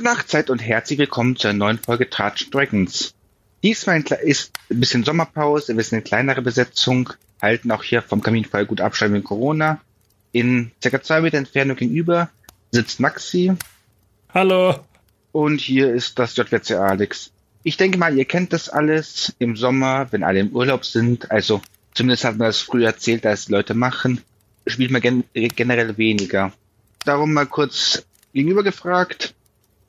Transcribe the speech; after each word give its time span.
Gute 0.00 0.14
Nachtzeit 0.14 0.48
und 0.48 0.60
herzlich 0.60 0.98
willkommen 0.98 1.36
zu 1.36 1.48
einer 1.48 1.58
neuen 1.58 1.78
Folge 1.78 2.08
Touch 2.08 2.48
Dragons. 2.50 3.12
Diesmal 3.62 4.02
ist 4.22 4.50
ein 4.70 4.80
bisschen 4.80 5.04
Sommerpause, 5.04 5.76
wir 5.76 5.84
sind 5.84 5.96
eine 5.96 6.02
kleinere 6.02 6.40
Besetzung, 6.40 7.10
halten 7.42 7.70
auch 7.70 7.82
hier 7.82 8.00
vom 8.00 8.22
Kaminfeuer 8.22 8.64
gut 8.64 8.80
Abstand 8.80 9.12
wegen 9.12 9.24
Corona. 9.24 9.78
In 10.32 10.72
circa 10.82 11.02
zwei 11.02 11.20
Meter 11.20 11.36
Entfernung 11.36 11.76
gegenüber 11.76 12.30
sitzt 12.70 12.98
Maxi. 12.98 13.52
Hallo. 14.32 14.76
Und 15.32 15.60
hier 15.60 15.92
ist 15.92 16.18
das 16.18 16.34
JWC 16.34 16.76
Alex. 16.76 17.30
Ich 17.62 17.76
denke 17.76 17.98
mal, 17.98 18.16
ihr 18.16 18.24
kennt 18.24 18.54
das 18.54 18.70
alles 18.70 19.34
im 19.38 19.54
Sommer, 19.54 20.10
wenn 20.12 20.24
alle 20.24 20.40
im 20.40 20.52
Urlaub 20.52 20.86
sind. 20.86 21.30
Also 21.30 21.60
zumindest 21.92 22.24
hat 22.24 22.38
man 22.38 22.46
das 22.46 22.60
früher 22.60 22.86
erzählt, 22.86 23.26
als 23.26 23.50
Leute 23.50 23.74
machen, 23.74 24.22
spielt 24.66 24.92
man 24.92 25.02
gen 25.02 25.24
generell 25.34 25.98
weniger. 25.98 26.54
Darum 27.04 27.34
mal 27.34 27.44
kurz 27.44 28.02
gegenüber 28.32 28.62
gefragt, 28.62 29.34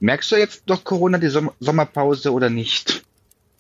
merkst 0.02 0.32
du 0.32 0.36
jetzt 0.36 0.64
doch 0.66 0.84
Corona 0.84 1.18
die 1.18 1.30
Som 1.30 1.52
Sommerpause 1.60 2.34
oder 2.34 2.50
nicht? 2.50 3.04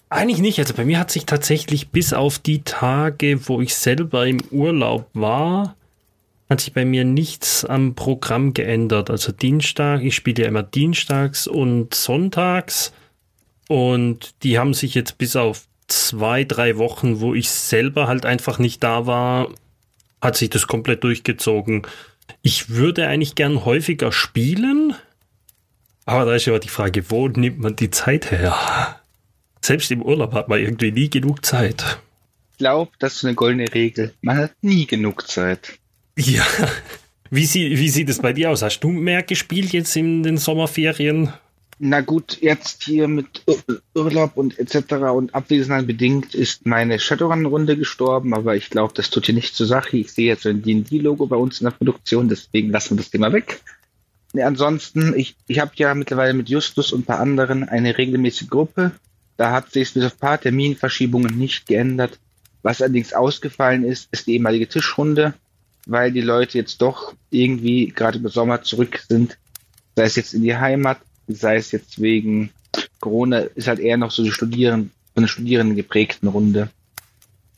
Eigentlich 0.09 0.39
nicht. 0.39 0.59
Also 0.59 0.73
bei 0.73 0.83
mir 0.83 0.99
hat 0.99 1.09
sich 1.09 1.25
tatsächlich 1.25 1.89
bis 1.89 2.11
auf 2.11 2.37
die 2.37 2.63
Tage, 2.63 3.47
wo 3.47 3.61
ich 3.61 3.75
selber 3.75 4.27
im 4.27 4.41
Urlaub 4.51 5.09
war, 5.13 5.77
hat 6.49 6.59
sich 6.59 6.73
bei 6.73 6.83
mir 6.83 7.05
nichts 7.05 7.63
am 7.63 7.95
Programm 7.95 8.53
geändert. 8.53 9.09
Also 9.09 9.31
Dienstag, 9.31 10.01
ich 10.03 10.15
spiele 10.15 10.43
ja 10.43 10.49
immer 10.49 10.63
dienstags 10.63 11.47
und 11.47 11.93
sonntags. 11.93 12.91
Und 13.69 14.33
die 14.43 14.59
haben 14.59 14.73
sich 14.73 14.95
jetzt 14.95 15.17
bis 15.17 15.37
auf 15.37 15.65
zwei, 15.87 16.43
drei 16.43 16.77
Wochen, 16.77 17.21
wo 17.21 17.33
ich 17.33 17.49
selber 17.49 18.07
halt 18.07 18.25
einfach 18.25 18.59
nicht 18.59 18.83
da 18.83 19.05
war, 19.05 19.47
hat 20.21 20.35
sich 20.35 20.49
das 20.49 20.67
komplett 20.67 21.05
durchgezogen. 21.05 21.83
Ich 22.41 22.69
würde 22.69 23.07
eigentlich 23.07 23.35
gern 23.35 23.63
häufiger 23.63 24.11
spielen, 24.11 24.93
aber 26.11 26.25
da 26.25 26.35
ist 26.35 26.45
ja 26.45 26.59
die 26.59 26.69
Frage, 26.69 27.09
wo 27.09 27.27
nimmt 27.27 27.59
man 27.59 27.75
die 27.75 27.89
Zeit 27.89 28.31
her? 28.31 28.99
Selbst 29.61 29.91
im 29.91 30.01
Urlaub 30.01 30.33
hat 30.33 30.49
man 30.49 30.59
irgendwie 30.59 30.91
nie 30.91 31.09
genug 31.09 31.45
Zeit. 31.45 31.99
Ich 32.51 32.57
glaube, 32.57 32.91
das 32.99 33.15
ist 33.15 33.25
eine 33.25 33.35
goldene 33.35 33.73
Regel. 33.73 34.13
Man 34.21 34.37
hat 34.37 34.51
nie 34.61 34.85
genug 34.85 35.27
Zeit. 35.27 35.79
Ja. 36.17 36.45
Wie, 37.29 37.45
sie, 37.45 37.79
wie 37.79 37.89
sieht 37.89 38.09
es 38.09 38.19
bei 38.19 38.33
dir 38.33 38.49
aus? 38.49 38.61
Hast 38.61 38.81
du 38.81 38.89
mehr 38.89 39.23
gespielt 39.23 39.71
jetzt 39.71 39.95
in 39.95 40.21
den 40.21 40.37
Sommerferien? 40.37 41.31
Na 41.79 42.01
gut, 42.01 42.37
jetzt 42.41 42.83
hier 42.83 43.07
mit 43.07 43.43
Urlaub 43.95 44.33
und 44.35 44.59
etc. 44.59 44.93
und 45.15 45.33
Abwesenheit 45.33 45.87
bedingt 45.87 46.35
ist 46.35 46.65
meine 46.65 46.99
Shadowrun-Runde 46.99 47.77
gestorben, 47.77 48.33
aber 48.33 48.55
ich 48.55 48.69
glaube, 48.69 48.93
das 48.95 49.09
tut 49.09 49.25
hier 49.25 49.33
nicht 49.33 49.55
zur 49.55 49.65
Sache. 49.65 49.97
Ich 49.97 50.11
sehe 50.11 50.27
jetzt 50.27 50.45
ein 50.45 50.61
D&D-Logo 50.61 51.25
bei 51.25 51.37
uns 51.37 51.61
in 51.61 51.65
der 51.65 51.71
Produktion, 51.71 52.29
deswegen 52.29 52.69
lassen 52.69 52.91
wir 52.91 52.97
das 52.97 53.09
Thema 53.09 53.31
weg. 53.33 53.61
Nee, 54.33 54.43
ansonsten, 54.43 55.13
ich, 55.15 55.35
ich 55.47 55.59
habe 55.59 55.71
ja 55.75 55.93
mittlerweile 55.93 56.33
mit 56.33 56.49
Justus 56.49 56.93
und 56.93 57.01
ein 57.01 57.05
paar 57.05 57.19
anderen 57.19 57.67
eine 57.67 57.97
regelmäßige 57.97 58.49
Gruppe. 58.49 58.91
Da 59.37 59.51
hat 59.51 59.71
sich 59.71 59.93
bis 59.93 60.05
auf 60.05 60.13
ein 60.13 60.19
paar 60.19 60.39
Terminverschiebungen 60.39 61.37
nicht 61.37 61.65
geändert. 61.65 62.19
Was 62.61 62.81
allerdings 62.81 63.13
ausgefallen 63.13 63.83
ist, 63.83 64.07
ist 64.11 64.27
die 64.27 64.33
ehemalige 64.33 64.67
Tischrunde, 64.67 65.33
weil 65.85 66.11
die 66.11 66.21
Leute 66.21 66.57
jetzt 66.57 66.81
doch 66.81 67.13
irgendwie 67.29 67.87
gerade 67.87 68.19
im 68.19 68.27
Sommer 68.27 68.61
zurück 68.61 69.03
sind, 69.09 69.37
sei 69.95 70.03
es 70.03 70.15
jetzt 70.15 70.33
in 70.33 70.43
die 70.43 70.55
Heimat 70.55 70.99
sei 71.35 71.55
es 71.55 71.71
jetzt 71.71 72.01
wegen 72.01 72.51
Corona, 72.99 73.39
ist 73.39 73.67
halt 73.67 73.79
eher 73.79 73.97
noch 73.97 74.11
so 74.11 74.23
die 74.23 74.31
Studierenden, 74.31 74.91
von 75.13 75.23
der 75.23 75.27
Studierenden 75.27 75.75
geprägten 75.75 76.27
Runde. 76.27 76.69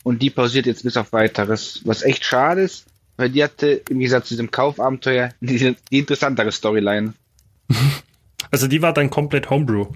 Und 0.02 0.20
die 0.22 0.30
pausiert 0.30 0.66
jetzt 0.66 0.82
bis 0.82 0.96
auf 0.96 1.12
weiteres, 1.12 1.80
was 1.84 2.02
echt 2.02 2.24
schade 2.24 2.62
ist, 2.62 2.86
weil 3.16 3.30
die 3.30 3.42
hatte 3.42 3.82
im 3.88 3.98
Gegensatz 3.98 4.28
zu 4.28 4.34
diesem 4.34 4.50
Kaufabenteuer 4.50 5.30
die, 5.40 5.76
die 5.90 5.98
interessantere 5.98 6.52
Storyline. 6.52 7.14
Also 8.50 8.68
die 8.68 8.82
war 8.82 8.92
dann 8.92 9.10
komplett 9.10 9.50
Homebrew. 9.50 9.86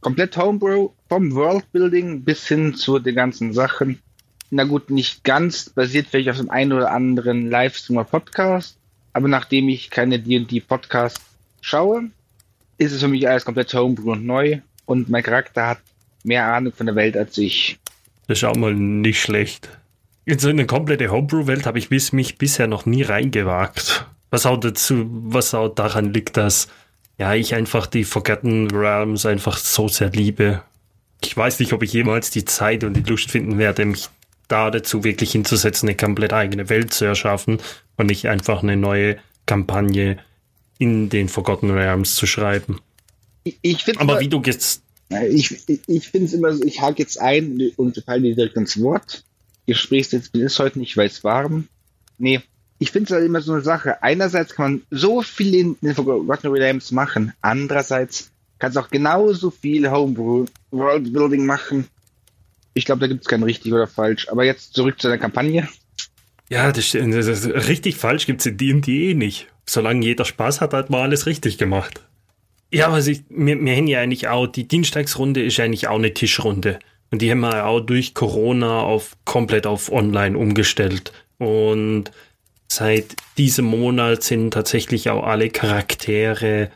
Komplett 0.00 0.38
Homebrew, 0.38 0.88
vom 1.10 1.34
Worldbuilding 1.34 2.22
bis 2.22 2.48
hin 2.48 2.74
zu 2.74 2.98
den 2.98 3.14
ganzen 3.14 3.52
Sachen. 3.52 4.00
Na 4.48 4.64
gut, 4.64 4.88
nicht 4.88 5.22
ganz, 5.22 5.68
basiert 5.68 6.06
vielleicht 6.08 6.30
auf 6.30 6.38
dem 6.38 6.48
einen 6.48 6.72
oder 6.72 6.92
anderen 6.92 7.50
Livestreamer 7.50 8.04
Podcast, 8.04 8.78
aber 9.12 9.28
nachdem 9.28 9.68
ich 9.68 9.90
keine 9.90 10.18
D&D 10.18 10.60
Podcast 10.60 11.20
schaue, 11.60 12.10
ist 12.78 12.92
es 12.92 13.00
für 13.00 13.08
mich 13.08 13.28
alles 13.28 13.44
komplett 13.44 13.74
Homebrew 13.74 14.12
und 14.12 14.24
neu 14.24 14.60
und 14.86 15.08
mein 15.08 15.22
Charakter 15.22 15.66
hat 15.66 15.80
mehr 16.24 16.46
Ahnung 16.46 16.72
von 16.72 16.86
der 16.86 16.94
Welt 16.94 17.16
als 17.16 17.36
ich. 17.36 17.78
Das 18.28 18.38
ist 18.38 18.44
auch 18.44 18.56
mal 18.56 18.74
nicht 18.74 19.20
schlecht. 19.20 19.68
In 20.28 20.40
so 20.40 20.48
eine 20.48 20.66
komplette 20.66 21.12
Homebrew-Welt 21.12 21.66
habe 21.66 21.78
ich 21.78 21.88
bis, 21.88 22.12
mich 22.12 22.36
bisher 22.36 22.66
noch 22.66 22.84
nie 22.84 23.02
reingewagt. 23.02 24.06
Was 24.30 24.44
auch 24.44 24.58
dazu, 24.58 25.06
was 25.08 25.54
auch 25.54 25.68
daran 25.68 26.12
liegt, 26.12 26.36
dass 26.36 26.66
ja 27.16 27.32
ich 27.34 27.54
einfach 27.54 27.86
die 27.86 28.02
Forgotten 28.02 28.68
Realms 28.72 29.24
einfach 29.24 29.56
so 29.56 29.86
sehr 29.86 30.10
liebe. 30.10 30.62
Ich 31.22 31.36
weiß 31.36 31.60
nicht, 31.60 31.72
ob 31.72 31.84
ich 31.84 31.92
jemals 31.92 32.30
die 32.30 32.44
Zeit 32.44 32.82
und 32.82 32.94
die 32.94 33.08
Lust 33.08 33.30
finden 33.30 33.56
werde, 33.56 33.84
mich 33.84 34.08
da 34.48 34.72
dazu 34.72 35.04
wirklich 35.04 35.30
hinzusetzen, 35.30 35.88
eine 35.88 35.96
komplett 35.96 36.32
eigene 36.32 36.68
Welt 36.68 36.92
zu 36.92 37.04
erschaffen 37.04 37.58
und 37.96 38.06
nicht 38.06 38.26
einfach 38.26 38.64
eine 38.64 38.76
neue 38.76 39.18
Kampagne 39.46 40.18
in 40.78 41.08
den 41.08 41.28
Forgotten 41.28 41.70
Realms 41.70 42.16
zu 42.16 42.26
schreiben. 42.26 42.80
Ich, 43.44 43.58
ich 43.62 44.00
Aber 44.00 44.18
wie 44.18 44.28
du 44.28 44.42
jetzt. 44.44 44.82
Ich, 45.30 45.68
ich, 45.68 45.80
ich 45.86 46.08
finde 46.08 46.26
es 46.26 46.32
immer 46.32 46.52
so, 46.52 46.64
ich 46.64 46.80
hake 46.80 46.98
jetzt 46.98 47.20
ein 47.20 47.70
und 47.76 48.02
falle 48.04 48.22
dir 48.22 48.34
direkt 48.34 48.56
ins 48.56 48.80
Wort. 48.82 49.22
Gesprächssetz 49.66 50.28
ist 50.32 50.58
heute 50.58 50.78
nicht, 50.78 50.96
weil 50.96 51.06
es 51.06 51.24
warm. 51.24 51.68
Nee, 52.18 52.40
ich 52.78 52.90
finde 52.90 53.06
es 53.06 53.10
halt 53.12 53.24
immer 53.24 53.40
so 53.40 53.52
eine 53.52 53.62
Sache. 53.62 54.02
Einerseits 54.02 54.54
kann 54.54 54.72
man 54.72 54.82
so 54.90 55.22
viel 55.22 55.54
in 55.54 55.76
den 55.80 55.94
Forgotten 55.94 56.48
Realms 56.48 56.92
machen, 56.92 57.32
andererseits 57.40 58.30
kann 58.58 58.70
es 58.70 58.76
auch 58.76 58.88
genauso 58.88 59.50
viel 59.50 59.90
Homebrew 59.90 60.46
Worldbuilding 60.70 61.44
machen. 61.44 61.86
Ich 62.74 62.84
glaube, 62.84 63.00
da 63.00 63.06
gibt 63.06 63.22
es 63.22 63.28
kein 63.28 63.42
richtig 63.42 63.72
oder 63.72 63.86
falsch. 63.86 64.28
Aber 64.28 64.44
jetzt 64.44 64.74
zurück 64.74 65.00
zu 65.00 65.08
der 65.08 65.18
Kampagne. 65.18 65.68
Ja, 66.48 66.70
das, 66.72 66.92
das, 66.92 67.26
das 67.26 67.46
richtig 67.68 67.96
falsch 67.96 68.26
gibt 68.26 68.40
es 68.40 68.46
in 68.46 68.56
D&D 68.56 69.10
eh 69.10 69.14
nicht 69.14 69.48
solange 69.68 70.06
jeder 70.06 70.24
Spaß 70.24 70.60
hat, 70.60 70.72
hat 70.72 70.90
man 70.90 71.02
alles 71.02 71.26
richtig 71.26 71.58
gemacht. 71.58 72.02
Ja, 72.72 72.90
was 72.90 73.06
ich, 73.06 73.22
wir, 73.28 73.60
wir 73.60 73.76
haben 73.76 73.86
ja 73.86 74.00
eigentlich 74.00 74.28
auch, 74.28 74.46
die 74.46 74.66
Dienstagsrunde 74.66 75.42
ist 75.42 75.60
eigentlich 75.60 75.88
auch 75.88 75.96
eine 75.96 76.14
Tischrunde. 76.14 76.78
Und 77.10 77.22
die 77.22 77.30
haben 77.30 77.40
wir 77.40 77.66
auch 77.66 77.80
durch 77.80 78.14
Corona 78.14 78.80
auf 78.80 79.16
komplett 79.24 79.66
auf 79.66 79.92
online 79.92 80.36
umgestellt. 80.36 81.12
Und 81.38 82.10
seit 82.68 83.14
diesem 83.38 83.66
Monat 83.66 84.22
sind 84.22 84.52
tatsächlich 84.52 85.10
auch 85.10 85.24
alle 85.24 85.50
Charaktere 85.50 86.70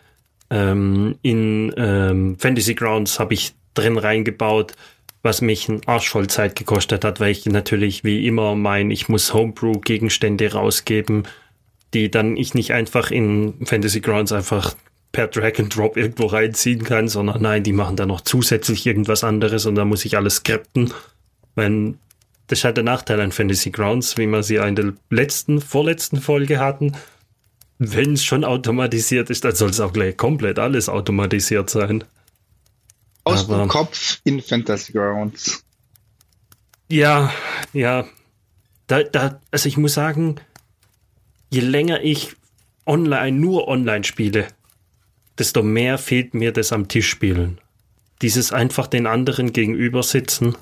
ähm, 0.50 1.16
in 1.22 1.72
ähm, 1.76 2.36
Fantasy 2.38 2.74
Grounds 2.74 3.18
habe 3.18 3.34
ich 3.34 3.54
drin 3.74 3.98
reingebaut, 3.98 4.74
was 5.22 5.42
mich 5.42 5.68
ein 5.68 5.80
Arsch 5.86 6.08
voll 6.08 6.28
Zeit 6.28 6.56
gekostet 6.56 7.04
hat, 7.04 7.20
weil 7.20 7.30
ich 7.30 7.44
natürlich 7.46 8.04
wie 8.04 8.26
immer 8.26 8.54
mein, 8.54 8.90
ich 8.90 9.08
muss 9.08 9.34
Homebrew-Gegenstände 9.34 10.52
rausgeben 10.52 11.24
die 11.94 12.10
dann 12.10 12.36
ich 12.36 12.54
nicht 12.54 12.72
einfach 12.72 13.10
in 13.10 13.54
Fantasy 13.64 14.00
Grounds 14.00 14.32
einfach 14.32 14.74
per 15.12 15.28
Drag 15.28 15.58
and 15.58 15.74
Drop 15.74 15.96
irgendwo 15.96 16.26
reinziehen 16.26 16.84
kann, 16.84 17.08
sondern 17.08 17.42
nein, 17.42 17.62
die 17.62 17.72
machen 17.72 17.96
da 17.96 18.06
noch 18.06 18.20
zusätzlich 18.20 18.86
irgendwas 18.86 19.24
anderes 19.24 19.66
und 19.66 19.74
da 19.74 19.84
muss 19.84 20.04
ich 20.04 20.16
alles 20.16 20.36
skripten. 20.36 20.92
Wenn 21.54 21.98
das 22.50 22.58
ist 22.58 22.64
halt 22.64 22.78
der 22.78 22.84
Nachteil 22.84 23.20
an 23.20 23.30
Fantasy 23.30 23.70
Grounds, 23.70 24.16
wie 24.16 24.26
wir 24.26 24.42
sie 24.42 24.56
in 24.56 24.74
der 24.74 24.92
letzten, 25.08 25.60
vorletzten 25.60 26.20
Folge 26.20 26.58
hatten. 26.58 26.96
Wenn 27.78 28.14
es 28.14 28.24
schon 28.24 28.42
automatisiert 28.42 29.30
ist, 29.30 29.44
dann 29.44 29.54
soll 29.54 29.70
es 29.70 29.78
auch 29.78 29.92
gleich 29.92 30.16
komplett 30.16 30.58
alles 30.58 30.88
automatisiert 30.88 31.70
sein. 31.70 32.02
Aus 33.22 33.44
Aber, 33.44 33.58
dem 33.58 33.68
Kopf 33.68 34.20
in 34.24 34.42
Fantasy 34.42 34.92
Grounds. 34.92 35.64
Ja, 36.88 37.32
ja. 37.72 38.04
Da, 38.88 39.04
da, 39.04 39.40
also 39.52 39.68
ich 39.68 39.76
muss 39.76 39.94
sagen, 39.94 40.40
je 41.50 41.60
länger 41.60 42.02
ich 42.02 42.34
online, 42.84 43.38
nur 43.38 43.68
online 43.68 44.02
spiele, 44.02 44.48
desto 45.40 45.62
mehr 45.62 45.98
fehlt 45.98 46.34
mir 46.34 46.52
das 46.52 46.72
am 46.72 46.88
Tisch 46.88 47.08
spielen. 47.08 47.58
Dieses 48.22 48.52
einfach 48.52 48.86
den 48.86 49.06
anderen 49.06 49.52
gegenüber 49.52 50.02
sitzen, 50.02 50.56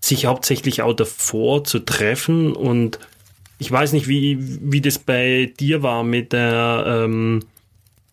sich 0.00 0.26
hauptsächlich 0.26 0.82
auch 0.82 0.92
davor 0.92 1.64
zu 1.64 1.80
treffen 1.80 2.52
und 2.52 2.98
ich 3.58 3.72
weiß 3.72 3.92
nicht, 3.92 4.06
wie, 4.06 4.36
wie 4.40 4.82
das 4.82 4.98
bei 4.98 5.52
dir 5.58 5.82
war 5.82 6.04
mit 6.04 6.32
der, 6.32 6.84
ähm, 6.86 7.42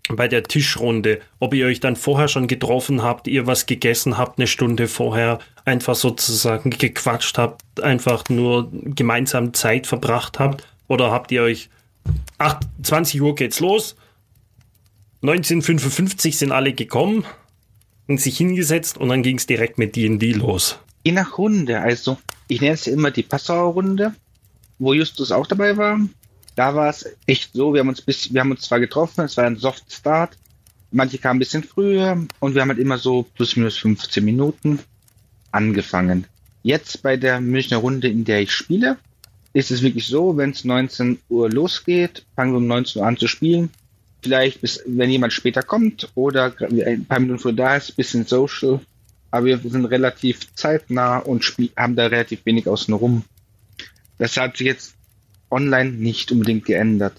bei 0.10 0.28
der 0.28 0.44
Tischrunde, 0.44 1.20
ob 1.40 1.54
ihr 1.54 1.66
euch 1.66 1.82
dann 1.82 1.98
vorher 1.98 2.30
schon 2.30 2.48
getroffen 2.48 3.04
habt, 3.04 3.28
ihr 3.28 3.46
was 3.46 3.66
gegessen 3.66 4.18
habt, 4.18 4.40
eine 4.40 4.48
Stunde 4.48 4.88
vorher, 4.88 5.40
einfach 5.66 5.96
sozusagen 5.96 6.70
gequatscht 6.70 7.38
habt, 7.38 7.82
einfach 7.82 8.30
nur 8.30 8.70
gemeinsam 8.72 9.54
Zeit 9.54 9.86
verbracht 9.88 10.40
habt, 10.40 10.66
oder 10.88 11.12
habt 11.12 11.32
ihr 11.32 11.44
euch 11.44 11.70
8, 12.38 12.60
20 12.84 13.22
Uhr 13.22 13.36
geht's 13.36 13.60
los. 13.60 13.96
1955 15.24 16.38
sind 16.38 16.52
alle 16.52 16.74
gekommen 16.74 17.26
und 18.08 18.22
sich 18.22 18.38
hingesetzt 18.38 18.98
und 18.98 19.10
dann 19.10 19.24
ging 19.24 19.38
es 19.38 19.48
direkt 19.48 19.78
mit 19.78 19.96
D&D 19.96 20.34
los. 20.34 20.78
Je 21.04 21.14
nach 21.14 21.38
Runde, 21.38 21.80
also 21.80 22.18
ich 22.48 22.62
nenne 22.62 22.74
es 22.74 22.86
ja 22.86 22.94
immer 22.94 23.10
die 23.10 23.24
Passauer 23.24 23.74
Runde, 23.74 24.14
wo 24.80 24.94
Justus 24.94 25.32
auch 25.32 25.48
dabei 25.48 25.78
war. 25.78 26.00
Da 26.56 26.76
war 26.76 26.90
es 26.90 27.06
echt 27.26 27.54
so, 27.54 27.74
wir 27.74 27.80
haben 27.80 27.90
uns 27.90 28.02
bis, 28.02 28.32
wir 28.32 28.42
haben 28.42 28.52
uns 28.52 28.62
zwar 28.62 28.80
getroffen, 28.80 29.24
es 29.24 29.38
war 29.38 29.46
ein 29.46 29.56
Soft 29.56 29.92
Start 29.92 30.38
Manche 30.94 31.18
kamen 31.18 31.38
ein 31.38 31.40
bisschen 31.40 31.64
früher 31.64 32.24
und 32.40 32.54
wir 32.54 32.62
haben 32.62 32.70
halt 32.70 32.78
immer 32.78 33.00
so 33.00 33.24
plus 33.36 33.56
minus 33.56 33.78
15 33.78 34.24
Minuten 34.24 34.78
angefangen. 35.52 36.28
Jetzt 36.62 37.02
bei 37.02 37.18
der 37.18 37.42
Münchner 37.42 37.78
Runde, 37.78 38.10
in 38.10 38.26
der 38.26 38.42
ich 38.42 38.52
spiele, 38.52 38.98
ist 39.54 39.72
es 39.72 39.82
wirklich 39.82 40.06
so, 40.06 40.38
wenn 40.38 40.52
es 40.52 40.66
19 40.66 41.18
Uhr 41.30 41.50
losgeht, 41.50 42.26
fangen 42.36 42.54
wir 42.54 42.58
um 42.58 42.68
19 42.68 43.02
Uhr 43.02 43.08
an 43.08 43.18
zu 43.18 43.28
spielen. 43.28 43.72
Vielleicht 44.24 44.62
bis, 44.62 44.82
wenn 44.86 45.10
jemand 45.10 45.34
später 45.34 45.62
kommt 45.62 46.10
oder 46.16 46.54
ein 46.60 47.06
paar 47.06 47.20
Minuten 47.20 47.40
früher 47.40 47.54
da 47.54 47.76
ist, 47.76 47.96
bisschen 47.98 48.26
Social. 48.26 48.80
Aber 49.32 49.46
wir 49.46 49.58
sind 49.58 49.86
relativ 49.86 50.54
zeitnah 50.56 51.18
und 51.18 51.44
haben 51.76 51.96
da 51.96 52.08
relativ 52.08 52.46
wenig 52.46 52.68
außen 52.68 52.94
rum. 52.94 53.24
Das 54.18 54.38
hat 54.38 54.58
sich 54.58 54.68
jetzt 54.68 54.96
online 55.52 55.92
nicht 55.92 56.32
unbedingt 56.32 56.66
geändert. 56.66 57.14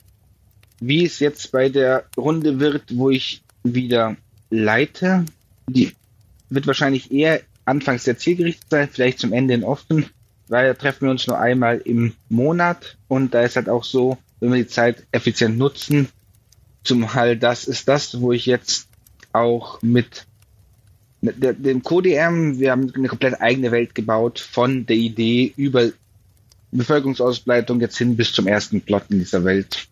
Wie 0.80 1.04
es 1.04 1.18
jetzt 1.18 1.52
bei 1.52 1.68
der 1.68 2.04
Runde 2.16 2.58
wird, 2.58 2.96
wo 2.96 3.10
ich 3.10 3.42
wieder 3.62 4.16
leite, 4.50 5.24
die 5.68 5.92
wird 6.50 6.66
wahrscheinlich 6.66 7.12
eher 7.12 7.42
anfangs 7.64 8.04
sehr 8.04 8.18
zielgerichtet 8.18 8.70
sein, 8.70 8.88
vielleicht 8.90 9.18
zum 9.18 9.32
Ende 9.32 9.54
in 9.54 9.64
offen, 9.64 10.06
weil 10.48 10.68
da 10.68 10.74
treffen 10.74 11.06
wir 11.06 11.10
uns 11.10 11.26
nur 11.26 11.38
einmal 11.38 11.78
im 11.78 12.14
Monat 12.28 12.96
und 13.08 13.34
da 13.34 13.42
ist 13.42 13.56
halt 13.56 13.68
auch 13.68 13.84
so, 13.84 14.18
wenn 14.40 14.52
wir 14.52 14.62
die 14.62 14.68
Zeit 14.68 15.06
effizient 15.12 15.58
nutzen, 15.58 16.08
zumal 16.84 17.36
das 17.36 17.64
ist 17.64 17.88
das, 17.88 18.20
wo 18.20 18.32
ich 18.32 18.46
jetzt 18.46 18.86
auch 19.32 19.82
mit 19.82 20.26
dem 21.22 21.82
CodeM, 21.82 22.58
wir 22.58 22.70
haben 22.70 22.92
eine 22.94 23.08
komplett 23.08 23.40
eigene 23.40 23.72
Welt 23.72 23.94
gebaut, 23.94 24.38
von 24.38 24.86
der 24.86 24.96
Idee 24.96 25.52
über 25.56 25.90
Bevölkerungsausbreitung 26.70 27.80
jetzt 27.80 27.96
hin 27.96 28.16
bis 28.16 28.32
zum 28.32 28.46
ersten 28.46 28.80
Plot 28.80 29.04
in 29.08 29.20
dieser 29.20 29.44
Welt. 29.44 29.88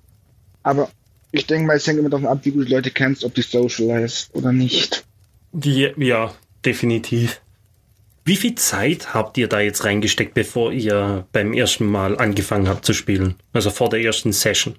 Aber 0.62 0.90
ich 1.30 1.46
denke 1.46 1.66
mal, 1.66 1.76
es 1.76 1.86
hängt 1.86 1.98
immer 1.98 2.10
davon 2.10 2.26
ab, 2.26 2.40
wie 2.42 2.50
gut 2.50 2.68
Leute 2.68 2.90
kennst, 2.90 3.24
ob 3.24 3.34
die 3.34 3.42
socialized 3.42 4.30
oder 4.34 4.52
nicht. 4.52 5.04
Die, 5.52 5.90
ja, 5.96 6.34
definitiv. 6.64 7.40
Wie 8.24 8.36
viel 8.36 8.54
Zeit 8.54 9.14
habt 9.14 9.38
ihr 9.38 9.48
da 9.48 9.60
jetzt 9.60 9.84
reingesteckt, 9.84 10.34
bevor 10.34 10.72
ihr 10.72 11.26
beim 11.32 11.52
ersten 11.54 11.86
Mal 11.86 12.18
angefangen 12.18 12.68
habt 12.68 12.84
zu 12.84 12.92
spielen? 12.92 13.36
Also 13.52 13.70
vor 13.70 13.88
der 13.88 14.00
ersten 14.00 14.32
Session? 14.32 14.76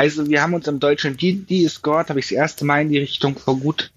Also 0.00 0.26
wir 0.30 0.40
haben 0.40 0.54
uns 0.54 0.66
am 0.66 0.80
deutschen 0.80 1.18
Discord, 1.18 2.08
habe 2.08 2.20
ich 2.20 2.28
das 2.28 2.32
erste 2.32 2.64
Mal 2.64 2.80
in 2.80 2.88
die 2.88 3.00
Richtung 3.00 3.36
vor 3.36 3.58
gut 3.58 3.90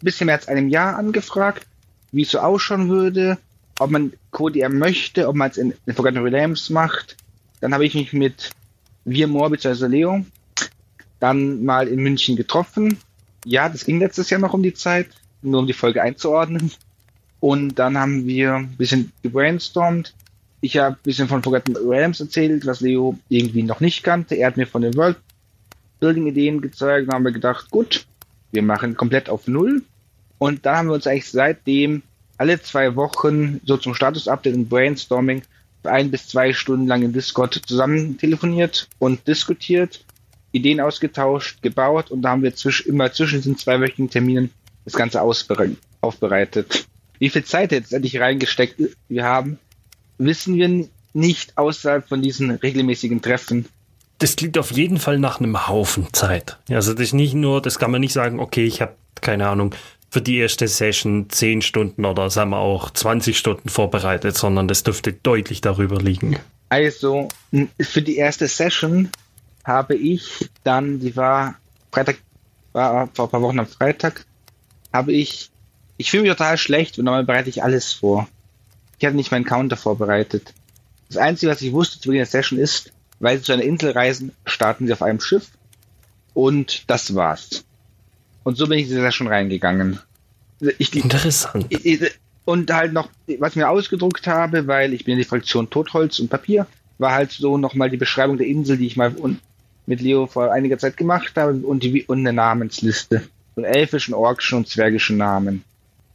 ein 0.00 0.04
bisschen 0.04 0.26
mehr 0.26 0.36
als 0.36 0.46
einem 0.46 0.68
Jahr 0.68 0.96
angefragt, 0.96 1.66
wie 2.12 2.22
es 2.22 2.30
so 2.30 2.38
ausschauen 2.38 2.88
würde, 2.88 3.38
ob 3.80 3.90
man 3.90 4.12
CodeM 4.30 4.78
möchte, 4.78 5.26
ob 5.26 5.34
man 5.34 5.50
es 5.50 5.56
in, 5.56 5.74
in 5.84 5.94
Forgotten 5.94 6.18
Realms 6.18 6.70
macht. 6.70 7.16
Dann 7.60 7.74
habe 7.74 7.84
ich 7.84 7.94
mich 7.94 8.12
mit 8.12 8.50
Wirmor 9.04 9.50
bzw. 9.50 9.88
Leo 9.88 10.24
dann 11.18 11.64
mal 11.64 11.88
in 11.88 12.04
München 12.04 12.36
getroffen. 12.36 12.96
Ja, 13.44 13.68
das 13.68 13.84
ging 13.84 13.98
letztes 13.98 14.30
Jahr 14.30 14.40
noch 14.40 14.54
um 14.54 14.62
die 14.62 14.74
Zeit, 14.74 15.08
nur 15.42 15.58
um 15.58 15.66
die 15.66 15.72
Folge 15.72 16.00
einzuordnen. 16.00 16.70
Und 17.40 17.80
dann 17.80 17.98
haben 17.98 18.26
wir 18.28 18.54
ein 18.54 18.76
bisschen 18.76 19.10
gebrainstormt. 19.24 20.14
Ich 20.60 20.76
habe 20.76 20.94
ein 20.94 21.02
bisschen 21.02 21.26
von 21.26 21.42
Forgotten 21.42 21.74
Realms 21.74 22.20
erzählt, 22.20 22.64
was 22.64 22.80
Leo 22.80 23.18
irgendwie 23.28 23.64
noch 23.64 23.80
nicht 23.80 24.04
kannte. 24.04 24.36
Er 24.36 24.46
hat 24.46 24.56
mir 24.56 24.68
von 24.68 24.82
den 24.82 24.94
World-Building-Ideen 26.00 26.60
gezeigt. 26.60 27.08
Dann 27.08 27.16
haben 27.16 27.24
wir 27.24 27.32
gedacht, 27.32 27.70
gut, 27.70 28.06
wir 28.52 28.62
machen 28.62 28.96
komplett 28.96 29.28
auf 29.28 29.46
Null. 29.46 29.82
Und 30.38 30.66
dann 30.66 30.76
haben 30.76 30.88
wir 30.88 30.94
uns 30.94 31.06
eigentlich 31.06 31.30
seitdem 31.30 32.02
alle 32.36 32.60
zwei 32.62 32.94
Wochen 32.94 33.60
so 33.64 33.76
zum 33.76 33.94
Status-Update 33.94 34.54
und 34.54 34.68
Brainstorming 34.68 35.42
ein 35.82 36.10
bis 36.10 36.28
zwei 36.28 36.52
Stunden 36.52 36.86
lang 36.86 37.02
in 37.02 37.12
Discord 37.12 37.62
zusammen 37.66 38.18
telefoniert 38.18 38.88
und 38.98 39.26
diskutiert, 39.26 40.04
Ideen 40.52 40.80
ausgetauscht, 40.80 41.62
gebaut 41.62 42.10
und 42.10 42.22
da 42.22 42.30
haben 42.30 42.42
wir 42.42 42.54
zwisch 42.54 42.86
immer 42.86 43.12
zwischen 43.12 43.38
diesen 43.38 43.56
zweiwöchigen 43.56 44.10
Terminen 44.10 44.50
das 44.84 44.94
Ganze 44.94 45.22
aufbereitet. 45.22 46.86
Wie 47.18 47.30
viel 47.30 47.44
Zeit 47.44 47.72
jetzt 47.72 47.92
endlich 47.92 48.20
reingesteckt 48.20 48.80
wir 49.08 49.24
haben, 49.24 49.58
wissen 50.18 50.56
wir 50.56 50.88
nicht 51.14 51.56
außerhalb 51.56 52.06
von 52.06 52.22
diesen 52.22 52.50
regelmäßigen 52.50 53.22
Treffen. 53.22 53.66
Das 54.18 54.36
klingt 54.36 54.58
auf 54.58 54.72
jeden 54.72 54.98
Fall 54.98 55.18
nach 55.18 55.40
einem 55.40 55.68
Haufen 55.68 56.12
Zeit. 56.12 56.58
Also 56.68 56.92
das 56.92 57.02
ist 57.02 57.12
nicht 57.12 57.34
nur, 57.34 57.62
das 57.62 57.78
kann 57.78 57.90
man 57.90 58.00
nicht 58.00 58.12
sagen, 58.12 58.40
okay, 58.40 58.64
ich 58.64 58.80
habe 58.80 58.94
keine 59.20 59.48
Ahnung, 59.48 59.74
für 60.10 60.22
die 60.22 60.38
erste 60.38 60.66
Session 60.68 61.28
10 61.28 61.62
Stunden 61.62 62.04
oder 62.04 62.30
sagen 62.30 62.50
wir 62.50 62.58
auch 62.58 62.90
20 62.90 63.36
Stunden 63.36 63.68
vorbereitet, 63.68 64.36
sondern 64.36 64.66
das 64.66 64.82
dürfte 64.82 65.12
deutlich 65.12 65.60
darüber 65.60 65.98
liegen. 66.00 66.38
Also 66.70 67.28
für 67.80 68.02
die 68.02 68.16
erste 68.16 68.48
Session 68.48 69.10
habe 69.64 69.94
ich 69.94 70.48
dann, 70.64 70.98
die 71.00 71.14
war 71.16 71.56
Freitag, 71.92 72.18
war 72.72 73.08
vor 73.12 73.26
ein 73.26 73.30
paar 73.30 73.42
Wochen 73.42 73.58
am 73.58 73.66
Freitag, 73.66 74.24
habe 74.92 75.12
ich 75.12 75.50
ich 75.98 76.10
fühle 76.10 76.22
mich 76.22 76.32
total 76.32 76.56
schlecht, 76.56 76.98
und 76.98 77.04
normal 77.04 77.24
bereite 77.24 77.50
ich 77.50 77.62
alles 77.62 77.92
vor. 77.92 78.28
Ich 78.98 79.04
hatte 79.04 79.16
nicht 79.16 79.32
meinen 79.32 79.44
Counter 79.44 79.76
vorbereitet. 79.76 80.54
Das 81.08 81.18
Einzige, 81.18 81.52
was 81.52 81.60
ich 81.60 81.72
wusste 81.72 82.00
zu 82.00 82.08
Beginn 82.08 82.20
der 82.20 82.26
Session 82.26 82.58
ist, 82.58 82.92
weil 83.20 83.38
sie 83.38 83.44
zu 83.44 83.52
einer 83.52 83.62
Insel 83.62 83.92
reisen, 83.92 84.32
starten 84.44 84.86
sie 84.86 84.92
auf 84.92 85.02
einem 85.02 85.20
Schiff. 85.20 85.48
Und 86.34 86.84
das 86.88 87.14
war's. 87.14 87.64
Und 88.44 88.56
so 88.56 88.66
bin 88.66 88.78
ich 88.78 88.86
die 88.86 88.94
Session 88.94 89.26
reingegangen. 89.26 89.98
Ich, 90.78 90.94
Interessant. 90.94 91.66
Ich, 91.68 92.00
und 92.44 92.72
halt 92.72 92.92
noch, 92.92 93.10
was 93.38 93.52
ich 93.52 93.56
mir 93.56 93.68
ausgedruckt 93.68 94.26
habe, 94.26 94.66
weil 94.66 94.94
ich 94.94 95.04
bin 95.04 95.12
in 95.12 95.18
die 95.18 95.24
Fraktion 95.24 95.70
Totholz 95.70 96.18
und 96.18 96.30
Papier, 96.30 96.66
war 96.98 97.12
halt 97.12 97.30
so 97.30 97.58
nochmal 97.58 97.90
die 97.90 97.96
Beschreibung 97.96 98.38
der 98.38 98.46
Insel, 98.46 98.76
die 98.76 98.86
ich 98.86 98.96
mal 98.96 99.14
mit 99.86 100.00
Leo 100.00 100.26
vor 100.26 100.52
einiger 100.52 100.78
Zeit 100.78 100.96
gemacht 100.96 101.32
habe 101.36 101.54
und, 101.54 101.82
die, 101.82 102.04
und 102.04 102.20
eine 102.20 102.32
Namensliste. 102.32 103.22
Von 103.54 103.64
elfischen, 103.64 104.14
orkischen 104.14 104.58
und 104.58 104.68
zwergischen 104.68 105.16
Namen. 105.16 105.64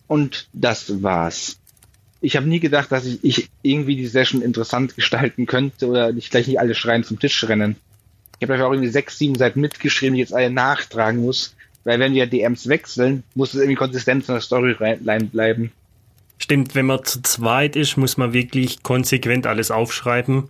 Und 0.08 0.48
das 0.54 1.04
war's. 1.04 1.58
Ich 2.24 2.36
habe 2.36 2.48
nie 2.48 2.60
gedacht, 2.60 2.92
dass 2.92 3.06
ich, 3.06 3.20
ich, 3.22 3.50
irgendwie 3.62 3.96
die 3.96 4.08
Session 4.08 4.42
interessant 4.42 4.96
gestalten 4.96 5.46
könnte 5.46 5.88
oder 5.88 6.12
nicht 6.12 6.32
gleich 6.32 6.48
nicht 6.48 6.60
alle 6.60 6.74
schreien 6.74 7.04
vom 7.04 7.20
Tisch 7.20 7.44
rennen. 7.48 7.76
Ich 8.40 8.44
habe 8.44 8.54
einfach 8.54 8.68
auch 8.68 8.72
irgendwie 8.72 8.90
sechs, 8.90 9.18
sieben 9.18 9.36
Seiten 9.36 9.62
mitgeschrieben, 9.62 10.16
die 10.16 10.22
jetzt 10.22 10.34
alle 10.34 10.50
nachtragen 10.50 11.22
muss. 11.22 11.56
Weil 11.84 12.00
wenn 12.00 12.14
wir 12.14 12.26
DMs 12.28 12.68
wechseln, 12.68 13.24
muss 13.36 13.54
es 13.54 13.60
irgendwie 13.60 13.76
konsistent 13.76 14.28
in 14.30 14.36
der 14.36 14.42
Storyline 14.42 15.26
bleiben. 15.26 15.72
Stimmt, 16.38 16.76
wenn 16.76 16.86
man 16.86 17.04
zu 17.04 17.22
zweit 17.22 17.76
ist, 17.76 17.98
muss 17.98 18.18
man 18.18 18.34
wirklich 18.34 18.84
konsequent 18.84 19.46
alles 19.46 19.70
aufschreiben. 19.70 20.46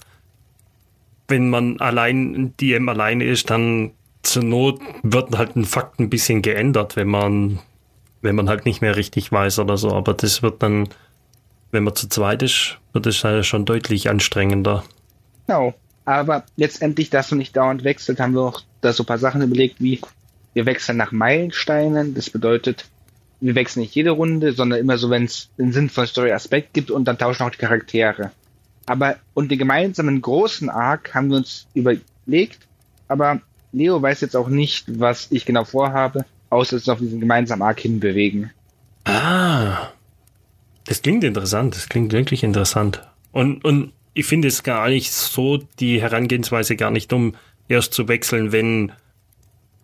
Wenn 1.27 1.49
man 1.49 1.79
allein 1.79 2.53
DM 2.61 2.87
alleine 2.87 3.25
ist, 3.25 3.49
dann 3.49 3.91
zur 4.21 4.43
Not 4.43 4.79
wird 5.01 5.37
halt 5.37 5.55
ein 5.55 5.65
Fakt 5.65 5.99
ein 5.99 6.09
bisschen 6.09 6.41
geändert, 6.41 6.95
wenn 6.95 7.07
man 7.07 7.59
wenn 8.23 8.35
man 8.35 8.49
halt 8.49 8.65
nicht 8.65 8.81
mehr 8.81 8.95
richtig 8.95 9.31
weiß 9.31 9.59
oder 9.59 9.77
so. 9.77 9.91
Aber 9.91 10.15
das 10.15 10.41
wird 10.41 10.63
dann, 10.63 10.89
wenn 11.73 11.83
man 11.83 11.95
zu 11.95 12.07
zweit 12.07 12.41
ist, 12.43 12.77
wird 12.93 13.05
es 13.07 13.23
halt 13.23 13.45
schon 13.45 13.65
deutlich 13.65 14.09
anstrengender. 14.09 14.83
Genau. 15.47 15.73
Aber 16.05 16.43
letztendlich, 16.57 17.09
dass 17.09 17.29
du 17.29 17.35
nicht 17.35 17.55
dauernd 17.55 17.83
wechselt, 17.83 18.19
haben 18.19 18.33
wir 18.33 18.41
auch 18.41 18.61
da 18.81 18.91
so 18.91 19.03
ein 19.03 19.05
paar 19.05 19.17
Sachen 19.17 19.41
überlegt, 19.41 19.79
wie 19.79 20.01
wir 20.53 20.65
wechseln 20.65 20.97
nach 20.97 21.11
Meilensteinen. 21.11 22.13
Das 22.13 22.29
bedeutet, 22.29 22.85
wir 23.39 23.55
wechseln 23.55 23.81
nicht 23.81 23.95
jede 23.95 24.11
Runde, 24.11 24.53
sondern 24.53 24.79
immer 24.79 24.97
so, 24.97 25.09
wenn 25.09 25.23
es 25.23 25.49
einen 25.57 25.71
sinnvollen 25.71 26.09
Story-Aspekt 26.09 26.73
gibt 26.73 26.91
und 26.91 27.05
dann 27.05 27.17
tauschen 27.17 27.43
auch 27.43 27.51
die 27.51 27.57
Charaktere. 27.57 28.31
Aber 28.85 29.15
und 29.33 29.49
den 29.49 29.59
gemeinsamen 29.59 30.21
großen 30.21 30.69
Arc 30.69 31.15
haben 31.15 31.29
wir 31.29 31.37
uns 31.37 31.67
überlegt, 31.73 32.67
aber 33.07 33.39
Leo 33.71 34.01
weiß 34.01 34.21
jetzt 34.21 34.35
auch 34.35 34.49
nicht, 34.49 34.99
was 34.99 35.27
ich 35.31 35.45
genau 35.45 35.63
vorhabe 35.63 36.25
außer 36.53 36.77
es 36.77 36.87
auf 36.87 36.99
diesen 36.99 37.19
gemeinsamen 37.19 37.61
Arc 37.61 37.79
hinbewegen. 37.81 38.51
Ah, 39.05 39.89
das 40.85 41.01
klingt 41.01 41.23
interessant. 41.23 41.75
Das 41.75 41.89
klingt 41.89 42.11
wirklich 42.13 42.43
interessant. 42.43 43.01
Und, 43.31 43.63
und 43.63 43.91
ich 44.13 44.25
finde 44.25 44.47
es 44.47 44.63
gar 44.63 44.89
nicht 44.89 45.11
so, 45.11 45.57
die 45.79 46.01
Herangehensweise 46.01 46.75
gar 46.75 46.91
nicht 46.91 47.11
dumm, 47.11 47.35
erst 47.67 47.93
zu 47.93 48.07
wechseln, 48.07 48.51
wenn, 48.51 48.91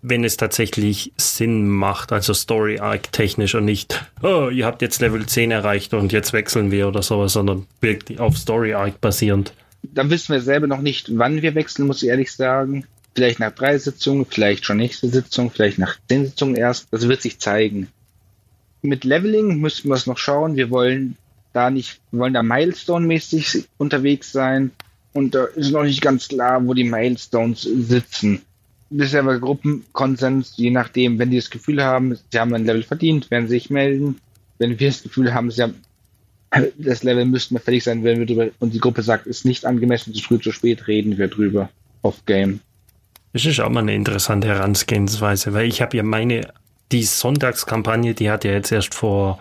wenn 0.02 0.24
es 0.24 0.38
tatsächlich 0.38 1.14
Sinn 1.18 1.68
macht, 1.68 2.12
also 2.12 2.34
Story 2.34 2.80
Arc 2.80 3.12
technisch 3.12 3.56
und 3.56 3.66
nicht, 3.66 4.06
oh, 4.22 4.50
ihr 4.50 4.66
habt 4.66 4.82
jetzt 4.82 5.02
Level 5.02 5.26
10 5.26 5.52
erreicht 5.52 5.94
und 5.94 6.12
jetzt 6.12 6.34
wechseln 6.34 6.72
wir 6.72 6.88
oder 6.88 7.02
sowas, 7.02 7.34
sondern 7.34 7.66
wirklich 7.82 8.20
auf 8.20 8.38
Story 8.38 8.74
Arc 8.74 9.02
basierend. 9.02 9.54
Dann 9.82 10.10
wissen 10.10 10.34
wir 10.34 10.42
selber 10.42 10.68
noch 10.68 10.82
nicht, 10.82 11.18
wann 11.18 11.42
wir 11.42 11.56
wechseln, 11.56 11.88
muss 11.88 12.04
ich 12.04 12.10
ehrlich 12.10 12.32
sagen. 12.32 12.86
Vielleicht 13.16 13.40
nach 13.40 13.52
drei 13.52 13.78
Sitzungen, 13.78 14.26
vielleicht 14.30 14.66
schon 14.66 14.78
nächste 14.78 15.10
Sitzung, 15.10 15.50
vielleicht 15.50 15.80
nach 15.80 15.98
zehn 16.08 16.26
Sitzungen 16.26 16.56
erst. 16.56 16.88
Das 16.92 17.08
wird 17.08 17.22
sich 17.22 17.40
zeigen. 17.40 17.88
Mit 18.82 19.04
Leveling 19.04 19.60
müssen 19.60 19.90
wir 19.90 19.96
es 19.96 20.08
noch 20.08 20.18
schauen. 20.18 20.56
Wir 20.56 20.70
wollen 20.70 21.18
da 21.54 21.70
nicht, 21.70 22.00
wir 22.12 22.22
wollen 22.22 22.34
da 22.34 22.44
Milestone-mäßig 22.44 23.66
unterwegs 23.78 24.32
sein. 24.32 24.72
Und 25.14 25.36
da 25.36 25.46
ist 25.46 25.72
noch 25.72 25.84
nicht 25.84 26.02
ganz 26.02 26.28
klar, 26.28 26.66
wo 26.66 26.74
die 26.74 26.84
Milestones 26.84 27.64
sitzen. 27.64 28.42
Bisher 28.92 29.26
war 29.26 29.40
Gruppenkonsens, 29.40 30.54
je 30.56 30.72
nachdem, 30.72 31.20
wenn 31.20 31.30
die 31.30 31.38
das 31.38 31.50
Gefühl 31.50 31.84
haben, 31.84 32.18
sie 32.32 32.40
haben 32.40 32.54
ein 32.54 32.66
Level 32.66 32.84
verdient, 32.84 33.30
werden 33.30 33.48
sie 33.48 33.56
sich 33.56 33.70
melden. 33.70 34.20
Wenn 34.58 34.80
wir 34.80 34.88
das 34.88 35.04
Gefühl 35.04 35.34
haben, 35.34 35.52
sie 35.52 35.64
haben, 35.64 35.76
das 36.78 37.04
Level 37.04 37.26
müsste 37.26 37.54
mehr 37.54 37.62
fertig 37.62 37.84
sein, 37.84 38.04
wenn 38.04 38.20
wir 38.20 38.26
drüber, 38.26 38.48
und 38.60 38.74
die 38.74 38.80
Gruppe 38.80 39.04
sagt, 39.04 39.28
ist 39.28 39.46
nicht 39.46 39.66
angemessen, 39.66 40.14
zu 40.14 40.24
früh, 40.24 40.40
zu 40.40 40.52
spät, 40.52 40.88
reden 40.88 41.18
wir 41.18 41.28
drüber. 41.28 41.70
Off 42.02 42.26
Game. 42.26 42.62
Das 43.34 43.46
ist 43.46 43.60
auch 43.60 43.70
mal 43.70 43.82
eine 43.82 43.94
interessante 43.94 44.48
Herangehensweise, 44.48 45.54
weil 45.54 45.68
ich 45.68 45.82
habe 45.82 45.96
ja 45.98 46.04
meine 46.04 46.52
die 46.92 47.04
Sonntagskampagne, 47.04 48.14
die 48.14 48.30
hat 48.30 48.44
ja 48.44 48.52
jetzt 48.52 48.72
erst 48.72 48.96
vor, 48.96 49.40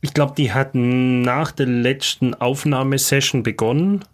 ich 0.00 0.14
glaube, 0.14 0.34
die 0.36 0.52
hatten 0.52 1.22
nach 1.22 1.52
der 1.52 1.66
letzten 1.66 2.34
Aufnahmesession 2.34 3.42
begonnen. 3.42 4.04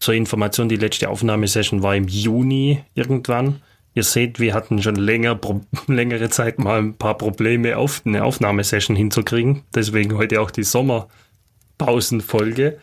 Zur 0.00 0.14
Information, 0.14 0.68
die 0.68 0.76
letzte 0.76 1.08
Aufnahmesession 1.08 1.82
war 1.82 1.94
im 1.94 2.08
Juni 2.08 2.82
irgendwann. 2.94 3.62
Ihr 3.94 4.02
seht, 4.02 4.40
wir 4.40 4.54
hatten 4.54 4.82
schon 4.82 4.96
länger, 4.96 5.38
längere 5.86 6.30
Zeit 6.30 6.58
mal 6.58 6.80
ein 6.80 6.94
paar 6.94 7.16
Probleme, 7.16 7.76
auf 7.76 8.02
eine 8.04 8.24
Aufnahmesession 8.24 8.96
hinzukriegen. 8.96 9.62
Deswegen 9.74 10.16
heute 10.16 10.40
auch 10.40 10.50
die 10.50 10.64
Sommerpausenfolge. 10.64 12.80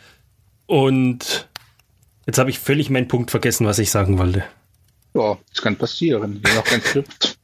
Und 0.68 1.50
jetzt 2.26 2.38
habe 2.38 2.50
ich 2.50 2.60
völlig 2.60 2.90
meinen 2.90 3.10
Punkt 3.10 3.30
vergessen, 3.30 3.66
was 3.66 3.80
ich 3.80 3.92
sagen 3.92 4.18
wollte. 4.18 4.46
Ja, 5.14 5.38
das 5.50 5.62
kann 5.62 5.76
passieren. 5.76 6.42
Noch 6.56 6.64
kein 6.64 6.82
Skript. 6.82 7.38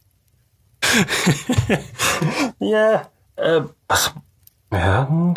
ja, 2.60 3.10
äh, 3.36 3.62
was? 3.88 4.14
Ja. 4.72 5.34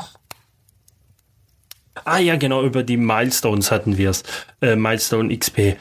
Ah 2.04 2.18
ja, 2.18 2.36
genau, 2.36 2.62
über 2.62 2.82
die 2.82 2.96
Milestones 2.96 3.70
hatten 3.70 3.98
wir 3.98 4.10
es. 4.10 4.22
Äh, 4.60 4.76
Milestone 4.76 5.36
XP. 5.36 5.76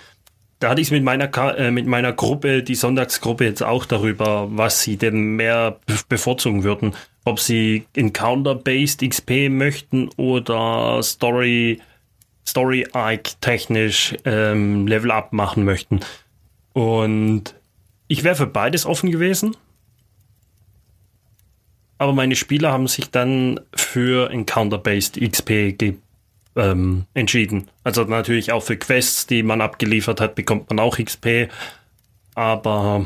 Da 0.60 0.70
hatte 0.70 0.82
ich 0.82 0.88
es 0.88 0.92
mit 0.92 1.04
meiner 1.04 1.30
äh, 1.58 1.72
mit 1.72 1.88
meiner 1.88 2.12
Gruppe, 2.12 2.63
die 2.63 2.75
Sonntagsgruppe, 2.75 3.46
jetzt 3.46 3.63
auch 3.63 3.86
darüber, 3.86 4.48
was 4.51 4.82
sie 4.82 4.98
denn 4.98 5.36
mehr 5.38 5.80
bevorzugen 6.10 6.63
würden. 6.63 6.96
Ob 7.24 7.39
sie 7.39 7.86
Encounter-based 7.96 9.08
XP 9.08 9.50
möchten 9.50 10.10
oder 10.18 11.01
Story 11.01 11.80
Story 12.46 12.88
Arc 12.92 13.39
technisch 13.42 14.16
ähm, 14.25 14.88
Level 14.88 15.12
Up 15.12 15.32
machen 15.32 15.63
möchten. 15.63 16.01
Und 16.74 17.56
ich 18.10 18.25
wäre 18.25 18.36
für 18.36 18.48
beides 18.48 18.86
offen 18.86 19.12
gewesen. 19.12 19.56
Aber 21.98 22.12
meine 22.12 22.36
Spieler 22.36 22.74
haben 22.74 22.88
sich 22.88 23.12
dann 23.12 23.62
für 23.74 24.30
Encounter-Based 24.32 25.22
XP 25.22 25.96
ähm, 26.56 27.06
entschieden. 27.13 27.70
Also 27.84 28.04
natürlich 28.04 28.51
auch 28.51 28.63
für 28.63 28.78
Quests, 28.78 29.28
die 29.28 29.44
man 29.44 29.62
abgeliefert 29.62 30.20
hat, 30.20 30.34
bekommt 30.36 30.70
man 30.70 30.80
auch 30.80 30.98
XP. 30.98 31.50
Aber 32.36 33.06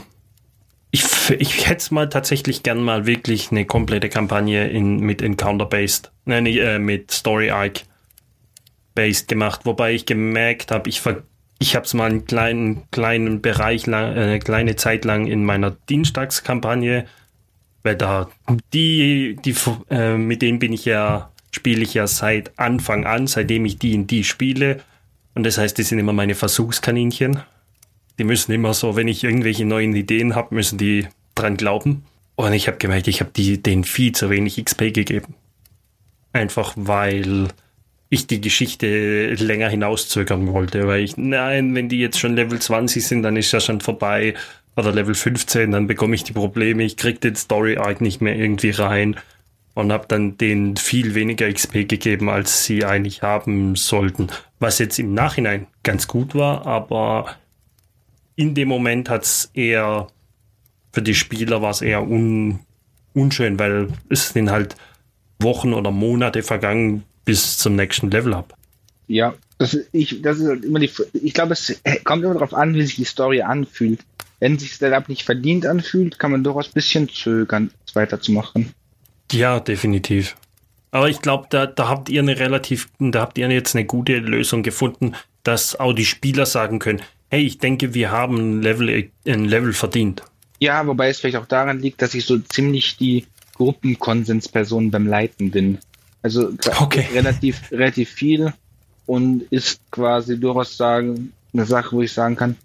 ich, 0.92 1.04
ich 1.38 1.68
hätte 1.68 1.82
es 1.82 1.92
mal 1.92 2.08
tatsächlich 2.08 2.64
gern 2.64 2.82
mal 2.82 3.06
wirklich 3.06 3.52
eine 3.52 3.66
komplette 3.66 4.08
Kampagne 4.10 4.70
in, 4.70 5.00
mit 5.00 5.22
Encounter-Based, 5.22 6.14
äh, 6.28 6.38
äh, 6.38 6.80
mit 6.80 7.12
Story-Arc-Based 7.12 9.28
gemacht, 9.28 9.66
wobei 9.66 9.94
ich 9.94 10.06
gemerkt 10.06 10.72
habe, 10.72 10.88
ich 10.90 11.02
ver 11.02 11.24
ich 11.60 11.76
habe 11.76 11.86
es 11.86 11.94
mal 11.94 12.10
einen 12.10 12.26
kleinen, 12.26 12.90
kleinen 12.92 13.42
Bereich, 13.42 13.86
lang, 13.86 14.16
äh, 14.16 14.40
kleine 14.40 14.76
Zeit 14.76 15.06
lang 15.06 15.28
in 15.28 15.46
meiner 15.46 15.72
Dienstagskampagne, 15.72 17.06
weil 17.84 17.96
da 17.96 18.30
die, 18.74 19.38
die, 19.44 19.56
äh, 19.90 20.18
mit 20.18 20.42
denen 20.42 20.60
bin 20.60 20.74
ich 20.74 20.86
ja, 20.86 21.32
spiele 21.52 21.84
ich 21.84 21.94
ja 21.94 22.08
seit 22.08 22.58
Anfang 22.58 23.06
an, 23.06 23.28
seitdem 23.28 23.66
ich 23.66 23.78
die 23.78 23.94
in 23.94 24.08
die 24.08 24.24
spiele. 24.24 24.82
Und 25.36 25.46
das 25.46 25.58
heißt, 25.58 25.78
die 25.78 25.84
sind 25.84 26.00
immer 26.00 26.14
meine 26.14 26.36
Versuchskaninchen. 26.36 27.42
Die 28.20 28.24
müssen 28.24 28.52
immer 28.52 28.74
so, 28.74 28.96
wenn 28.96 29.08
ich 29.08 29.24
irgendwelche 29.24 29.66
neuen 29.66 29.96
Ideen 29.96 30.36
habe, 30.36 30.56
müssen 30.56 30.78
die 30.78 31.08
dran 31.36 31.58
glauben. 31.58 32.06
Und 32.36 32.54
ich 32.54 32.68
habe 32.68 32.78
gemerkt, 32.78 33.08
ich 33.08 33.22
habe 33.22 33.32
denen 33.32 33.84
viel 33.84 34.12
zu 34.12 34.30
wenig 34.30 34.64
XP 34.64 34.94
gegeben. 34.94 35.36
Einfach 36.32 36.74
weil 36.76 37.50
ich 38.14 38.28
die 38.28 38.42
Geschichte 38.42 39.34
länger 39.34 39.70
hinauszögern 39.70 40.52
wollte, 40.54 40.88
weil 40.88 41.04
ich, 41.04 41.18
nein, 41.18 41.74
wenn 41.76 41.90
die 41.90 42.00
jetzt 42.00 42.20
schon 42.20 42.36
Level 42.36 42.60
20 42.60 43.06
sind, 43.06 43.24
dann 43.24 43.36
ist 43.36 43.52
ja 43.52 43.60
schon 43.60 43.82
vorbei. 43.82 44.36
Oder 44.76 44.92
Level 44.92 45.14
15, 45.14 45.72
dann 45.72 45.86
bekomme 45.86 46.16
ich 46.16 46.24
die 46.24 46.34
Probleme, 46.34 46.84
ich 46.84 46.98
krieg 46.98 47.22
den 47.22 47.36
Story 47.36 47.78
Arc 47.78 48.02
nicht 48.02 48.22
mehr 48.22 48.36
irgendwie 48.36 48.72
rein 48.72 49.16
und 49.76 49.92
habe 49.92 50.08
dann 50.08 50.38
denen 50.38 50.78
viel 50.78 51.14
weniger 51.14 51.52
XP 51.52 51.88
gegeben, 51.88 52.30
als 52.30 52.66
sie 52.66 52.84
eigentlich 52.84 53.22
haben 53.22 53.76
sollten. 53.76 54.28
Was 54.60 54.80
jetzt 54.80 54.98
im 54.98 55.14
Nachhinein 55.14 55.68
ganz 55.84 56.08
gut 56.08 56.34
war, 56.34 56.66
aber 56.66 57.36
in 58.36 58.56
dem 58.56 58.68
Moment 58.68 59.10
hat's 59.10 59.52
eher 59.54 60.08
für 60.92 61.02
die 61.02 61.16
Spieler 61.16 61.62
war 61.62 61.72
es 61.72 61.82
eher 61.82 62.08
un, 62.08 62.60
unschön, 63.14 63.58
weil 63.60 63.90
es 64.10 64.30
sind 64.30 64.52
halt 64.52 64.76
Wochen 65.40 65.74
oder 65.74 65.92
Monate 65.92 66.44
vergangen, 66.44 67.04
bis 67.26 67.58
zum 67.58 67.76
nächsten 67.76 68.12
Level 68.12 68.34
ab. 68.34 68.58
Ja, 69.08 69.34
das, 69.58 69.78
ich, 69.92 70.22
das 70.22 70.40
ist 70.40 70.48
halt 70.48 70.66
immer 70.66 70.80
die, 70.80 70.92
ich 71.14 71.34
glaube, 71.34 71.54
es 71.54 71.82
kommt 72.04 72.24
immer 72.24 72.34
darauf 72.34 72.54
an, 72.54 72.74
wie 72.74 72.82
sich 72.84 72.96
die 72.96 73.06
Story 73.06 73.42
anfühlt. 73.42 74.00
Wenn 74.40 74.60
sich 74.60 74.78
das 74.78 74.92
Up 74.92 75.10
nicht 75.10 75.24
verdient 75.24 75.66
anfühlt, 75.66 76.20
kann 76.20 76.32
man 76.32 76.44
durchaus 76.44 76.68
ein 76.68 76.74
bisschen 76.74 77.10
zögern, 77.10 77.72
es 77.86 77.96
weiterzumachen. 77.96 78.74
Ja, 79.32 79.60
definitiv. 79.60 80.36
Aber 80.92 81.10
ich 81.10 81.22
glaube, 81.22 81.48
da, 81.50 81.66
da 81.66 81.88
habt 81.88 82.10
ihr 82.10 82.22
eine 82.22 82.38
relativ, 82.38 82.90
da 83.00 83.22
habt 83.22 83.38
ihr 83.38 83.50
jetzt 83.50 83.76
eine 83.76 83.86
gute 83.86 84.18
Lösung 84.18 84.62
gefunden, 84.62 85.16
dass 85.44 85.80
auch 85.80 85.94
die 85.94 86.06
Spieler 86.06 86.46
sagen 86.46 86.80
können, 86.80 87.02
hey, 87.30 87.44
ich 87.44 87.58
denke, 87.58 87.94
wir 87.94 88.12
haben 88.12 88.38
ein 88.38 88.62
Level, 88.62 89.10
ein 89.26 89.46
Level 89.46 89.74
verdient. 89.74 90.24
Ja, 90.60 90.86
wobei 90.86 91.10
es 91.10 91.20
vielleicht 91.20 91.38
auch 91.38 91.48
daran 91.48 91.80
liegt, 91.80 92.02
dass 92.02 92.14
ich 92.14 92.26
so 92.26 92.38
ziemlich 92.38 92.98
die 92.98 93.26
Gruppenkonsensperson 93.56 94.92
beim 94.92 95.08
Leiten 95.08 95.52
bin. 95.52 95.80
Also 96.24 96.54
okay. 96.80 97.08
relativ, 97.14 97.72
relativ 97.72 98.10
viel 98.10 98.54
und 99.06 99.44
ist 99.52 99.80
quasi 99.92 100.40
durchaus 100.40 100.78
sagen, 100.78 101.34
eine 101.54 101.66
Sache, 101.66 101.96
wo 101.96 102.02
ich 102.02 102.14
sagen 102.14 102.36
kann, 102.36 102.56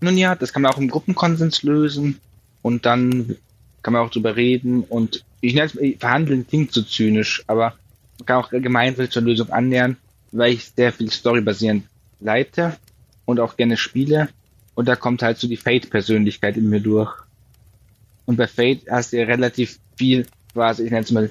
nun 0.00 0.16
ja, 0.16 0.34
das 0.34 0.52
kann 0.52 0.62
man 0.62 0.72
auch 0.72 0.78
im 0.78 0.88
Gruppenkonsens 0.88 1.62
lösen 1.62 2.18
und 2.62 2.86
dann 2.86 3.36
kann 3.82 3.92
man 3.92 4.02
auch 4.02 4.10
drüber 4.10 4.34
reden 4.34 4.82
und 4.82 5.24
ich 5.40 5.54
nenne 5.54 5.70
es 5.72 6.00
verhandeln 6.00 6.46
klingt 6.46 6.72
so 6.72 6.82
zynisch, 6.82 7.44
aber 7.46 7.74
man 8.18 8.26
kann 8.26 8.36
auch 8.36 8.50
gemeinsam 8.50 9.10
zur 9.10 9.22
Lösung 9.22 9.50
annähern, 9.50 9.96
weil 10.32 10.54
ich 10.54 10.72
sehr 10.74 10.92
viel 10.92 11.10
storybasierend 11.10 11.84
leite 12.20 12.76
und 13.26 13.40
auch 13.40 13.56
gerne 13.56 13.76
spiele 13.76 14.28
und 14.74 14.88
da 14.88 14.96
kommt 14.96 15.22
halt 15.22 15.38
so 15.38 15.48
die 15.48 15.56
Fate-Persönlichkeit 15.56 16.56
in 16.56 16.68
mir 16.68 16.80
durch. 16.80 17.12
Und 18.26 18.36
bei 18.36 18.46
Fate 18.46 18.82
hast 18.90 19.12
du 19.12 19.18
ja 19.18 19.24
relativ 19.24 19.78
viel 19.96 20.26
quasi, 20.52 20.84
ich 20.84 20.90
nenne 20.90 21.04
es 21.04 21.12
mal 21.12 21.30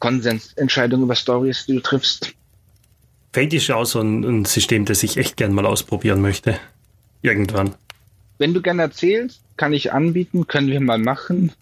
Konsensentscheidung 0.00 1.02
über 1.02 1.14
Stories, 1.14 1.66
die 1.66 1.74
du 1.74 1.80
triffst. 1.80 2.34
Fate 3.32 3.54
ist 3.54 3.66
ja 3.66 3.76
auch 3.76 3.84
so 3.84 4.00
ein, 4.00 4.22
ein 4.24 4.44
System, 4.44 4.84
das 4.84 5.02
ich 5.02 5.16
echt 5.16 5.36
gern 5.36 5.52
mal 5.52 5.66
ausprobieren 5.66 6.20
möchte. 6.20 6.58
Irgendwann. 7.22 7.74
Wenn 8.38 8.54
du 8.54 8.62
gerne 8.62 8.82
erzählst, 8.82 9.40
kann 9.56 9.72
ich 9.72 9.92
anbieten, 9.92 10.46
können 10.46 10.68
wir 10.68 10.80
mal 10.80 10.98
machen. 10.98 11.52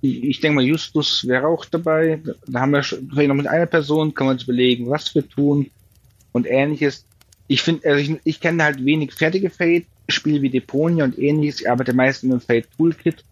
Ich, 0.00 0.22
ich 0.24 0.40
denke 0.40 0.56
mal, 0.56 0.64
Justus 0.64 1.26
wäre 1.26 1.46
auch 1.46 1.64
dabei. 1.64 2.20
Da 2.46 2.60
haben 2.60 2.72
wir 2.72 2.82
schon, 2.82 3.08
vielleicht 3.10 3.28
noch 3.28 3.34
mit 3.34 3.46
einer 3.46 3.66
Person, 3.66 4.14
können 4.14 4.30
wir 4.30 4.32
uns 4.32 4.44
überlegen, 4.44 4.90
was 4.90 5.14
wir 5.14 5.28
tun 5.28 5.70
und 6.32 6.46
ähnliches. 6.46 7.06
Ich 7.48 7.62
finde, 7.62 7.88
also 7.88 8.00
ich, 8.00 8.20
ich 8.24 8.40
kenne 8.40 8.64
halt 8.64 8.84
wenig 8.84 9.14
fertige 9.14 9.50
Fate-Spiele 9.50 10.42
wie 10.42 10.50
Deponia 10.50 11.04
und 11.04 11.18
ähnliches. 11.18 11.60
Ich 11.60 11.70
arbeite 11.70 11.94
meistens 11.94 12.30
mit 12.30 12.42
dem 12.42 12.44
Fate 12.44 12.68
Toolkit. 12.76 13.24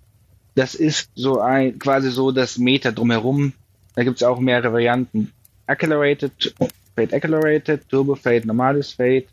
Das 0.55 0.75
ist 0.75 1.11
so 1.15 1.41
ein, 1.41 1.79
quasi 1.79 2.11
so 2.11 2.31
das 2.31 2.59
Meta 2.59 2.93
drumherum, 2.93 3.53
da 3.95 4.05
gibt 4.05 4.17
es 4.17 4.23
auch 4.23 4.41
mehrere 4.41 4.73
Varianten. 4.73 5.33
Accelerated, 5.67 6.55
Fade 6.95 7.17
Accelerated, 7.17 7.89
Turbo 7.89 8.15
Fade, 8.15 8.47
normales 8.47 8.93
Fade. 8.93 9.25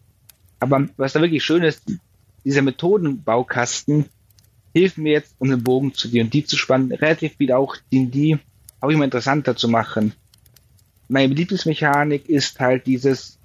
Aber 0.60 0.88
was 0.98 1.14
da 1.14 1.22
wirklich 1.22 1.44
schön 1.44 1.64
ist, 1.64 1.84
dieser 2.44 2.62
Methodenbaukasten 2.62 4.06
hilft 4.74 4.98
mir 4.98 5.14
jetzt, 5.14 5.36
um 5.40 5.50
den 5.50 5.64
Bogen 5.64 5.94
zu 5.94 6.08
dir 6.08 6.24
und 6.24 6.34
die 6.34 6.46
zu 6.46 6.58
spannen, 6.58 6.92
relativ 6.92 7.36
viel 7.36 7.52
auch 7.52 7.76
D&D 7.92 8.40
auch 8.80 8.90
immer 8.90 9.04
interessanter 9.04 9.56
zu 9.56 9.68
machen. 9.68 10.14
Meine 11.08 11.34
Lieblingsmechanik 11.34 12.30
ist 12.30 12.60
halt 12.60 12.88
dieses 12.88 13.38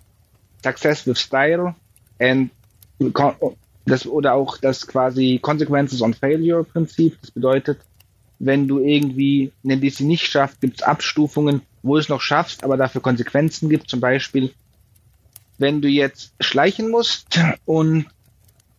Success 0.62 1.06
with 1.06 1.18
Style 1.18 1.74
and 2.18 2.50
das, 3.84 4.06
oder 4.06 4.34
auch 4.34 4.58
das 4.58 4.86
quasi 4.86 5.38
Consequences 5.42 6.00
on 6.00 6.14
Failure 6.14 6.64
Prinzip. 6.64 7.18
Das 7.20 7.30
bedeutet, 7.30 7.80
wenn 8.38 8.68
du 8.68 8.80
irgendwie 8.80 9.52
eine 9.64 9.78
DC 9.78 10.00
nicht 10.00 10.26
schaffst, 10.26 10.60
gibt 10.60 10.80
es 10.80 10.86
Abstufungen, 10.86 11.62
wo 11.82 11.94
du 11.94 12.00
es 12.00 12.08
noch 12.08 12.20
schaffst, 12.20 12.64
aber 12.64 12.76
dafür 12.76 13.00
Konsequenzen 13.00 13.68
gibt. 13.68 13.88
Zum 13.88 14.00
Beispiel, 14.00 14.52
wenn 15.58 15.80
du 15.80 15.88
jetzt 15.88 16.34
schleichen 16.40 16.90
musst 16.90 17.40
und 17.64 18.06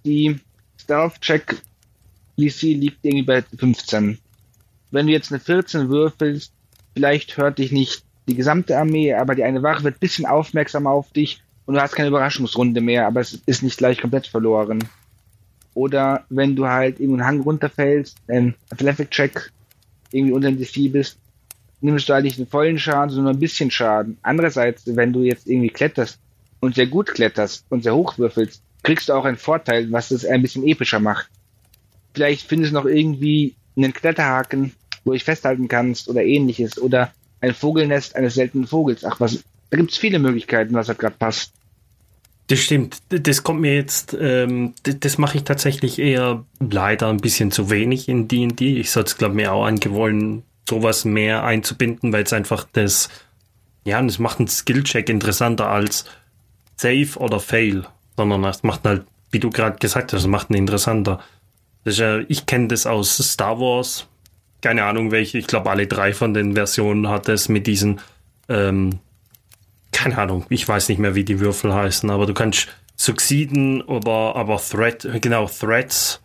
die 0.05 0.39
Stealth-Check 0.79 1.61
DC 2.37 2.61
liegt 2.61 3.03
irgendwie 3.03 3.25
bei 3.25 3.41
15. 3.41 4.19
Wenn 4.91 5.07
du 5.07 5.11
jetzt 5.11 5.31
eine 5.31 5.39
14 5.39 5.89
würfelst, 5.89 6.53
vielleicht 6.93 7.37
hört 7.37 7.57
dich 7.57 7.71
nicht 7.71 8.03
die 8.27 8.35
gesamte 8.35 8.77
Armee, 8.77 9.13
aber 9.13 9.35
die 9.35 9.43
eine 9.43 9.63
Wache 9.63 9.83
wird 9.83 9.99
bisschen 9.99 10.25
aufmerksamer 10.25 10.91
auf 10.91 11.11
dich 11.11 11.41
und 11.65 11.75
du 11.75 11.81
hast 11.81 11.95
keine 11.95 12.09
Überraschungsrunde 12.09 12.81
mehr, 12.81 13.07
aber 13.07 13.21
es 13.21 13.41
ist 13.45 13.63
nicht 13.63 13.77
gleich 13.77 13.99
komplett 13.99 14.27
verloren. 14.27 14.87
Oder 15.77 16.25
wenn 16.29 16.55
du 16.55 16.65
halt 16.65 17.00
irgendeinen 17.00 17.27
Hang 17.27 17.41
runterfällst, 17.41 18.17
ein 18.27 18.55
Athletic-Check, 18.72 19.51
irgendwie 20.12 20.34
unter 20.34 20.50
dem 20.50 20.57
DC 20.57 20.91
bist, 20.91 21.19
nimmst 21.81 22.10
du 22.10 22.13
halt 22.13 22.24
nicht 22.24 22.39
den 22.39 22.48
vollen 22.48 22.79
Schaden, 22.79 23.12
sondern 23.12 23.36
ein 23.36 23.39
bisschen 23.39 23.69
Schaden. 23.69 24.17
Andererseits, 24.24 24.84
wenn 24.88 25.13
du 25.13 25.22
jetzt 25.22 25.46
irgendwie 25.46 25.69
kletterst 25.69 26.17
und 26.62 26.74
sehr 26.74 26.88
gut 26.88 27.13
kletterst 27.13 27.63
und 27.69 27.84
sehr 27.84 27.96
hoch 27.96 28.17
würfelst, 28.17 28.63
kriegst 28.81 29.10
du 29.10 29.13
auch 29.13 29.25
einen 29.25 29.38
Vorteil, 29.38 29.91
was 29.91 30.10
es 30.10 30.25
ein 30.25 30.41
bisschen 30.41 30.65
epischer 30.65 31.00
macht. 31.00 31.29
Vielleicht 32.15 32.48
findest 32.48 32.72
du 32.72 32.79
noch 32.79 32.86
irgendwie 32.86 33.53
einen 33.75 33.93
Kletterhaken, 33.93 34.72
wo 35.05 35.13
ich 35.13 35.24
festhalten 35.24 35.67
kannst 35.67 36.10
oder 36.10 36.24
ähnliches. 36.24 36.81
Oder 36.81 37.13
ein 37.39 37.53
Vogelnest 37.53 38.15
eines 38.15 38.34
seltenen 38.34 38.65
Vogels. 38.65 39.05
Ach, 39.05 39.19
was, 39.19 39.43
da 39.69 39.77
gibt 39.77 39.91
es 39.91 39.98
viele 40.00 40.17
Möglichkeiten, 40.17 40.74
was 40.74 40.88
halt 40.88 40.98
gerade 40.98 41.17
passt. 41.19 41.53
Das 42.47 42.59
stimmt. 42.59 42.99
Das 43.09 43.43
kommt 43.43 43.59
mir 43.59 43.75
jetzt, 43.75 44.15
ähm, 44.19 44.73
das, 44.83 44.99
das 45.01 45.17
mache 45.17 45.37
ich 45.37 45.43
tatsächlich 45.43 45.99
eher 45.99 46.45
leider 46.59 47.09
ein 47.09 47.17
bisschen 47.17 47.51
zu 47.51 47.69
wenig 47.69 48.07
in 48.07 48.29
D&D. 48.29 48.77
Ich 48.77 48.91
sollte 48.91 49.09
es, 49.09 49.17
glaube 49.17 49.35
mir 49.35 49.51
auch 49.51 49.65
angewollen, 49.65 50.43
sowas 50.67 51.03
mehr 51.03 51.43
einzubinden, 51.43 52.13
weil 52.13 52.23
es 52.23 52.33
einfach 52.33 52.65
das, 52.71 53.09
ja, 53.83 54.01
es 54.03 54.19
macht 54.19 54.39
einen 54.39 54.47
Skillcheck 54.47 55.09
interessanter 55.09 55.67
als 55.69 56.05
Save 56.77 57.17
oder 57.17 57.39
Fail, 57.39 57.85
sondern 58.15 58.43
es 58.45 58.63
macht 58.63 58.85
halt, 58.85 59.05
wie 59.31 59.39
du 59.39 59.49
gerade 59.49 59.77
gesagt 59.77 60.13
hast, 60.13 60.25
macht 60.27 60.49
einen 60.49 60.59
interessanter. 60.59 61.19
Das 61.83 61.97
ja, 61.97 62.19
ich 62.27 62.45
kenne 62.45 62.69
das 62.69 62.85
aus 62.85 63.17
Star 63.17 63.59
Wars. 63.59 64.07
Keine 64.61 64.85
Ahnung 64.85 65.11
welche. 65.11 65.37
Ich 65.37 65.47
glaube, 65.47 65.69
alle 65.69 65.87
drei 65.87 66.13
von 66.13 66.33
den 66.33 66.55
Versionen 66.55 67.09
hat 67.09 67.29
es 67.29 67.49
mit 67.49 67.67
diesen 67.67 67.99
ähm, 68.49 68.99
keine 69.97 70.19
Ahnung, 70.19 70.45
ich 70.49 70.67
weiß 70.67 70.89
nicht 70.89 70.99
mehr, 70.99 71.15
wie 71.15 71.23
die 71.23 71.39
Würfel 71.39 71.73
heißen, 71.73 72.11
aber 72.11 72.27
du 72.27 72.35
kannst 72.35 72.67
Succeeden 72.95 73.81
oder 73.81 74.35
aber 74.35 74.57
Threat, 74.57 75.07
genau, 75.21 75.47
Threats 75.47 76.21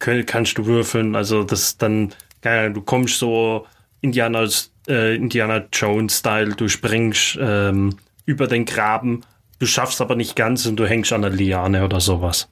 können, 0.00 0.26
kannst 0.26 0.58
du 0.58 0.66
würfeln. 0.66 1.14
Also 1.14 1.44
das 1.44 1.76
dann, 1.76 2.12
keine 2.40 2.72
du 2.72 2.80
kommst 2.80 3.20
so 3.20 3.64
Indiana, 4.00 4.44
äh, 4.88 5.14
Indiana 5.14 5.66
Jones-Style, 5.72 6.56
du 6.56 6.66
springst 6.66 7.38
ähm, 7.40 7.94
über 8.26 8.48
den 8.48 8.64
Graben, 8.64 9.20
du 9.60 9.66
schaffst 9.66 10.00
aber 10.00 10.16
nicht 10.16 10.34
ganz 10.34 10.66
und 10.66 10.74
du 10.74 10.84
hängst 10.84 11.12
an 11.12 11.22
der 11.22 11.30
Liane 11.30 11.84
oder 11.84 12.00
sowas. 12.00 12.48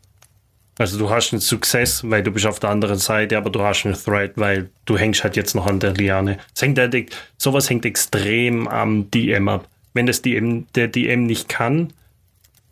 Also 0.78 0.98
du 0.98 1.10
hast 1.10 1.32
einen 1.32 1.40
Success, 1.40 2.08
weil 2.08 2.22
du 2.22 2.30
bist 2.30 2.46
auf 2.46 2.60
der 2.60 2.70
anderen 2.70 2.98
Seite, 2.98 3.36
aber 3.36 3.50
du 3.50 3.60
hast 3.60 3.84
einen 3.84 3.96
Threat, 3.96 4.34
weil 4.36 4.70
du 4.84 4.96
hängst 4.96 5.24
halt 5.24 5.34
jetzt 5.34 5.56
noch 5.56 5.66
an 5.66 5.80
der 5.80 5.94
Liane. 5.94 6.38
Das 6.54 6.62
hängt 6.62 6.78
halt, 6.78 6.94
sowas 7.38 7.68
hängt 7.68 7.84
extrem 7.84 8.68
am 8.68 9.10
DM 9.10 9.48
ab 9.48 9.68
wenn 9.98 10.06
das 10.06 10.22
DM, 10.22 10.68
der 10.76 10.86
DM 10.86 11.26
nicht 11.26 11.48
kann, 11.48 11.92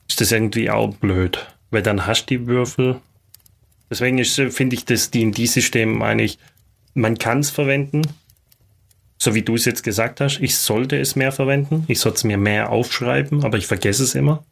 ist 0.09 0.21
das 0.21 0.31
irgendwie 0.31 0.71
auch 0.71 0.95
blöd, 0.95 1.45
weil 1.73 1.83
dann 1.83 2.07
hast 2.07 2.27
du 2.27 2.39
die 2.39 2.47
Würfel. 2.47 3.01
Deswegen 3.91 4.25
finde 4.25 4.77
ich 4.77 4.85
das 4.85 5.11
D&D-System 5.11 6.03
eigentlich, 6.03 6.39
man 6.95 7.19
kann 7.19 7.41
es 7.41 7.51
verwenden, 7.51 8.03
so 9.19 9.35
wie 9.35 9.43
du 9.43 9.57
es 9.57 9.65
jetzt 9.65 9.83
gesagt 9.83 10.21
hast. 10.21 10.39
Ich 10.41 10.57
sollte 10.57 11.01
es 11.01 11.17
mehr 11.17 11.33
verwenden, 11.33 11.83
ich 11.89 11.99
sollte 11.99 12.19
es 12.19 12.25
mir 12.25 12.39
mehr 12.39 12.71
aufschreiben, 12.71 13.45
aber 13.45 13.59
ich 13.59 13.67
vergesse 13.67 14.05
es 14.05 14.15
immer. 14.15 14.45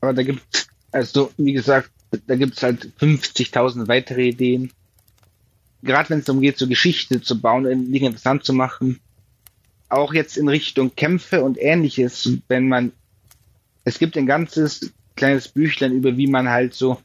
Aber 0.00 0.12
da 0.12 0.24
gibt 0.24 0.42
es, 0.52 0.66
also 0.90 1.30
wie 1.36 1.52
gesagt, 1.52 1.92
da 2.26 2.34
gibt 2.34 2.56
es 2.56 2.64
halt 2.64 2.90
50.000 2.98 3.86
weitere 3.86 4.30
Ideen. 4.30 4.72
Gerade 5.84 6.10
wenn 6.10 6.18
es 6.18 6.24
darum 6.24 6.42
geht, 6.42 6.58
so 6.58 6.66
Geschichte 6.66 7.20
zu 7.20 7.40
bauen, 7.40 7.92
Dinge 7.92 8.06
interessant 8.06 8.44
zu 8.44 8.54
machen, 8.54 8.98
auch 9.88 10.14
jetzt 10.14 10.36
in 10.36 10.48
Richtung 10.48 10.94
Kämpfe 10.94 11.42
und 11.44 11.58
ähnliches, 11.60 12.30
wenn 12.48 12.68
man, 12.68 12.92
es 13.84 13.98
gibt 13.98 14.16
ein 14.16 14.26
ganzes 14.26 14.92
kleines 15.14 15.48
Büchlein 15.48 15.92
über, 15.92 16.16
wie 16.16 16.26
man 16.26 16.48
halt 16.48 16.74
so 16.74 17.00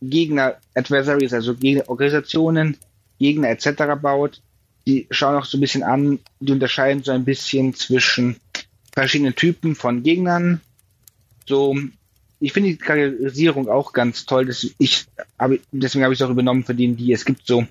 Gegner, 0.00 0.56
Adversaries, 0.74 1.32
also 1.32 1.54
Gegner, 1.54 1.88
Organisationen, 1.88 2.76
Gegner 3.18 3.50
etc. 3.50 4.00
baut. 4.00 4.40
Die 4.86 5.06
schauen 5.10 5.36
auch 5.36 5.44
so 5.44 5.58
ein 5.58 5.60
bisschen 5.60 5.82
an, 5.82 6.18
die 6.40 6.52
unterscheiden 6.52 7.02
so 7.02 7.12
ein 7.12 7.24
bisschen 7.24 7.74
zwischen 7.74 8.36
verschiedenen 8.92 9.34
Typen 9.34 9.74
von 9.74 10.02
Gegnern. 10.02 10.60
So, 11.46 11.76
ich 12.40 12.52
finde 12.52 12.70
die 12.70 12.76
Charakterisierung 12.76 13.68
auch 13.68 13.92
ganz 13.92 14.24
toll. 14.24 14.46
Das 14.46 14.66
ich, 14.78 15.06
aber 15.36 15.56
deswegen 15.72 16.04
habe 16.04 16.14
ich 16.14 16.20
es 16.20 16.26
auch 16.26 16.30
übernommen 16.30 16.64
für 16.64 16.74
die, 16.74 16.94
die 16.94 17.12
es 17.12 17.24
gibt 17.24 17.46
so 17.46 17.66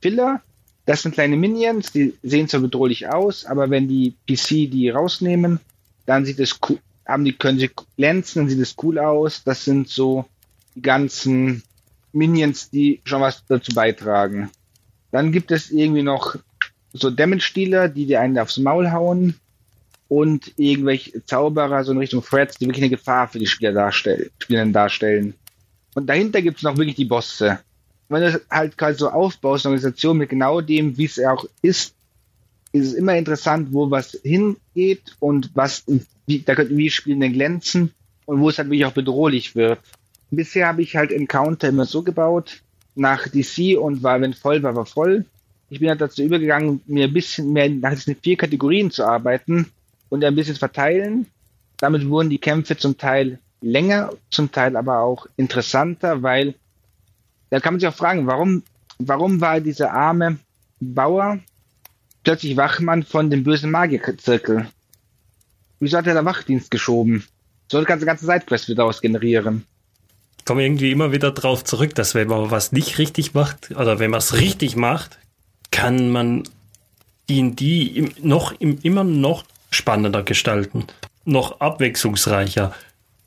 Filler, 0.00 0.42
das 0.88 1.02
sind 1.02 1.12
kleine 1.12 1.36
Minions, 1.36 1.92
die 1.92 2.14
sehen 2.22 2.48
zwar 2.48 2.60
bedrohlich 2.60 3.08
aus, 3.08 3.44
aber 3.44 3.68
wenn 3.68 3.88
die 3.88 4.14
PC 4.26 4.70
die 4.70 4.88
rausnehmen, 4.88 5.60
dann 6.06 6.24
sieht 6.24 6.40
es 6.40 6.58
cool, 6.66 6.78
haben 7.04 7.26
die, 7.26 7.34
können 7.34 7.58
sie 7.58 7.70
glänzen, 7.98 8.40
dann 8.40 8.48
sieht 8.48 8.58
es 8.58 8.74
cool 8.82 8.98
aus. 8.98 9.44
Das 9.44 9.66
sind 9.66 9.90
so 9.90 10.24
die 10.74 10.80
ganzen 10.80 11.62
Minions, 12.12 12.70
die 12.70 13.02
schon 13.04 13.20
was 13.20 13.44
dazu 13.46 13.74
beitragen. 13.74 14.48
Dann 15.10 15.30
gibt 15.30 15.50
es 15.50 15.70
irgendwie 15.70 16.02
noch 16.02 16.36
so 16.94 17.10
Damage-Dealer, 17.10 17.90
die 17.90 18.06
dir 18.06 18.22
einen 18.22 18.38
aufs 18.38 18.56
Maul 18.56 18.90
hauen 18.90 19.34
und 20.08 20.54
irgendwelche 20.56 21.22
Zauberer 21.26 21.84
so 21.84 21.92
in 21.92 21.98
Richtung 21.98 22.24
Threads, 22.24 22.56
die 22.56 22.64
wirklich 22.64 22.84
eine 22.84 22.96
Gefahr 22.96 23.28
für 23.28 23.38
die 23.38 23.46
Spieler 23.46 23.72
darstellen. 23.72 24.30
Spielern 24.38 24.72
darstellen. 24.72 25.34
Und 25.94 26.06
dahinter 26.06 26.40
gibt 26.40 26.56
es 26.56 26.62
noch 26.62 26.78
wirklich 26.78 26.96
die 26.96 27.04
Bosse 27.04 27.60
wenn 28.08 28.22
du 28.22 28.40
halt 28.50 28.76
quasi 28.76 28.98
so 28.98 29.10
aufbaust, 29.10 29.66
eine 29.66 29.72
Organisation 29.72 30.16
mit 30.16 30.30
genau 30.30 30.60
dem, 30.60 30.96
wie 30.96 31.04
es 31.04 31.18
auch 31.20 31.44
ist, 31.62 31.94
ist 32.72 32.86
es 32.86 32.94
immer 32.94 33.16
interessant, 33.16 33.72
wo 33.72 33.90
was 33.90 34.18
hingeht 34.22 35.16
und 35.20 35.50
was, 35.54 35.84
wie, 36.26 36.40
da 36.40 36.54
könnten 36.54 36.76
wir 36.76 36.90
spielen 36.90 37.20
den 37.20 37.32
glänzen 37.32 37.92
und 38.26 38.40
wo 38.40 38.48
es 38.48 38.58
halt 38.58 38.68
wirklich 38.68 38.86
auch 38.86 38.92
bedrohlich 38.92 39.54
wird. 39.54 39.78
Bisher 40.30 40.68
habe 40.68 40.82
ich 40.82 40.96
halt 40.96 41.10
Encounter 41.10 41.68
immer 41.68 41.86
so 41.86 42.02
gebaut, 42.02 42.62
nach 42.94 43.28
DC 43.28 43.78
und 43.78 44.02
war, 44.02 44.20
wenn 44.20 44.34
voll 44.34 44.62
war, 44.62 44.74
war 44.74 44.84
voll. 44.84 45.24
Ich 45.70 45.80
bin 45.80 45.88
halt 45.88 46.00
dazu 46.00 46.22
übergegangen, 46.22 46.80
mir 46.86 47.06
ein 47.06 47.12
bisschen 47.12 47.52
mehr 47.52 47.68
nach 47.68 47.94
diesen 47.94 48.16
vier 48.16 48.36
Kategorien 48.36 48.90
zu 48.90 49.04
arbeiten 49.04 49.70
und 50.08 50.24
ein 50.24 50.34
bisschen 50.34 50.56
verteilen. 50.56 51.26
Damit 51.78 52.08
wurden 52.08 52.30
die 52.30 52.38
Kämpfe 52.38 52.76
zum 52.76 52.98
Teil 52.98 53.38
länger, 53.60 54.12
zum 54.30 54.50
Teil 54.50 54.76
aber 54.76 55.00
auch 55.00 55.26
interessanter, 55.36 56.22
weil 56.22 56.54
da 57.50 57.60
kann 57.60 57.74
man 57.74 57.80
sich 57.80 57.88
auch 57.88 57.94
fragen, 57.94 58.26
warum, 58.26 58.62
warum 58.98 59.40
war 59.40 59.60
dieser 59.60 59.92
arme 59.92 60.38
Bauer 60.80 61.38
plötzlich 62.24 62.56
Wachmann 62.56 63.02
von 63.02 63.30
dem 63.30 63.44
bösen 63.44 63.70
Magierzirkel? 63.70 64.68
Wieso 65.80 65.98
hat 65.98 66.06
er 66.06 66.14
da 66.14 66.24
Wachdienst 66.24 66.70
geschoben? 66.70 67.24
So 67.70 67.78
eine 67.78 67.86
ganze, 67.86 68.06
ganze 68.06 68.26
Sidequest 68.26 68.68
wieder 68.68 68.84
ausgenerieren. 68.84 69.64
Ich 70.38 70.44
komme 70.44 70.64
irgendwie 70.64 70.90
immer 70.90 71.12
wieder 71.12 71.30
drauf 71.30 71.64
zurück, 71.64 71.94
dass 71.94 72.14
wenn 72.14 72.28
man 72.28 72.50
was 72.50 72.72
nicht 72.72 72.98
richtig 72.98 73.34
macht, 73.34 73.70
oder 73.70 73.98
wenn 73.98 74.10
man 74.10 74.18
es 74.18 74.34
richtig 74.34 74.76
macht, 74.76 75.18
kann 75.70 76.10
man 76.10 76.44
D&D 77.28 78.12
noch, 78.22 78.52
immer 78.58 79.04
noch 79.04 79.44
spannender 79.70 80.22
gestalten. 80.22 80.86
Noch 81.24 81.60
abwechslungsreicher. 81.60 82.74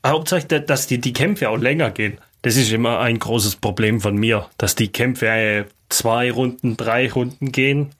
Hauptsache, 0.04 0.60
dass 0.60 0.88
die, 0.88 1.00
die 1.00 1.12
Kämpfe 1.12 1.48
auch 1.48 1.56
länger 1.56 1.90
gehen. 1.90 2.18
Das 2.42 2.56
ist 2.56 2.72
immer 2.72 2.98
ein 2.98 3.18
großes 3.18 3.56
Problem 3.56 4.00
von 4.00 4.16
mir, 4.16 4.48
dass 4.58 4.74
die 4.74 4.88
Kämpfe 4.88 5.28
äh, 5.28 5.64
zwei 5.88 6.30
Runden, 6.32 6.76
drei 6.76 7.10
Runden 7.10 7.52
gehen. 7.52 7.90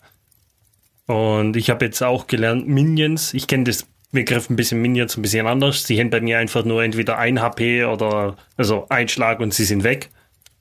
Und 1.06 1.56
ich 1.56 1.70
habe 1.70 1.84
jetzt 1.84 2.02
auch 2.02 2.26
gelernt, 2.26 2.66
Minions, 2.66 3.34
ich 3.34 3.46
kenne 3.46 3.64
das 3.64 3.86
Begriff 4.10 4.50
ein 4.50 4.56
bisschen 4.56 4.82
Minions 4.82 5.16
ein 5.16 5.22
bisschen 5.22 5.46
anders. 5.46 5.86
Sie 5.86 5.98
haben 5.98 6.10
bei 6.10 6.20
mir 6.20 6.38
einfach 6.38 6.64
nur 6.64 6.82
entweder 6.82 7.18
ein 7.18 7.40
HP 7.40 7.84
oder 7.84 8.36
also 8.56 8.86
ein 8.88 9.08
Schlag 9.08 9.40
und 9.40 9.54
sie 9.54 9.64
sind 9.64 9.84
weg. 9.84 10.10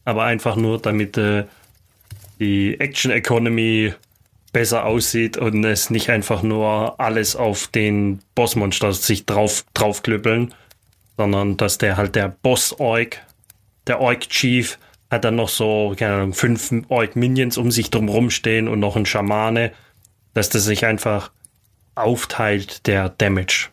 Aber 0.05 0.23
einfach 0.23 0.55
nur, 0.55 0.79
damit 0.79 1.17
äh, 1.17 1.45
die 2.39 2.79
Action 2.79 3.11
Economy 3.11 3.93
besser 4.53 4.85
aussieht 4.85 5.37
und 5.37 5.63
es 5.63 5.89
nicht 5.89 6.09
einfach 6.09 6.43
nur 6.43 6.99
alles 6.99 7.35
auf 7.35 7.67
den 7.67 8.19
Bossmonster 8.35 8.93
sich 8.93 9.25
drauf 9.25 9.65
draufklüppeln, 9.73 10.53
sondern 11.17 11.57
dass 11.57 11.77
der 11.77 11.97
halt 11.97 12.15
der 12.15 12.29
Boss-Org 12.29 13.21
der 13.87 13.99
Orc 13.99 14.21
Chief 14.29 14.77
hat 15.09 15.25
dann 15.25 15.35
noch 15.35 15.49
so, 15.49 15.93
keine 15.97 16.15
Ahnung, 16.15 16.33
fünf 16.33 16.71
Orc 16.87 17.15
Minions 17.15 17.57
um 17.57 17.69
sich 17.69 17.89
drumherum 17.89 18.29
stehen 18.29 18.67
und 18.67 18.79
noch 18.79 18.95
ein 18.95 19.05
Schamane, 19.05 19.71
dass 20.33 20.49
das 20.49 20.63
sich 20.63 20.85
einfach 20.85 21.31
aufteilt, 21.95 22.87
der 22.87 23.09
Damage. 23.09 23.69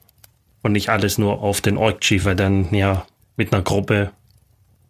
Und 0.62 0.72
nicht 0.72 0.88
alles 0.88 1.18
nur 1.18 1.40
auf 1.40 1.60
den 1.60 1.76
Orc 1.76 2.00
Chief, 2.00 2.24
weil 2.24 2.34
dann, 2.34 2.74
ja, 2.74 3.06
mit 3.36 3.52
einer 3.52 3.62
Gruppe, 3.62 4.10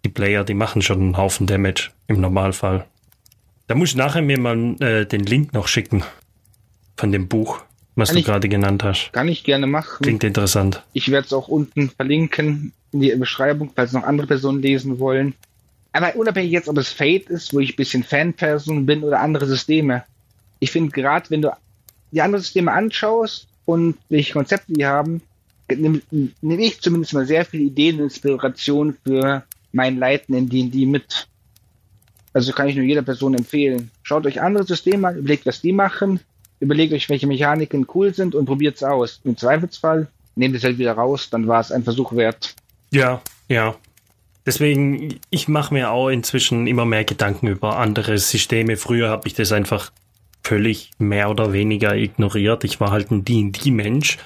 die 0.04 0.08
Player, 0.08 0.44
die 0.44 0.54
machen 0.54 0.80
schon 0.80 1.00
einen 1.00 1.16
Haufen 1.18 1.46
Damage 1.46 1.90
im 2.06 2.20
Normalfall. 2.20 2.86
Da 3.66 3.74
muss 3.74 3.90
ich 3.90 3.96
nachher 3.96 4.22
mir 4.22 4.38
mal 4.38 4.76
äh, 4.80 5.04
den 5.04 5.20
Link 5.20 5.52
noch 5.52 5.68
schicken 5.68 6.02
von 6.96 7.12
dem 7.12 7.28
Buch, 7.28 7.60
was 7.94 8.08
kann 8.08 8.16
du 8.16 8.22
gerade 8.22 8.48
genannt 8.48 8.82
hast. 8.82 9.12
Kann 9.12 9.28
ich 9.28 9.44
gerne 9.44 9.66
machen. 9.66 10.02
Klingt 10.02 10.24
interessant. 10.24 10.82
Ich 10.94 11.10
werde 11.10 11.26
es 11.26 11.32
auch 11.34 11.48
unten 11.48 11.90
verlinken 11.90 12.72
in 12.92 13.00
die 13.00 13.14
Beschreibung, 13.16 13.70
falls 13.74 13.92
noch 13.92 14.04
andere 14.04 14.26
Personen 14.26 14.62
lesen 14.62 14.98
wollen. 14.98 15.34
Aber 15.92 16.14
unabhängig 16.16 16.52
jetzt, 16.52 16.68
ob 16.68 16.78
es 16.78 16.90
Fate 16.90 17.28
ist, 17.30 17.52
wo 17.52 17.60
ich 17.60 17.72
ein 17.72 17.76
bisschen 17.76 18.04
Fanperson 18.04 18.86
bin 18.86 19.02
oder 19.02 19.20
andere 19.20 19.46
Systeme. 19.46 20.04
Ich 20.60 20.70
finde 20.70 20.90
gerade, 20.90 21.30
wenn 21.30 21.42
du 21.42 21.50
die 22.12 22.20
anderen 22.20 22.42
Systeme 22.42 22.72
anschaust 22.72 23.48
und 23.64 23.96
welche 24.08 24.32
Konzepte 24.32 24.72
die 24.72 24.86
haben, 24.86 25.22
nehme 25.68 26.00
nehm 26.10 26.60
ich 26.60 26.80
zumindest 26.80 27.14
mal 27.14 27.26
sehr 27.26 27.44
viele 27.44 27.64
Ideen 27.64 27.96
und 27.96 28.04
Inspirationen 28.04 28.96
für 29.04 29.44
mein 29.72 29.98
Leiten 29.98 30.34
in 30.34 30.48
D&D 30.48 30.86
mit. 30.86 31.28
Also 32.32 32.52
kann 32.52 32.68
ich 32.68 32.76
nur 32.76 32.84
jeder 32.84 33.02
Person 33.02 33.34
empfehlen. 33.34 33.90
Schaut 34.02 34.26
euch 34.26 34.40
andere 34.40 34.64
Systeme 34.64 35.08
an, 35.08 35.16
überlegt, 35.16 35.46
was 35.46 35.60
die 35.60 35.72
machen, 35.72 36.20
überlegt 36.60 36.92
euch, 36.92 37.08
welche 37.08 37.26
Mechaniken 37.26 37.86
cool 37.94 38.14
sind 38.14 38.34
und 38.34 38.46
probiert 38.46 38.76
es 38.76 38.82
aus. 38.82 39.20
Im 39.24 39.36
Zweifelsfall 39.36 40.08
nehmt 40.36 40.54
es 40.56 40.64
halt 40.64 40.78
wieder 40.78 40.92
raus, 40.92 41.28
dann 41.30 41.46
war 41.46 41.60
es 41.60 41.72
ein 41.72 41.84
Versuch 41.84 42.14
wert. 42.14 42.54
Ja, 42.90 43.20
ja. 43.48 43.74
Deswegen, 44.46 45.20
ich 45.28 45.46
mache 45.48 45.74
mir 45.74 45.90
auch 45.90 46.08
inzwischen 46.08 46.66
immer 46.66 46.86
mehr 46.86 47.04
Gedanken 47.04 47.48
über 47.48 47.76
andere 47.76 48.16
Systeme. 48.18 48.76
Früher 48.76 49.10
habe 49.10 49.28
ich 49.28 49.34
das 49.34 49.52
einfach 49.52 49.92
völlig 50.42 50.90
mehr 50.98 51.28
oder 51.28 51.52
weniger 51.52 51.94
ignoriert. 51.94 52.64
Ich 52.64 52.80
war 52.80 52.90
halt 52.90 53.10
ein 53.10 53.24
D&D-Mensch. 53.24 54.16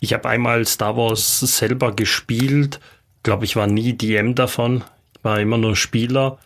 Ich 0.00 0.12
habe 0.12 0.28
einmal 0.28 0.66
Star 0.66 0.96
Wars 0.96 1.38
selber 1.40 1.94
gespielt. 1.94 2.80
Glaube 3.22 3.44
ich 3.44 3.54
war 3.54 3.68
nie 3.68 3.92
DM 3.92 4.34
davon. 4.34 4.82
Ich 5.14 5.22
war 5.24 5.38
immer 5.40 5.58
nur 5.58 5.76
Spieler. 5.76 6.38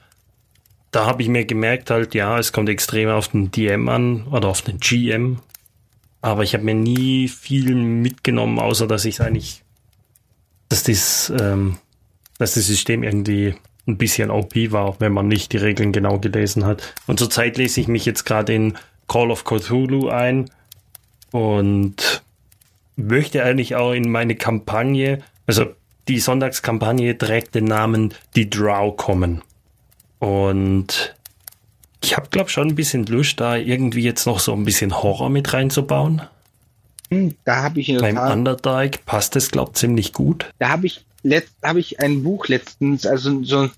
Da 0.90 1.06
habe 1.06 1.22
ich 1.22 1.28
mir 1.28 1.46
gemerkt 1.46 1.90
halt, 1.90 2.14
ja, 2.14 2.38
es 2.38 2.52
kommt 2.52 2.68
extrem 2.68 3.08
auf 3.08 3.28
den 3.28 3.50
DM 3.50 3.88
an 3.88 4.24
oder 4.24 4.48
auf 4.48 4.60
den 4.60 4.78
GM. 4.78 5.38
Aber 6.20 6.42
ich 6.42 6.52
habe 6.52 6.64
mir 6.64 6.74
nie 6.74 7.28
viel 7.28 7.74
mitgenommen, 7.74 8.58
außer 8.58 8.86
dass 8.86 9.06
ich 9.06 9.22
eigentlich, 9.22 9.61
dass 10.72 10.82
das, 10.84 11.32
ähm, 11.38 11.76
dass 12.38 12.54
das 12.54 12.66
System 12.66 13.02
irgendwie 13.02 13.54
ein 13.86 13.98
bisschen 13.98 14.30
OP 14.30 14.54
war, 14.72 14.98
wenn 15.00 15.12
man 15.12 15.28
nicht 15.28 15.52
die 15.52 15.58
Regeln 15.58 15.92
genau 15.92 16.18
gelesen 16.18 16.64
hat. 16.64 16.94
Und 17.06 17.18
zurzeit 17.18 17.58
lese 17.58 17.80
ich 17.80 17.88
mich 17.88 18.04
jetzt 18.04 18.24
gerade 18.24 18.54
in 18.54 18.78
Call 19.06 19.30
of 19.30 19.44
Cthulhu 19.44 20.08
ein 20.08 20.50
und 21.30 22.22
möchte 22.96 23.44
eigentlich 23.44 23.76
auch 23.76 23.92
in 23.92 24.10
meine 24.10 24.34
Kampagne, 24.34 25.22
also 25.46 25.66
die 26.08 26.20
Sonntagskampagne 26.20 27.16
trägt 27.18 27.54
den 27.54 27.64
Namen 27.64 28.14
Die 28.34 28.48
Drow 28.48 28.96
kommen. 28.96 29.42
Und 30.18 31.14
ich 32.02 32.16
habe, 32.16 32.28
glaube 32.30 32.50
schon 32.50 32.68
ein 32.68 32.74
bisschen 32.74 33.06
Lust, 33.06 33.40
da 33.40 33.56
irgendwie 33.56 34.02
jetzt 34.02 34.26
noch 34.26 34.38
so 34.38 34.52
ein 34.52 34.64
bisschen 34.64 35.02
Horror 35.02 35.28
mit 35.28 35.52
reinzubauen. 35.52 36.22
Hm, 37.12 37.34
da 37.44 37.62
habe 37.62 37.80
ich 37.80 37.96
Beim 37.98 38.16
Underdark 38.16 39.04
passt 39.04 39.36
es, 39.36 39.50
glaube 39.50 39.72
ich, 39.74 39.78
ziemlich 39.78 40.12
gut. 40.12 40.50
Da 40.58 40.70
habe 40.70 40.86
ich 40.86 41.04
habe 41.62 41.78
ich 41.78 42.00
ein 42.00 42.22
Buch 42.22 42.48
letztens, 42.48 43.06
also 43.06 43.44
so 43.44 43.70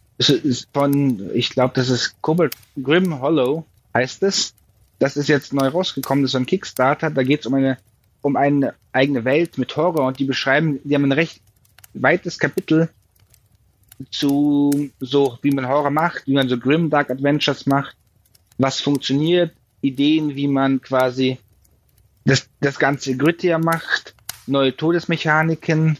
von, 0.72 1.30
ich 1.34 1.50
glaube, 1.50 1.74
das 1.74 1.90
ist 1.90 2.14
Cobalt 2.22 2.54
Grim 2.80 3.20
Hollow, 3.20 3.64
heißt 3.92 4.22
es. 4.22 4.54
Das 5.00 5.16
ist 5.16 5.28
jetzt 5.28 5.52
neu 5.52 5.68
rausgekommen, 5.68 6.22
das 6.22 6.30
ist 6.30 6.36
ein 6.36 6.46
Kickstarter. 6.46 7.10
Da 7.10 7.22
geht 7.24 7.40
es 7.40 7.46
um 7.46 7.54
eine, 7.54 7.78
um 8.22 8.36
eine 8.36 8.74
eigene 8.92 9.24
Welt 9.24 9.58
mit 9.58 9.76
Horror 9.76 10.06
und 10.06 10.18
die 10.18 10.24
beschreiben, 10.24 10.78
die 10.84 10.94
haben 10.94 11.04
ein 11.04 11.12
recht 11.12 11.40
weites 11.94 12.38
Kapitel 12.38 12.88
zu 14.10 14.90
so, 15.00 15.38
wie 15.42 15.50
man 15.50 15.68
Horror 15.68 15.90
macht, 15.90 16.26
wie 16.26 16.34
man 16.34 16.48
so 16.48 16.58
Grim 16.58 16.90
Dark 16.90 17.10
Adventures 17.10 17.66
macht, 17.66 17.96
was 18.58 18.80
funktioniert, 18.80 19.52
Ideen, 19.82 20.36
wie 20.36 20.48
man 20.48 20.80
quasi 20.80 21.38
das, 22.24 22.48
das 22.60 22.78
Ganze 22.78 23.16
grittier 23.16 23.58
macht, 23.58 24.14
neue 24.46 24.76
Todesmechaniken, 24.76 25.98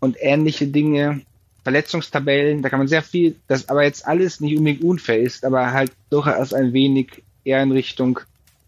und 0.00 0.16
ähnliche 0.20 0.66
Dinge, 0.66 1.22
Verletzungstabellen, 1.62 2.62
da 2.62 2.68
kann 2.68 2.78
man 2.78 2.88
sehr 2.88 3.02
viel, 3.02 3.36
das 3.48 3.68
aber 3.68 3.82
jetzt 3.82 4.06
alles 4.06 4.40
nicht 4.40 4.56
unbedingt 4.56 4.84
unfair 4.84 5.18
ist, 5.18 5.44
aber 5.44 5.72
halt 5.72 5.92
durchaus 6.10 6.52
ein 6.52 6.72
wenig 6.72 7.22
eher 7.44 7.62
in 7.62 7.72
Richtung 7.72 8.20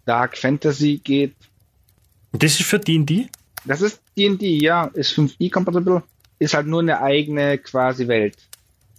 Dark 0.05 0.37
Fantasy 0.37 1.01
geht. 1.03 1.35
Das 2.33 2.59
ist 2.59 2.63
für 2.63 2.79
D&D? 2.79 3.29
Das 3.65 3.83
ist 3.83 4.01
D&D, 4.17 4.59
ja, 4.59 4.87
ist 4.95 5.13
5e-compatible, 5.13 6.03
ist 6.39 6.55
halt 6.55 6.67
nur 6.67 6.81
eine 6.81 7.01
eigene 7.01 7.59
quasi 7.59 8.09
Welt. 8.09 8.37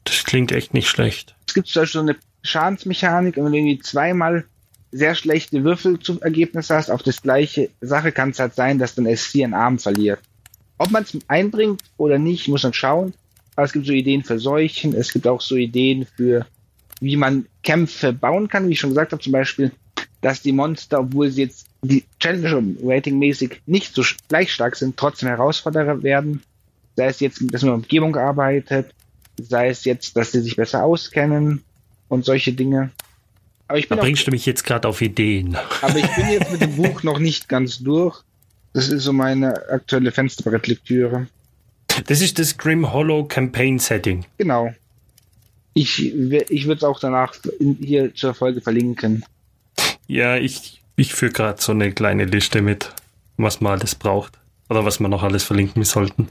Das 0.05 0.23
klingt 0.23 0.51
echt 0.51 0.73
nicht 0.73 0.87
schlecht. 0.87 1.35
Es 1.47 1.53
gibt 1.53 1.67
zum 1.67 1.81
Beispiel 1.81 2.01
so 2.01 2.07
eine 2.07 2.15
Schadensmechanik 2.41 3.35
wenn 3.35 3.51
du 3.51 3.53
irgendwie 3.53 3.79
zweimal 3.79 4.45
sehr 4.91 5.15
schlechte 5.15 5.63
Würfel 5.63 5.99
zum 5.99 6.21
Ergebnis 6.21 6.69
hast, 6.69 6.89
auf 6.89 7.03
das 7.03 7.21
gleiche 7.21 7.69
Sache 7.81 8.11
kann 8.11 8.31
es 8.31 8.39
halt 8.39 8.55
sein, 8.55 8.79
dass 8.79 8.95
dann 8.95 9.05
SC 9.15 9.43
einen 9.43 9.53
Arm 9.53 9.79
verliert. 9.79 10.19
Ob 10.77 10.91
man 10.91 11.03
es 11.03 11.17
einbringt 11.27 11.83
oder 11.97 12.17
nicht, 12.17 12.47
muss 12.47 12.63
man 12.63 12.73
schauen. 12.73 13.13
Aber 13.55 13.65
es 13.65 13.73
gibt 13.73 13.85
so 13.85 13.91
Ideen 13.91 14.23
für 14.23 14.39
Seuchen, 14.39 14.93
es 14.93 15.11
gibt 15.11 15.27
auch 15.27 15.41
so 15.41 15.55
Ideen 15.55 16.07
für, 16.15 16.45
wie 17.01 17.17
man 17.17 17.45
Kämpfe 17.61 18.13
bauen 18.13 18.47
kann, 18.47 18.67
wie 18.67 18.73
ich 18.73 18.79
schon 18.79 18.91
gesagt 18.91 19.11
habe, 19.11 19.21
zum 19.21 19.33
Beispiel, 19.33 19.71
dass 20.21 20.41
die 20.41 20.53
Monster, 20.53 21.01
obwohl 21.01 21.29
sie 21.29 21.43
jetzt 21.43 21.67
die 21.81 22.03
Challenger 22.19 22.61
Rating-mäßig 22.83 23.61
nicht 23.65 23.93
so 23.93 24.03
gleich 24.27 24.51
stark 24.53 24.75
sind, 24.75 24.97
trotzdem 24.97 25.29
Herausforderer 25.29 26.03
werden. 26.03 26.41
Sei 26.95 27.07
es 27.07 27.19
jetzt, 27.19 27.41
dass 27.53 27.61
man 27.61 27.75
mit 27.75 27.83
Umgebung 27.85 28.15
arbeitet, 28.15 28.93
sei 29.37 29.69
es 29.69 29.85
jetzt, 29.85 30.17
dass 30.17 30.31
sie 30.31 30.41
sich 30.41 30.55
besser 30.55 30.83
auskennen 30.83 31.63
und 32.09 32.25
solche 32.25 32.53
Dinge. 32.53 32.91
Aber 33.69 33.77
ich 33.77 33.87
bin 33.87 33.97
da 33.97 34.03
bringst 34.03 34.23
auch, 34.23 34.25
du 34.25 34.31
mich 34.31 34.47
jetzt 34.47 34.63
gerade 34.63 34.87
auf 34.87 34.99
Ideen. 34.99 35.55
Aber 35.81 35.95
ich 35.95 36.15
bin 36.15 36.27
jetzt 36.27 36.51
mit 36.51 36.59
dem 36.59 36.75
Buch 36.75 37.03
noch 37.03 37.19
nicht 37.19 37.47
ganz 37.47 37.77
durch. 37.77 38.23
Das 38.73 38.89
ist 38.89 39.03
so 39.03 39.13
meine 39.13 39.69
aktuelle 39.69 40.11
Fensterbrettlektüre. 40.11 41.27
Das 42.07 42.19
ist 42.19 42.39
das 42.39 42.57
Grim 42.57 42.91
Hollow 42.91 43.25
Campaign 43.25 43.77
Setting. 43.77 44.25
Genau. 44.39 44.73
Ich, 45.75 46.03
ich 46.03 46.65
würde 46.65 46.77
es 46.77 46.83
auch 46.83 46.99
danach 46.99 47.35
in, 47.59 47.75
hier 47.75 48.13
zur 48.15 48.33
Folge 48.33 48.59
verlinken. 48.59 49.23
Ja, 50.07 50.35
ich, 50.35 50.81
ich 50.95 51.13
führe 51.13 51.31
gerade 51.31 51.61
so 51.61 51.71
eine 51.71 51.91
kleine 51.91 52.25
Liste 52.25 52.63
mit, 52.63 52.89
was 53.37 53.61
man 53.61 53.73
alles 53.73 53.93
braucht. 53.93 54.39
Oder 54.69 54.83
was 54.83 54.99
wir 54.99 55.07
noch 55.09 55.21
alles 55.21 55.43
verlinken 55.43 55.83
sollten. 55.83 56.29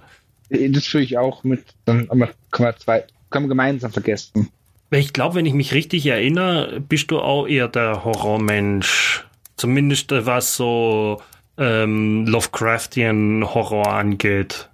Das 0.50 0.86
führe 0.86 1.04
ich 1.04 1.18
auch 1.18 1.44
mit. 1.44 1.64
Dann 1.84 2.08
können 2.08 2.34
wir, 2.50 2.76
zwei, 2.78 3.04
können 3.30 3.44
wir 3.44 3.50
gemeinsam 3.50 3.92
vergessen. 3.92 4.50
Ich 4.90 5.12
glaube, 5.12 5.34
wenn 5.36 5.46
ich 5.46 5.54
mich 5.54 5.74
richtig 5.74 6.06
erinnere, 6.06 6.80
bist 6.80 7.10
du 7.10 7.18
auch 7.18 7.46
eher 7.46 7.68
der 7.68 8.04
Horrormensch. 8.04 9.24
Zumindest 9.56 10.10
was 10.10 10.56
so 10.56 11.20
ähm, 11.58 12.26
Lovecraftian 12.26 13.54
Horror 13.54 13.92
angeht? 13.92 14.68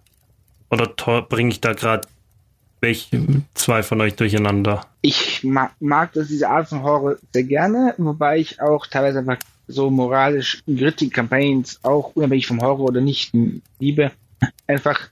Oder 0.71 0.87
bringe 1.23 1.51
ich 1.51 1.61
da 1.61 1.73
gerade 1.73 2.07
welche 2.81 3.43
zwei 3.55 3.83
von 3.83 4.01
euch 4.03 4.15
durcheinander? 4.15 4.87
Ich 5.01 5.43
mag, 5.43 5.73
mag 5.81 6.13
das, 6.13 6.29
diese 6.29 6.49
Art 6.49 6.69
von 6.69 6.83
Horror 6.83 7.17
sehr 7.33 7.45
gerne, 7.45 7.95
wobei 7.97 8.39
ich 8.39 8.61
auch 8.61 8.87
teilweise 8.87 9.21
einfach 9.21 9.39
so 9.67 9.91
moralisch 9.91 10.63
gritty 10.67 11.09
Campaigns 11.09 11.81
auch 11.83 12.15
unabhängig 12.15 12.47
vom 12.47 12.61
Horror 12.61 12.89
oder 12.89 13.01
nicht 13.01 13.33
liebe. 13.79 14.13
Einfach, 14.67 15.09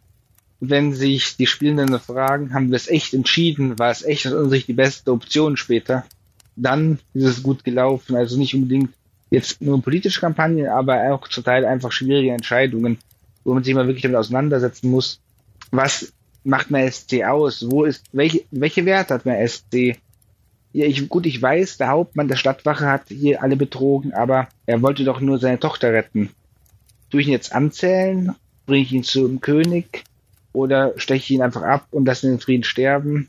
wenn 0.64 0.92
sich 0.92 1.37
die 1.37 1.48
Spielenden 1.48 1.98
fragen, 1.98 2.55
haben 2.55 2.70
wir 2.70 2.77
es 2.77 2.87
echt 2.87 3.14
entschieden, 3.14 3.81
war 3.81 3.90
es 3.90 4.05
echt 4.05 4.29
aus 4.29 4.33
unserer 4.33 4.51
Sicht 4.51 4.68
die 4.68 4.75
beste 4.75 5.11
Option 5.11 5.57
später, 5.57 6.05
dann 6.55 7.01
ist 7.14 7.25
es 7.25 7.42
gut 7.42 7.64
gelaufen. 7.64 8.14
Also 8.14 8.38
nicht 8.38 8.55
unbedingt 8.55 8.90
jetzt 9.29 9.61
nur 9.61 9.83
politische 9.83 10.20
Kampagnen, 10.20 10.68
aber 10.68 11.12
auch 11.12 11.27
zum 11.27 11.42
Teil 11.42 11.64
einfach 11.64 11.90
schwierige 11.90 12.31
Entscheidungen, 12.31 12.98
wo 13.42 13.55
man 13.55 13.64
sich 13.64 13.75
mal 13.75 13.88
wirklich 13.88 14.03
damit 14.03 14.18
auseinandersetzen 14.18 14.88
muss. 14.88 15.18
Was 15.72 16.12
macht 16.44 16.70
man 16.70 16.88
SC 16.88 17.25
aus? 17.25 17.68
Wo 17.68 17.83
ist, 17.83 18.05
welche, 18.12 18.44
welche 18.53 18.87
Werte 18.87 19.14
hat 19.14 19.27
man 19.27 19.44
SC? 19.44 19.96
Ja, 20.72 20.87
ich, 20.87 21.09
gut, 21.09 21.27
ich 21.27 21.42
weiß, 21.42 21.79
der 21.79 21.88
Hauptmann 21.88 22.29
der 22.29 22.37
Stadtwache 22.37 22.87
hat 22.87 23.09
hier 23.09 23.42
alle 23.42 23.57
betrogen, 23.57 24.12
aber 24.12 24.46
er 24.66 24.81
wollte 24.81 25.03
doch 25.03 25.20
nur 25.20 25.40
seine 25.40 25.59
Tochter 25.59 25.92
retten. 25.92 26.31
Tue 27.11 27.22
ich 27.22 27.27
ihn 27.27 27.33
jetzt 27.33 27.53
anzählen? 27.53 28.37
Bringe 28.64 28.85
ich 28.85 28.92
ihn 28.92 29.03
zum 29.03 29.40
König? 29.40 30.05
Oder 30.52 30.92
steche 30.96 31.24
ich 31.24 31.30
ihn 31.30 31.42
einfach 31.42 31.62
ab 31.62 31.86
und 31.90 32.06
lasse 32.06 32.26
ihn 32.26 32.34
in 32.34 32.40
Frieden 32.40 32.64
sterben? 32.64 33.28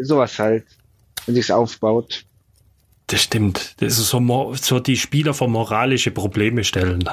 Sowas 0.00 0.38
halt, 0.38 0.64
wenn 1.26 1.34
sich's 1.34 1.50
aufbaut. 1.50 2.24
Das 3.08 3.22
stimmt. 3.22 3.74
Das 3.78 3.98
ist 3.98 4.08
so, 4.08 4.54
so 4.54 4.80
die 4.80 4.96
Spieler 4.96 5.34
vor 5.34 5.48
moralische 5.48 6.10
Probleme 6.10 6.64
stellen. 6.64 7.08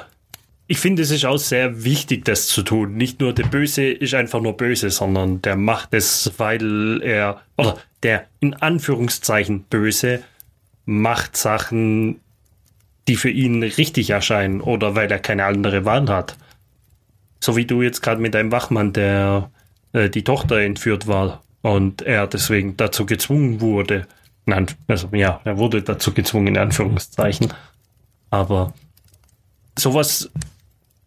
Ich 0.66 0.80
finde, 0.80 1.02
es 1.02 1.12
ist 1.12 1.26
auch 1.26 1.38
sehr 1.38 1.84
wichtig, 1.84 2.24
das 2.26 2.48
zu 2.48 2.64
tun. 2.64 2.96
Nicht 2.96 3.20
nur 3.20 3.34
der 3.34 3.44
Böse 3.44 3.84
ist 3.84 4.14
einfach 4.14 4.42
nur 4.42 4.56
böse, 4.56 4.90
sondern 4.90 5.42
der 5.42 5.58
macht 5.58 5.94
es, 5.94 6.32
weil 6.38 7.02
er, 7.04 7.42
oder 7.58 7.78
der 8.02 8.28
in 8.40 8.54
Anführungszeichen 8.54 9.64
Böse 9.64 10.24
macht 10.86 11.36
Sachen, 11.36 12.22
die 13.08 13.18
für 13.18 13.30
ihn 13.30 13.62
richtig 13.62 14.10
erscheinen 14.10 14.62
oder 14.62 14.96
weil 14.96 15.12
er 15.12 15.20
keine 15.20 15.46
andere 15.46 15.86
Wahl 15.86 16.08
hat. 16.08 16.38
So 17.44 17.56
wie 17.56 17.66
du 17.66 17.82
jetzt 17.82 18.02
gerade 18.02 18.22
mit 18.22 18.34
deinem 18.34 18.52
Wachmann, 18.52 18.94
der 18.94 19.52
äh, 19.92 20.10
die 20.10 20.24
Tochter 20.24 20.62
entführt 20.62 21.08
war 21.08 21.44
und 21.62 22.02
er 22.02 22.28
deswegen 22.28 22.78
dazu 22.78 23.06
gezwungen 23.06 23.60
wurde, 23.62 24.08
Nein, 24.46 24.68
also 24.88 25.10
ja, 25.14 25.40
er 25.46 25.58
wurde 25.58 25.82
dazu 25.82 26.14
gezwungen, 26.14 26.48
in 26.48 26.58
Anführungszeichen. 26.58 27.54
Aber 28.30 28.74
sowas, 29.78 30.30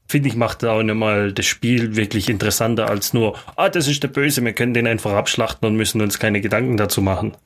finde 0.09 0.29
ich, 0.29 0.37
macht 0.37 0.64
auch 0.64 0.83
nochmal 0.83 1.33
das 1.33 1.44
Spiel 1.44 1.96
wirklich 1.96 2.31
interessanter 2.31 2.88
als 2.88 3.12
nur, 3.12 3.37
ah, 3.57 3.68
das 3.68 3.88
ist 3.88 4.03
der 4.03 4.09
Böse, 4.09 4.42
wir 4.42 4.53
können 4.53 4.75
den 4.75 4.87
einfach 4.87 5.12
abschlachten 5.12 5.68
und 5.68 5.77
müssen 5.77 6.01
uns 6.01 6.18
keine 6.18 6.40
Gedanken 6.40 6.77
dazu 6.77 7.03
machen. 7.03 7.37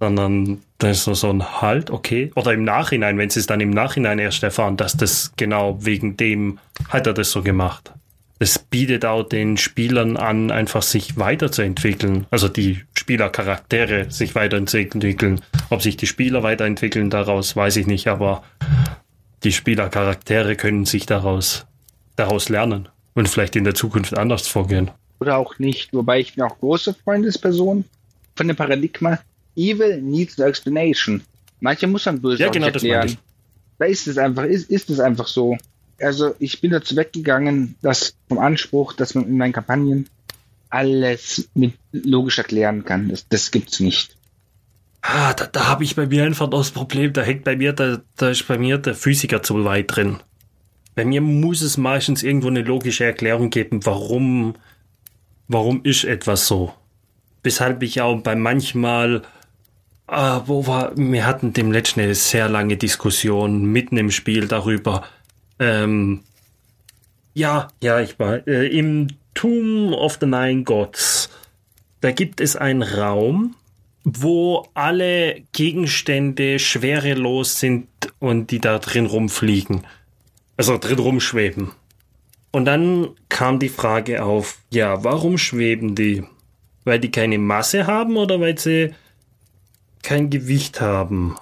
Sondern 0.00 0.62
das 0.78 1.06
ist 1.08 1.20
so 1.20 1.30
ein 1.30 1.60
Halt, 1.60 1.90
okay. 1.90 2.30
Oder 2.36 2.52
im 2.52 2.62
Nachhinein, 2.62 3.18
wenn 3.18 3.30
sie 3.30 3.40
es 3.40 3.46
dann 3.46 3.60
im 3.60 3.70
Nachhinein 3.70 4.18
erst 4.18 4.42
erfahren, 4.42 4.76
dass 4.76 4.96
das 4.96 5.32
genau 5.36 5.84
wegen 5.84 6.16
dem 6.16 6.58
hat 6.88 7.06
er 7.06 7.14
das 7.14 7.32
so 7.32 7.42
gemacht 7.42 7.92
es 8.38 8.58
bietet 8.58 9.04
auch 9.04 9.24
den 9.24 9.56
Spielern 9.56 10.16
an, 10.16 10.50
einfach 10.50 10.82
sich 10.82 11.16
weiterzuentwickeln. 11.16 12.26
Also 12.30 12.48
die 12.48 12.82
Spielercharaktere 12.96 14.10
sich 14.10 14.34
weiterentwickeln. 14.34 15.40
Ob 15.70 15.82
sich 15.82 15.96
die 15.96 16.06
Spieler 16.06 16.42
weiterentwickeln 16.42 17.10
daraus, 17.10 17.56
weiß 17.56 17.76
ich 17.76 17.86
nicht, 17.86 18.06
aber 18.06 18.44
die 19.42 19.52
Spielercharaktere 19.52 20.56
können 20.56 20.84
sich 20.84 21.06
daraus, 21.06 21.66
daraus 22.16 22.48
lernen 22.48 22.88
und 23.14 23.28
vielleicht 23.28 23.56
in 23.56 23.64
der 23.64 23.74
Zukunft 23.74 24.16
anders 24.16 24.46
vorgehen. 24.46 24.90
Oder 25.20 25.36
auch 25.36 25.58
nicht, 25.58 25.92
wobei 25.92 26.20
ich 26.20 26.36
bin 26.36 26.44
auch 26.44 26.58
große 26.60 26.94
Freundesperson 26.94 27.84
von 28.36 28.46
dem 28.46 28.56
Paradigma 28.56 29.18
Evil 29.58 30.00
needs 30.00 30.38
no 30.38 30.46
explanation. 30.46 31.22
Manche 31.60 31.86
muss 31.86 32.06
man 32.06 32.20
böse 32.20 32.44
ja, 32.44 32.48
genau, 32.48 32.66
erklären. 32.66 33.16
Da 33.78 33.86
ist 33.86 34.06
es 34.06 34.16
einfach, 34.16 34.44
ist, 34.44 34.70
ist 34.70 34.90
es 34.90 35.00
einfach 35.00 35.26
so. 35.26 35.56
Also 36.00 36.34
ich 36.38 36.60
bin 36.60 36.70
dazu 36.70 36.96
weggegangen, 36.96 37.74
dass 37.82 38.14
vom 38.28 38.38
Anspruch, 38.38 38.92
dass 38.92 39.14
man 39.14 39.26
in 39.26 39.36
meinen 39.36 39.52
Kampagnen 39.52 40.08
alles 40.70 41.48
mit 41.54 41.74
logisch 41.92 42.38
erklären 42.38 42.84
kann. 42.84 43.08
Das, 43.08 43.26
das 43.28 43.50
gibt's 43.50 43.80
nicht. 43.80 44.16
Ah, 45.00 45.32
da, 45.32 45.46
da 45.46 45.66
habe 45.66 45.84
ich 45.84 45.96
bei 45.96 46.06
mir 46.06 46.24
einfach 46.24 46.50
das 46.50 46.70
Problem, 46.70 47.12
da 47.12 47.22
hängt 47.22 47.44
bei 47.44 47.56
mir, 47.56 47.72
da, 47.72 48.00
da 48.16 48.30
ist 48.30 48.46
bei 48.46 48.58
mir 48.58 48.78
der 48.78 48.94
Physiker 48.94 49.42
zu 49.42 49.64
weit 49.64 49.94
drin. 49.94 50.18
Bei 50.94 51.04
mir 51.04 51.20
muss 51.20 51.62
es 51.62 51.76
meistens 51.76 52.22
irgendwo 52.22 52.48
eine 52.48 52.62
logische 52.62 53.04
Erklärung 53.04 53.50
geben, 53.50 53.86
warum, 53.86 54.54
warum 55.46 55.82
ist 55.84 56.04
etwas 56.04 56.46
so. 56.46 56.74
Weshalb 57.44 57.82
ich 57.84 58.00
auch 58.00 58.20
bei 58.20 58.34
manchmal, 58.34 59.22
äh, 60.08 60.40
wo 60.46 60.66
war, 60.66 60.92
wir 60.96 61.26
hatten 61.26 61.52
dem 61.52 61.72
letzten 61.72 62.00
eine 62.00 62.14
sehr 62.14 62.48
lange 62.48 62.76
Diskussion 62.76 63.64
mitten 63.66 63.96
im 63.96 64.10
Spiel 64.10 64.48
darüber. 64.48 65.04
Ähm, 65.58 66.20
ja, 67.34 67.68
ja, 67.82 68.00
ich 68.00 68.18
war 68.18 68.46
äh, 68.46 68.66
im 68.66 69.08
Tomb 69.34 69.92
of 69.92 70.18
the 70.20 70.26
Nine 70.26 70.64
Gods. 70.64 71.30
Da 72.00 72.10
gibt 72.10 72.40
es 72.40 72.56
einen 72.56 72.82
Raum, 72.82 73.54
wo 74.04 74.66
alle 74.74 75.42
Gegenstände 75.52 76.58
schwerelos 76.58 77.60
sind 77.60 77.88
und 78.18 78.50
die 78.50 78.60
da 78.60 78.78
drin 78.78 79.06
rumfliegen. 79.06 79.86
Also 80.56 80.78
drin 80.78 80.98
rumschweben. 80.98 81.72
Und 82.50 82.64
dann 82.64 83.10
kam 83.28 83.58
die 83.58 83.68
Frage 83.68 84.24
auf, 84.24 84.58
ja, 84.70 85.04
warum 85.04 85.38
schweben 85.38 85.94
die? 85.94 86.24
Weil 86.84 86.98
die 86.98 87.10
keine 87.10 87.38
Masse 87.38 87.86
haben 87.86 88.16
oder 88.16 88.40
weil 88.40 88.58
sie 88.58 88.94
kein 90.02 90.30
Gewicht 90.30 90.80
haben? 90.80 91.36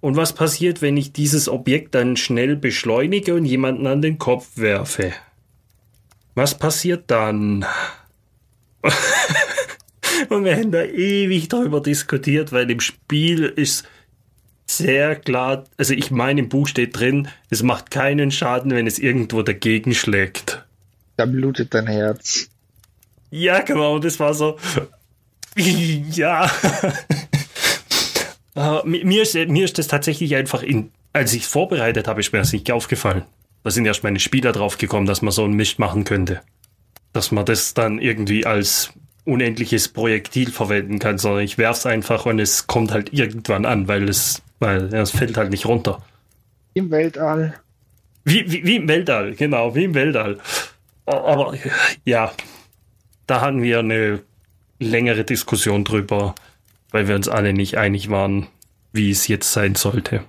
Und 0.00 0.16
was 0.16 0.32
passiert, 0.32 0.80
wenn 0.80 0.96
ich 0.96 1.12
dieses 1.12 1.48
Objekt 1.48 1.94
dann 1.94 2.16
schnell 2.16 2.56
beschleunige 2.56 3.34
und 3.34 3.44
jemanden 3.44 3.86
an 3.86 4.00
den 4.00 4.18
Kopf 4.18 4.56
werfe? 4.56 5.12
Was 6.34 6.58
passiert 6.58 7.04
dann? 7.08 7.66
und 10.30 10.44
wir 10.44 10.56
haben 10.56 10.70
da 10.70 10.84
ewig 10.84 11.48
darüber 11.48 11.80
diskutiert, 11.80 12.52
weil 12.52 12.70
im 12.70 12.80
Spiel 12.80 13.44
ist 13.44 13.86
sehr 14.66 15.16
klar, 15.16 15.64
also 15.76 15.94
ich 15.94 16.10
meine, 16.10 16.40
im 16.40 16.48
Buch 16.48 16.68
steht 16.68 16.98
drin, 16.98 17.28
es 17.50 17.62
macht 17.62 17.90
keinen 17.90 18.30
Schaden, 18.30 18.70
wenn 18.70 18.86
es 18.86 18.98
irgendwo 18.98 19.42
dagegen 19.42 19.94
schlägt. 19.94 20.64
Da 21.16 21.26
blutet 21.26 21.74
dein 21.74 21.86
Herz. 21.86 22.48
Ja, 23.30 23.60
genau, 23.60 23.98
das 23.98 24.18
war 24.18 24.32
so. 24.32 24.58
ja. 25.56 26.50
Uh, 28.56 28.80
mir, 28.84 29.22
ist, 29.22 29.34
mir 29.34 29.64
ist 29.64 29.78
das 29.78 29.88
tatsächlich 29.88 30.34
einfach, 30.36 30.62
in, 30.62 30.90
als 31.12 31.32
ich 31.32 31.42
es 31.42 31.48
vorbereitet 31.48 32.08
habe, 32.08 32.20
ist 32.20 32.32
mir 32.32 32.38
das 32.38 32.52
nicht 32.52 32.70
aufgefallen. 32.70 33.24
Da 33.62 33.70
sind 33.70 33.86
erst 33.86 34.04
meine 34.04 34.20
Spieler 34.20 34.52
drauf 34.52 34.78
gekommen, 34.78 35.06
dass 35.06 35.22
man 35.22 35.32
so 35.32 35.44
einen 35.44 35.54
Mist 35.54 35.78
machen 35.78 36.04
könnte. 36.04 36.40
Dass 37.12 37.30
man 37.30 37.44
das 37.44 37.74
dann 37.74 37.98
irgendwie 37.98 38.46
als 38.46 38.92
unendliches 39.24 39.88
Projektil 39.88 40.50
verwenden 40.50 40.98
kann, 40.98 41.18
sondern 41.18 41.44
ich 41.44 41.58
werf's 41.58 41.86
einfach 41.86 42.26
und 42.26 42.38
es 42.38 42.66
kommt 42.66 42.92
halt 42.92 43.12
irgendwann 43.12 43.66
an, 43.66 43.86
weil 43.86 44.08
es, 44.08 44.42
weil 44.58 44.92
es 44.94 45.10
fällt 45.10 45.36
halt 45.36 45.50
nicht 45.50 45.66
runter. 45.66 46.02
Im 46.74 46.90
Weltall. 46.90 47.54
Wie, 48.24 48.50
wie, 48.50 48.64
wie 48.64 48.76
im 48.76 48.88
Weltall, 48.88 49.34
genau, 49.34 49.74
wie 49.74 49.84
im 49.84 49.94
Weltall. 49.94 50.38
Aber 51.06 51.54
ja, 52.04 52.32
da 53.26 53.40
hatten 53.40 53.62
wir 53.62 53.80
eine 53.80 54.20
längere 54.78 55.24
Diskussion 55.24 55.84
drüber, 55.84 56.34
weil 56.90 57.08
wir 57.08 57.14
uns 57.14 57.28
alle 57.28 57.52
nicht 57.52 57.76
einig 57.76 58.10
waren, 58.10 58.46
wie 58.92 59.10
es 59.10 59.28
jetzt 59.28 59.52
sein 59.52 59.74
sollte. 59.74 60.24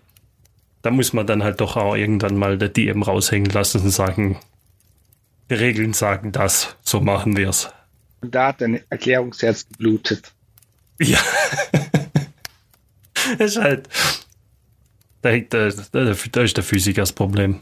Da 0.81 0.91
muss 0.91 1.13
man 1.13 1.27
dann 1.27 1.43
halt 1.43 1.61
doch 1.61 1.77
auch 1.77 1.95
irgendwann 1.95 2.37
mal 2.37 2.57
der 2.57 2.69
DM 2.69 3.03
raushängen 3.03 3.51
lassen 3.51 3.81
und 3.81 3.91
sagen, 3.91 4.39
die 5.49 5.55
Regeln 5.55 5.93
sagen 5.93 6.31
das, 6.31 6.75
so 6.81 7.01
machen 7.01 7.37
wir's. 7.37 7.69
Und 8.21 8.33
da 8.33 8.47
hat 8.47 8.61
dein 8.61 8.81
Erklärungsherz 8.89 9.67
geblutet. 9.67 10.31
Ja. 10.99 11.19
ist 13.39 13.57
halt. 13.57 13.89
Da, 15.21 15.37
da, 15.37 15.69
da, 15.69 16.13
da 16.31 16.41
ist 16.41 16.57
der 16.57 16.63
Physiker 16.63 17.01
das 17.01 17.13
Problem. 17.13 17.61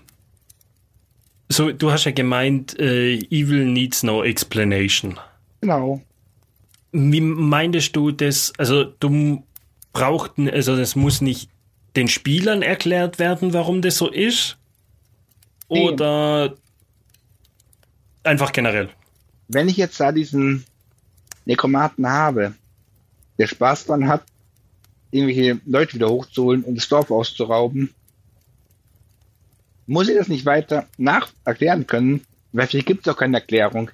So, 1.49 1.71
du 1.71 1.91
hast 1.91 2.05
ja 2.05 2.11
gemeint, 2.11 2.79
äh, 2.79 3.15
Evil 3.15 3.65
needs 3.65 4.03
no 4.03 4.23
explanation. 4.23 5.19
Genau. 5.61 6.01
Wie 6.91 7.21
meintest 7.21 7.95
du 7.95 8.11
das? 8.11 8.53
Also, 8.57 8.83
du 8.83 9.43
brauchst, 9.93 10.33
also, 10.39 10.75
das 10.75 10.95
muss 10.95 11.21
nicht 11.21 11.49
den 11.95 12.07
Spielern 12.07 12.61
erklärt 12.61 13.19
werden, 13.19 13.53
warum 13.53 13.81
das 13.81 13.97
so 13.97 14.09
ist? 14.09 14.57
Oder 15.67 16.49
nee. 16.49 16.55
einfach 18.23 18.51
generell? 18.51 18.89
wenn 19.49 19.67
ich 19.67 19.77
jetzt 19.77 19.99
da 19.99 20.13
diesen 20.13 20.63
Nekromaten 21.45 22.07
habe, 22.07 22.53
der 23.37 23.47
Spaß 23.47 23.87
dran 23.87 24.07
hat, 24.07 24.23
irgendwelche 25.11 25.59
Leute 25.65 25.95
wieder 25.95 26.09
hochzuholen 26.09 26.63
und 26.63 26.75
das 26.75 26.87
Dorf 26.87 27.11
auszurauben, 27.11 27.93
muss 29.87 30.07
ich 30.07 30.15
das 30.15 30.27
nicht 30.27 30.45
weiter 30.45 30.87
nach 30.97 31.31
erklären 31.45 31.87
können, 31.87 32.21
weil 32.53 32.67
vielleicht 32.67 32.85
gibt 32.85 33.07
es 33.07 33.13
auch 33.13 33.17
keine 33.17 33.37
Erklärung. 33.37 33.89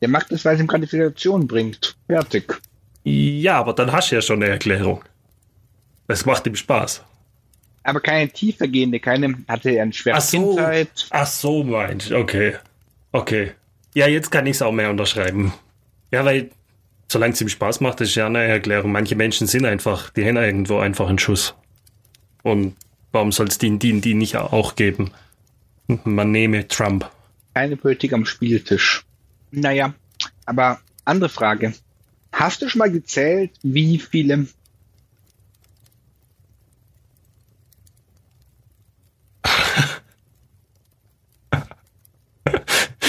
Der 0.00 0.08
macht 0.08 0.30
das, 0.30 0.44
weil 0.44 0.54
es 0.54 0.60
ihm 0.60 0.66
Gratifikation 0.66 1.46
bringt. 1.46 1.96
Fertig. 2.06 2.60
Ja, 3.04 3.58
aber 3.58 3.72
dann 3.72 3.92
hast 3.92 4.10
du 4.10 4.16
ja 4.16 4.22
schon 4.22 4.42
eine 4.42 4.52
Erklärung. 4.52 5.04
Es 6.08 6.26
macht 6.26 6.46
ihm 6.46 6.56
Spaß. 6.56 7.04
Aber 7.82 8.00
keine 8.00 8.28
tiefergehende, 8.28 8.98
keine, 8.98 9.36
hatte 9.46 9.70
er 9.70 9.84
eine 9.84 9.92
schwere 9.92 10.16
Ach 10.16 10.20
so, 10.20 10.56
Kindheit. 10.56 11.06
Ach 11.10 11.26
so, 11.26 11.62
meint, 11.62 12.10
okay. 12.10 12.56
Okay. 13.12 13.52
Ja, 13.94 14.08
jetzt 14.08 14.30
kann 14.30 14.46
ich 14.46 14.56
es 14.56 14.62
auch 14.62 14.72
mehr 14.72 14.90
unterschreiben. 14.90 15.54
Ja, 16.10 16.24
weil 16.24 16.50
solange 17.08 17.34
es 17.34 17.40
ihm 17.40 17.48
Spaß 17.48 17.80
macht, 17.80 18.00
ist 18.00 18.14
ja 18.14 18.26
eine 18.26 18.42
Erklärung. 18.42 18.92
Manche 18.92 19.16
Menschen 19.16 19.46
sind 19.46 19.64
einfach, 19.64 20.10
die 20.10 20.26
haben 20.26 20.36
irgendwo 20.36 20.78
einfach 20.78 21.08
einen 21.08 21.18
Schuss. 21.18 21.54
Und 22.42 22.76
warum 23.12 23.32
soll 23.32 23.46
es 23.46 23.58
den, 23.58 23.78
den, 23.78 24.00
die 24.00 24.14
nicht 24.14 24.36
auch 24.36 24.74
geben? 24.74 25.12
Man 25.86 26.32
nehme 26.32 26.66
Trump. 26.68 27.08
Keine 27.54 27.76
Politik 27.76 28.12
am 28.12 28.26
Spieltisch. 28.26 29.05
Naja, 29.50 29.94
aber 30.44 30.80
andere 31.04 31.28
Frage. 31.28 31.74
Hast 32.32 32.62
du 32.62 32.68
schon 32.68 32.80
mal 32.80 32.90
gezählt, 32.90 33.52
wie 33.62 33.98
viele 33.98 34.46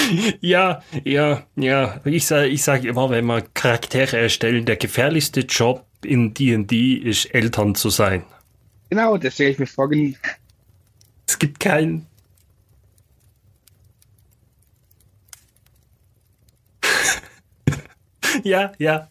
ja, 0.42 0.82
ja, 1.04 1.44
ja. 1.56 2.00
Ich 2.06 2.26
sage 2.26 2.48
ich 2.48 2.64
sag 2.64 2.84
immer, 2.84 3.10
wenn 3.10 3.26
man 3.26 3.44
Charaktere 3.54 4.18
erstellen, 4.18 4.66
der 4.66 4.78
gefährlichste 4.78 5.42
Job 5.42 5.86
in 6.04 6.34
D&D 6.34 6.94
ist 6.94 7.34
Eltern 7.34 7.76
zu 7.76 7.90
sein. 7.90 8.24
Genau, 8.90 9.18
deswegen 9.18 9.52
ich 9.52 9.60
mir 9.60 9.68
vorgenommen. 9.68 10.16
Es 11.28 11.38
gibt 11.40 11.60
keinen. 11.60 12.06
ja, 18.44 18.72
ja. 18.78 19.08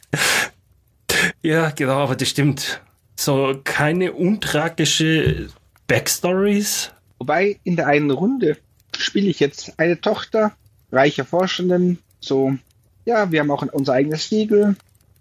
Ja, 1.43 1.71
genau, 1.71 1.99
aber 1.99 2.17
das 2.17 2.29
stimmt. 2.29 2.81
So 3.17 3.61
keine 3.65 4.13
untragische 4.13 5.49
Backstories. 5.87 6.91
Wobei 7.19 7.59
in 7.65 7.77
der 7.77 7.87
einen 7.87 8.11
Runde 8.11 8.59
spiele 8.97 9.29
ich 9.29 9.41
jetzt 9.41 9.79
eine 9.79 10.01
Tochter 10.01 10.53
reiche 10.93 11.25
Forschenden, 11.25 11.99
so, 12.21 12.57
ja, 13.05 13.31
wir 13.31 13.41
haben 13.41 13.51
auch 13.51 13.63
unser 13.73 13.93
eigenes 13.95 14.29
Siegel. 14.29 14.77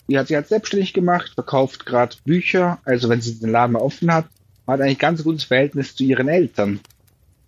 Die 0.08 0.18
hat 0.18 0.28
sich 0.28 0.36
halt 0.36 0.48
selbstständig 0.48 0.94
gemacht, 0.94 1.32
verkauft 1.34 1.86
gerade 1.86 2.16
Bücher, 2.26 2.80
also 2.86 3.10
wenn 3.10 3.22
sie 3.22 3.40
den 3.40 3.50
Laden 3.50 3.74
mal 3.74 3.82
offen 3.82 4.14
hat, 4.14 4.28
hat 4.68 4.82
eigentlich 4.82 5.00
ganz 5.00 5.24
gutes 5.24 5.44
Verhältnis 5.44 5.96
zu 5.96 6.04
ihren 6.04 6.28
Eltern. 6.28 6.80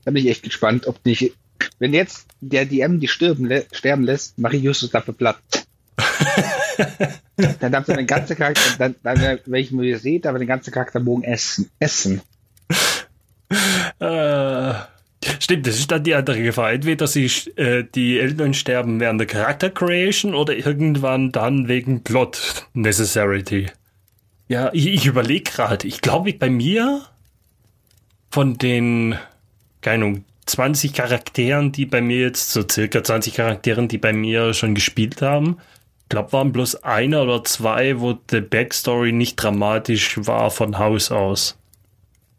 Da 0.05 0.11
bin 0.11 0.23
ich 0.23 0.29
echt 0.29 0.43
gespannt, 0.43 0.87
ob 0.87 1.03
nicht, 1.05 1.33
wenn 1.79 1.93
jetzt 1.93 2.27
der 2.41 2.65
DM 2.65 2.99
die 2.99 3.07
sterben, 3.07 3.51
sterben 3.71 4.03
lässt, 4.03 4.37
mache 4.39 4.57
ich 4.57 4.63
Justus 4.63 4.89
dafür 4.89 5.13
platt. 5.13 5.37
dann 7.59 7.71
darf 7.71 7.87
er 7.87 7.97
den 7.97 8.07
ganzen 8.07 8.35
Charakter, 8.35 8.61
dann, 8.77 8.95
dann 9.03 9.39
wenn 9.45 9.61
ich 9.61 9.71
mir 9.71 9.97
sehe, 9.99 10.19
darf 10.19 10.33
er 10.33 10.39
den 10.39 10.47
ganzen 10.47 10.71
Charakterbogen 10.71 11.23
essen. 11.23 11.69
Essen. 11.79 12.21
Äh. 13.99 14.73
Stimmt, 15.39 15.67
das 15.67 15.79
ist 15.79 15.91
dann 15.91 16.03
die 16.03 16.13
andere 16.15 16.41
Gefahr. 16.41 16.71
Entweder 16.71 17.07
sie, 17.07 17.25
äh, 17.55 17.83
die 17.95 18.19
Eltern 18.19 18.53
sterben 18.53 18.99
während 18.99 19.19
der 19.19 19.27
Character 19.27 19.69
Creation 19.69 20.35
oder 20.35 20.55
irgendwann 20.55 21.31
dann 21.31 21.67
wegen 21.67 22.03
Plot 22.03 22.67
Necessity. 22.73 23.67
Ja, 24.47 24.69
ich, 24.73 24.87
ich 24.87 25.05
überlege 25.05 25.51
gerade. 25.51 25.87
Ich 25.87 26.01
glaube, 26.01 26.33
bei 26.33 26.49
mir 26.49 27.01
von 28.29 28.57
den, 28.57 29.15
keine 29.81 30.05
Ahnung, 30.05 30.25
20 30.45 30.93
Charakteren, 30.93 31.71
die 31.71 31.85
bei 31.85 32.01
mir 32.01 32.19
jetzt, 32.21 32.51
so 32.51 32.63
circa 32.69 33.03
20 33.03 33.33
Charakteren, 33.33 33.87
die 33.87 33.97
bei 33.97 34.13
mir 34.13 34.53
schon 34.53 34.75
gespielt 34.75 35.21
haben, 35.21 35.57
glaube, 36.09 36.33
waren 36.33 36.51
bloß 36.51 36.83
einer 36.83 37.23
oder 37.23 37.43
zwei, 37.43 37.99
wo 37.99 38.13
die 38.13 38.41
Backstory 38.41 39.11
nicht 39.11 39.35
dramatisch 39.35 40.17
war 40.25 40.51
von 40.51 40.77
Haus 40.77 41.11
aus. 41.11 41.57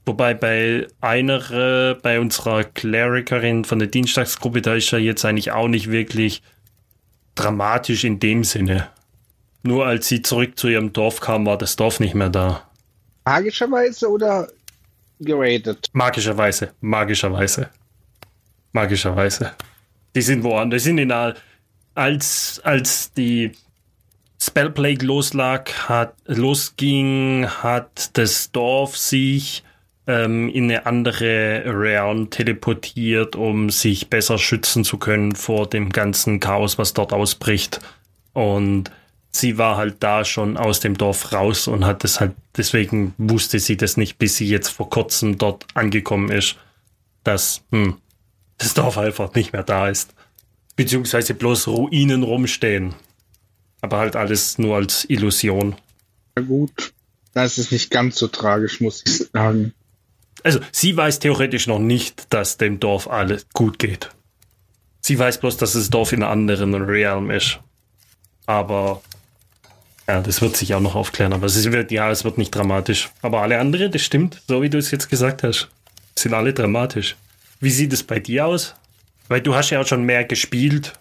Wobei 0.06 0.32
bei 0.32 0.86
einer, 1.02 1.50
äh, 1.50 1.94
bei 1.94 2.18
unserer 2.18 2.64
Clericerin 2.64 3.64
von 3.64 3.78
der 3.78 3.88
Dienstagsgruppe, 3.88 4.62
da 4.62 4.74
ist 4.74 4.92
er 4.92 5.00
jetzt 5.00 5.24
eigentlich 5.24 5.52
auch 5.52 5.68
nicht 5.68 5.90
wirklich 5.90 6.42
dramatisch 7.34 8.04
in 8.04 8.18
dem 8.18 8.42
Sinne. 8.42 8.88
Nur 9.62 9.86
als 9.86 10.08
sie 10.08 10.22
zurück 10.22 10.58
zu 10.58 10.68
ihrem 10.68 10.92
Dorf 10.92 11.20
kam, 11.20 11.44
war 11.44 11.58
das 11.58 11.76
Dorf 11.76 12.00
nicht 12.00 12.14
mehr 12.14 12.30
da. 12.30 12.62
Magischerweise 13.24 14.08
oder 14.08 14.48
geratet? 15.20 15.88
Magischerweise, 15.92 16.72
magischerweise. 16.80 17.68
Magischerweise. 18.72 19.52
Die 20.14 20.22
sind 20.22 20.42
woanders. 20.42 20.82
Die 20.82 20.88
sind 20.88 20.98
in 20.98 21.12
einer, 21.12 21.34
als, 21.98 22.60
als 22.62 23.12
die 23.12 23.52
Spellplague 24.40 25.04
loslag, 25.04 25.88
hat, 25.88 26.14
losging, 26.26 27.48
hat 27.48 28.16
das 28.16 28.52
Dorf 28.52 28.96
sich 28.96 29.64
ähm, 30.06 30.48
in 30.48 30.64
eine 30.64 30.86
andere 30.86 31.64
Realm 31.66 32.30
teleportiert, 32.30 33.34
um 33.34 33.68
sich 33.68 34.08
besser 34.08 34.38
schützen 34.38 34.84
zu 34.84 34.98
können 34.98 35.34
vor 35.34 35.68
dem 35.68 35.90
ganzen 35.90 36.38
Chaos, 36.38 36.78
was 36.78 36.94
dort 36.94 37.12
ausbricht. 37.12 37.80
Und 38.32 38.92
sie 39.32 39.58
war 39.58 39.76
halt 39.76 39.96
da 39.98 40.24
schon 40.24 40.56
aus 40.56 40.78
dem 40.78 40.96
Dorf 40.96 41.32
raus 41.32 41.66
und 41.66 41.84
hat 41.84 42.04
das 42.04 42.20
halt, 42.20 42.36
deswegen 42.56 43.12
wusste 43.18 43.58
sie 43.58 43.76
das 43.76 43.96
nicht, 43.96 44.18
bis 44.18 44.36
sie 44.36 44.48
jetzt 44.48 44.68
vor 44.68 44.88
kurzem 44.88 45.36
dort 45.36 45.66
angekommen 45.74 46.30
ist, 46.30 46.56
dass 47.24 47.64
hm, 47.72 47.96
das 48.56 48.74
Dorf 48.74 48.98
einfach 48.98 49.34
nicht 49.34 49.52
mehr 49.52 49.64
da 49.64 49.88
ist. 49.88 50.14
Beziehungsweise 50.78 51.34
bloß 51.34 51.68
Ruinen 51.68 52.22
rumstehen. 52.22 52.94
Aber 53.82 53.98
halt 53.98 54.16
alles 54.16 54.56
nur 54.56 54.76
als 54.76 55.04
Illusion. 55.10 55.76
Na 56.34 56.42
gut, 56.42 56.94
das 57.34 57.58
ist 57.58 57.70
nicht 57.70 57.90
ganz 57.90 58.16
so 58.16 58.28
tragisch, 58.28 58.80
muss 58.80 59.02
ich 59.06 59.28
sagen 59.32 59.74
also 60.42 60.60
sie 60.72 60.96
weiß 60.96 61.18
theoretisch 61.18 61.66
noch 61.66 61.78
nicht, 61.78 62.32
dass 62.32 62.56
dem 62.56 62.80
Dorf 62.80 63.08
alles 63.08 63.46
gut 63.52 63.78
geht. 63.78 64.10
Sie 65.00 65.18
weiß 65.18 65.38
bloß, 65.40 65.56
dass 65.56 65.72
das 65.72 65.90
Dorf 65.90 66.12
in 66.12 66.22
einem 66.22 66.32
anderen 66.32 66.74
Realm 66.74 67.30
ist. 67.30 67.60
Aber 68.46 69.02
ja, 70.06 70.20
das 70.20 70.40
wird 70.40 70.56
sich 70.56 70.74
auch 70.74 70.80
noch 70.80 70.94
aufklären. 70.94 71.32
Aber 71.32 71.46
es 71.46 71.70
wird, 71.70 71.90
ja, 71.90 72.10
es 72.10 72.24
wird 72.24 72.38
nicht 72.38 72.54
dramatisch. 72.54 73.10
Aber 73.22 73.42
alle 73.42 73.58
anderen, 73.58 73.92
das 73.92 74.02
stimmt, 74.02 74.42
so 74.48 74.62
wie 74.62 74.70
du 74.70 74.78
es 74.78 74.90
jetzt 74.90 75.08
gesagt 75.08 75.42
hast, 75.42 75.68
sind 76.14 76.34
alle 76.34 76.52
dramatisch. 76.52 77.16
Wie 77.60 77.70
sieht 77.70 77.92
es 77.92 78.02
bei 78.02 78.18
dir 78.18 78.46
aus? 78.46 78.74
Weil 79.28 79.40
du 79.40 79.54
hast 79.54 79.70
ja 79.70 79.80
auch 79.80 79.86
schon 79.86 80.04
mehr 80.04 80.24
gespielt. 80.24 80.94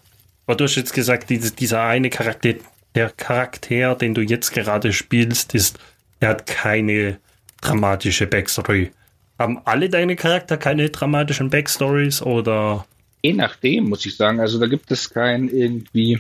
Aber 0.46 0.56
du 0.56 0.66
hast 0.66 0.76
jetzt 0.76 0.94
gesagt, 0.94 1.30
dieser 1.30 1.84
eine 1.84 2.10
Charakter, 2.10 2.54
der 2.96 3.10
Charakter, 3.10 3.96
den 3.96 4.14
du 4.14 4.22
jetzt 4.22 4.52
gerade 4.52 4.94
spielst, 4.94 5.54
ist, 5.56 5.78
er 6.20 6.30
hat 6.30 6.46
keine 6.46 7.20
dramatische 7.62 8.28
Backstory. 8.28 8.92
Haben 9.40 9.60
alle 9.66 9.90
deine 9.90 10.16
Charakter 10.16 10.58
keine 10.58 10.90
dramatischen 10.90 11.50
Backstories 11.50 12.22
oder? 12.22 12.86
Je 13.22 13.34
nachdem, 13.34 13.90
muss 13.90 14.06
ich 14.06 14.16
sagen. 14.16 14.40
Also 14.40 14.60
da 14.60 14.68
gibt 14.68 14.90
es 14.92 15.10
kein 15.10 15.50
irgendwie 15.50 16.20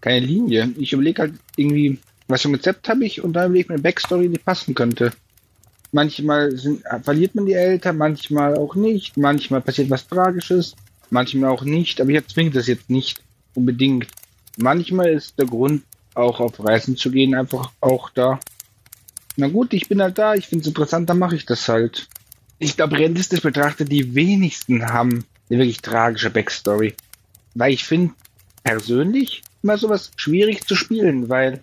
keine 0.00 0.26
Linie. 0.26 0.72
Ich 0.76 0.92
überlege 0.92 1.22
halt 1.22 1.34
irgendwie, 1.56 1.98
was 2.28 2.42
für 2.42 2.48
ein 2.48 2.54
Rezept 2.54 2.88
habe 2.88 3.04
ich 3.04 3.22
und 3.22 3.32
dann 3.32 3.46
überlege 3.46 3.62
ich 3.62 3.68
mir 3.68 3.74
eine 3.74 3.82
Backstory, 3.82 4.28
die 4.28 4.38
passen 4.38 4.74
könnte. 4.74 5.12
Manchmal 5.92 6.52
sind, 6.56 6.82
verliert 7.02 7.34
man 7.34 7.46
die 7.46 7.54
Eltern, 7.54 7.96
manchmal 7.96 8.56
auch 8.56 8.74
nicht, 8.74 9.16
manchmal 9.16 9.60
passiert 9.60 9.90
was 9.90 10.06
Tragisches, 10.06 10.76
manchmal 11.10 11.50
auch 11.50 11.62
nicht, 11.62 12.00
aber 12.00 12.10
ich 12.10 12.26
zwinge 12.28 12.50
das 12.50 12.66
jetzt 12.66 12.90
nicht 12.90 13.22
unbedingt. 13.54 14.08
Manchmal 14.56 15.10
ist 15.10 15.38
der 15.38 15.46
Grund, 15.46 15.82
auch 16.14 16.40
auf 16.40 16.62
Reisen 16.62 16.96
zu 16.96 17.10
gehen, 17.10 17.34
einfach 17.34 17.70
auch 17.80 18.10
da, 18.10 18.40
na 19.36 19.48
gut, 19.48 19.72
ich 19.72 19.88
bin 19.88 20.02
halt 20.02 20.18
da, 20.18 20.34
ich 20.34 20.46
finde 20.46 20.62
es 20.62 20.68
interessant, 20.68 21.08
dann 21.08 21.18
mache 21.18 21.36
ich 21.36 21.46
das 21.46 21.68
halt. 21.68 22.08
Ich 22.58 22.76
glaube, 22.76 22.98
realistisch 22.98 23.40
betrachtet, 23.40 23.90
die 23.90 24.14
wenigsten 24.14 24.86
haben 24.86 25.24
eine 25.48 25.58
wirklich 25.60 25.80
tragische 25.80 26.30
Backstory. 26.30 26.94
Weil 27.54 27.72
ich 27.72 27.84
finde, 27.84 28.14
persönlich 28.62 29.42
immer 29.62 29.78
sowas 29.78 30.10
schwierig 30.16 30.66
zu 30.66 30.76
spielen, 30.76 31.28
weil 31.28 31.60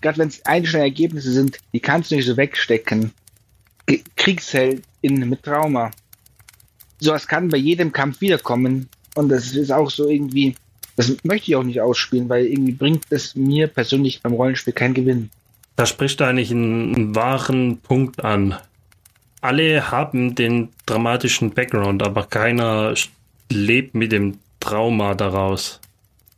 gerade 0.00 0.18
wenn 0.18 0.28
es 0.28 0.44
einzelne 0.46 0.84
Ergebnisse 0.84 1.30
sind, 1.30 1.58
die 1.72 1.80
kannst 1.80 2.10
du 2.10 2.16
nicht 2.16 2.26
so 2.26 2.36
wegstecken. 2.36 3.12
KriegshellInnen 4.16 5.28
mit 5.28 5.42
Trauma. 5.42 5.90
Sowas 7.00 7.26
kann 7.26 7.48
bei 7.48 7.56
jedem 7.56 7.92
Kampf 7.92 8.20
wiederkommen. 8.20 8.88
Und 9.14 9.28
das 9.30 9.52
ist 9.52 9.72
auch 9.72 9.90
so 9.90 10.08
irgendwie, 10.08 10.54
das 10.96 11.16
möchte 11.24 11.50
ich 11.50 11.56
auch 11.56 11.62
nicht 11.62 11.80
ausspielen, 11.80 12.28
weil 12.28 12.46
irgendwie 12.46 12.72
bringt 12.72 13.04
es 13.10 13.34
mir 13.34 13.66
persönlich 13.66 14.22
beim 14.22 14.34
Rollenspiel 14.34 14.72
keinen 14.72 14.94
Gewinn. 14.94 15.30
Da 15.76 15.86
spricht 15.86 16.20
eigentlich 16.22 16.50
einen, 16.50 16.94
einen 16.94 17.14
wahren 17.14 17.78
Punkt 17.78 18.22
an. 18.22 18.54
Alle 19.40 19.90
haben 19.90 20.34
den 20.34 20.68
dramatischen 20.84 21.50
Background, 21.50 22.02
aber 22.02 22.24
keiner 22.24 22.94
lebt 23.50 23.94
mit 23.94 24.12
dem 24.12 24.38
Trauma 24.60 25.14
daraus. 25.14 25.80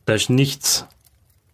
Da 0.04 0.14
ist 0.14 0.30
nichts. 0.30 0.86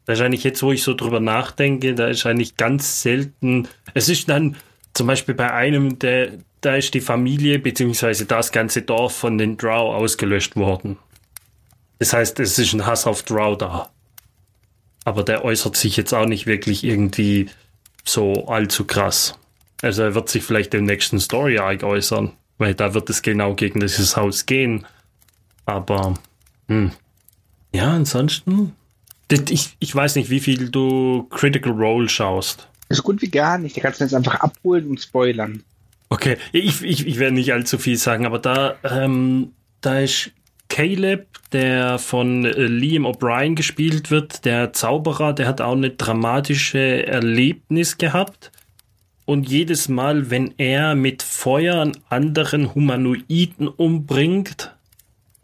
Da 0.05 0.13
ist 0.13 0.21
eigentlich 0.21 0.45
jetzt, 0.45 0.63
wo 0.63 0.73
ich 0.73 0.83
so 0.83 0.95
drüber 0.95 1.21
nachdenke, 1.21 1.95
da 1.95 2.09
ist 2.09 2.27
eigentlich 2.27 2.57
ganz 2.57 3.03
selten. 3.03 3.69
Es 3.95 4.09
ist 4.09 4.29
dann 4.29 4.57
zum 4.95 5.07
Beispiel 5.07 5.35
bei 5.35 5.53
einem, 5.53 5.99
der, 5.99 6.33
da 6.61 6.77
ist 6.77 6.95
die 6.95 7.01
Familie 7.01 7.59
bzw. 7.59 8.25
das 8.25 8.53
ganze 8.53 8.83
Dorf 8.83 9.17
von 9.17 9.39
den 9.39 9.57
Drow 9.57 9.95
ausgelöscht 9.95 10.57
worden. 10.57 10.99
Das 11.99 12.13
heißt, 12.13 12.41
es 12.41 12.59
ist 12.59 12.73
ein 12.75 12.87
Hass 12.87 13.07
auf 13.07 13.23
Drow 13.23 13.57
da. 13.57 13.91
Aber 15.05 15.25
der 15.25 15.45
äußert 15.45 15.77
sich 15.77 15.97
jetzt 15.97 16.13
auch 16.13 16.27
nicht 16.27 16.47
wirklich 16.47 16.85
irgendwie 16.85 17.49
so 18.05 18.47
allzu 18.47 18.85
krass. 18.85 19.39
Also 19.83 20.03
er 20.03 20.15
wird 20.15 20.29
sich 20.29 20.43
vielleicht 20.43 20.75
im 20.75 20.85
nächsten 20.85 21.21
Story 21.21 21.59
Arc 21.59 21.83
äußern, 21.83 22.33
weil 22.59 22.75
da 22.75 22.95
wird 22.95 23.09
es 23.11 23.23
genau 23.23 23.55
gegen 23.55 23.81
dieses 23.81 24.17
Haus 24.17 24.47
gehen. 24.47 24.87
Aber 25.67 26.15
hm. 26.67 26.93
ja, 27.73 27.93
ansonsten, 27.93 28.75
ich, 29.31 29.77
ich 29.79 29.95
weiß 29.95 30.17
nicht, 30.17 30.31
wie 30.31 30.41
viel 30.41 30.71
du 30.71 31.27
Critical 31.31 31.73
Role 31.73 32.09
schaust. 32.09 32.69
So 32.91 33.03
gut 33.03 33.23
wie 33.23 33.31
gar 33.31 33.59
nicht. 33.59 33.77
Du 33.77 33.81
kannst 33.81 34.01
jetzt 34.01 34.15
einfach 34.15 34.37
abholen 34.37 34.89
und 34.89 35.01
spoilern. 35.01 35.63
Okay, 36.11 36.37
ich, 36.53 36.83
ich, 36.83 37.07
ich 37.07 37.19
werde 37.19 37.35
nicht 37.35 37.53
allzu 37.53 37.79
viel 37.79 37.97
sagen, 37.97 38.25
aber 38.25 38.39
da, 38.39 38.77
ähm, 38.83 39.53
da 39.81 40.01
ist 40.01 40.33
Caleb, 40.69 41.27
der 41.53 41.99
von 41.99 42.45
äh, 42.45 42.51
Liam 42.51 43.07
O'Brien 43.07 43.55
gespielt 43.55 44.11
wird, 44.11 44.45
der 44.45 44.73
Zauberer, 44.73 45.33
der 45.33 45.47
hat 45.47 45.61
auch 45.61 45.73
eine 45.73 45.91
dramatische 45.91 47.07
Erlebnis 47.07 47.99
gehabt. 47.99 48.53
Und 49.25 49.49
jedes 49.49 49.89
Mal, 49.89 50.31
wenn 50.31 50.55
er 50.57 50.95
mit 50.95 51.23
Feuer 51.23 51.83
einen 51.83 51.99
anderen 52.09 52.75
Humanoiden 52.75 53.69
umbringt, 53.69 54.75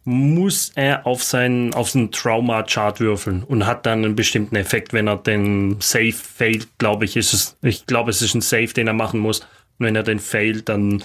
muss 0.04 0.72
er 0.74 1.06
auf 1.06 1.22
seinen, 1.22 1.74
auf 1.74 1.90
seinen 1.90 2.10
Trauma-Chart 2.10 3.00
würfeln 3.00 3.42
und 3.42 3.66
hat 3.66 3.86
dann 3.86 4.04
einen 4.04 4.16
bestimmten 4.16 4.56
Effekt, 4.56 4.92
wenn 4.92 5.08
er 5.08 5.16
den 5.16 5.76
Save 5.80 6.12
failt, 6.12 6.68
glaube 6.78 7.06
ich, 7.06 7.16
ist 7.16 7.32
es, 7.32 7.56
ich 7.62 7.86
glaube, 7.86 8.10
es 8.10 8.20
ist 8.20 8.34
ein 8.34 8.42
Save, 8.42 8.68
den 8.68 8.86
er 8.86 8.92
machen 8.92 9.20
muss. 9.20 9.46
Und 9.78 9.86
wenn 9.86 9.96
er 9.96 10.02
den 10.02 10.20
failt, 10.20 10.68
dann 10.68 11.04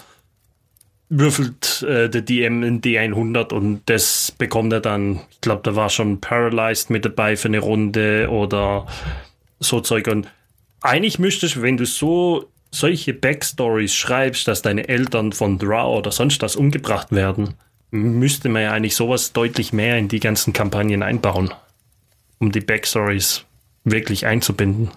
würfelt 1.10 1.82
äh, 1.82 2.10
der 2.10 2.22
DM 2.22 2.64
in 2.64 2.82
D100 2.82 3.52
und 3.52 3.82
das 3.88 4.32
bekommt 4.38 4.72
er 4.72 4.80
dann, 4.80 5.22
ich 5.32 5.42
glaube, 5.42 5.62
da 5.64 5.76
war 5.76 5.90
schon 5.90 6.22
Paralyzed 6.22 6.92
mit 6.92 7.04
dabei 7.04 7.36
für 7.36 7.48
eine 7.48 7.60
Runde 7.60 8.30
oder 8.30 8.86
so 9.60 9.82
Zeug. 9.82 10.08
Und 10.08 10.28
eigentlich 10.82 11.18
müsstest, 11.18 11.62
wenn 11.62 11.78
du 11.78 11.86
so 11.86 12.50
solche 12.72 13.16
Backstories 13.16 13.96
schreibst, 13.96 14.48
dass 14.48 14.62
deine 14.62 14.88
Eltern 14.88 15.34
von 15.34 15.58
Drow 15.58 15.98
oder 15.98 16.12
sonst 16.12 16.42
was 16.44 16.56
umgebracht 16.56 17.12
werden, 17.12 17.56
müsste 17.90 18.50
man 18.50 18.62
ja 18.62 18.72
eigentlich 18.72 18.96
sowas 18.96 19.34
deutlich 19.34 19.74
mehr 19.74 19.98
in 19.98 20.08
die 20.08 20.20
ganzen 20.20 20.54
Kampagnen 20.54 21.02
einbauen, 21.02 21.52
um 22.38 22.52
die 22.52 22.62
Backstories 22.62 23.46
wirklich 23.84 24.28
einzubinden. 24.28 24.92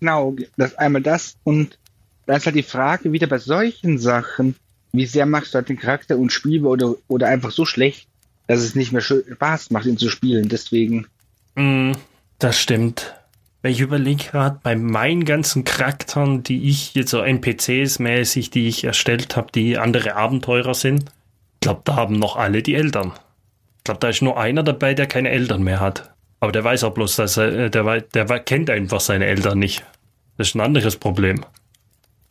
Genau, 0.00 0.36
das 0.58 0.74
einmal 0.74 1.00
das 1.00 1.38
und 1.44 1.78
da 2.26 2.36
ist 2.36 2.46
halt 2.46 2.56
die 2.56 2.62
Frage 2.62 3.12
wieder 3.12 3.26
bei 3.26 3.38
solchen 3.38 3.98
Sachen, 3.98 4.56
wie 4.92 5.06
sehr 5.06 5.26
machst 5.26 5.54
du 5.54 5.56
halt 5.56 5.68
den 5.68 5.78
Charakter 5.78 6.16
unspielbar 6.16 6.72
oder, 6.72 6.94
oder 7.08 7.28
einfach 7.28 7.50
so 7.50 7.64
schlecht, 7.64 8.06
dass 8.46 8.60
es 8.60 8.74
nicht 8.74 8.92
mehr 8.92 9.02
Spaß 9.02 9.70
macht, 9.70 9.86
ihn 9.86 9.98
zu 9.98 10.08
spielen. 10.08 10.48
Deswegen. 10.48 11.06
Mm, 11.56 11.92
das 12.38 12.60
stimmt. 12.60 13.14
Ich 13.62 13.80
überlege 13.80 14.24
gerade 14.24 14.60
bei 14.62 14.76
meinen 14.76 15.24
ganzen 15.24 15.64
Charakteren, 15.64 16.42
die 16.42 16.68
ich 16.68 16.94
jetzt 16.94 17.10
so 17.10 17.22
NPCs 17.22 17.98
mäßig, 17.98 18.50
die 18.50 18.68
ich 18.68 18.84
erstellt 18.84 19.36
habe, 19.36 19.50
die 19.54 19.78
andere 19.78 20.16
Abenteurer 20.16 20.74
sind. 20.74 21.04
Ich 21.54 21.60
glaube, 21.60 21.80
da 21.84 21.96
haben 21.96 22.18
noch 22.18 22.36
alle 22.36 22.62
die 22.62 22.74
Eltern. 22.74 23.12
Ich 23.78 23.84
glaube, 23.84 24.00
da 24.00 24.10
ist 24.10 24.20
nur 24.20 24.38
einer 24.38 24.62
dabei, 24.62 24.92
der 24.92 25.06
keine 25.06 25.30
Eltern 25.30 25.62
mehr 25.62 25.80
hat. 25.80 26.14
Aber 26.40 26.52
der 26.52 26.62
weiß 26.62 26.84
auch 26.84 26.92
bloß, 26.92 27.16
dass 27.16 27.38
er, 27.38 27.70
der, 27.70 28.00
der, 28.00 28.24
der 28.26 28.40
kennt 28.40 28.68
einfach 28.68 29.00
seine 29.00 29.24
Eltern 29.24 29.58
nicht. 29.58 29.82
Das 30.36 30.48
ist 30.48 30.54
ein 30.54 30.60
anderes 30.60 30.96
Problem. 30.96 31.44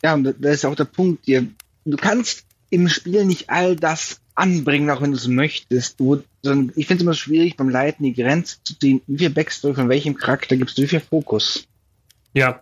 Ja, 0.03 0.13
und 0.13 0.35
da 0.37 0.49
ist 0.49 0.65
auch 0.65 0.75
der 0.75 0.85
Punkt, 0.85 1.27
ihr, 1.27 1.47
du 1.85 1.97
kannst 1.97 2.45
im 2.69 2.89
Spiel 2.89 3.25
nicht 3.25 3.49
all 3.49 3.75
das 3.75 4.19
anbringen, 4.35 4.89
auch 4.89 5.01
wenn 5.01 5.11
du 5.11 5.17
es 5.17 5.27
möchtest. 5.27 5.99
Du, 5.99 6.23
sondern 6.41 6.73
ich 6.75 6.87
finde 6.87 7.01
es 7.01 7.03
immer 7.03 7.13
schwierig 7.13 7.55
beim 7.55 7.69
Leiten 7.69 8.03
die 8.03 8.13
Grenze 8.13 8.57
zu 8.63 8.77
ziehen. 8.77 9.01
Wie 9.07 9.19
viel 9.19 9.29
Backstory 9.29 9.75
von 9.75 9.89
welchem 9.89 10.15
Charakter 10.15 10.57
gibst 10.57 10.77
du, 10.77 10.81
wie 10.81 10.87
viel 10.87 10.99
Fokus? 10.99 11.67
Ja, 12.33 12.61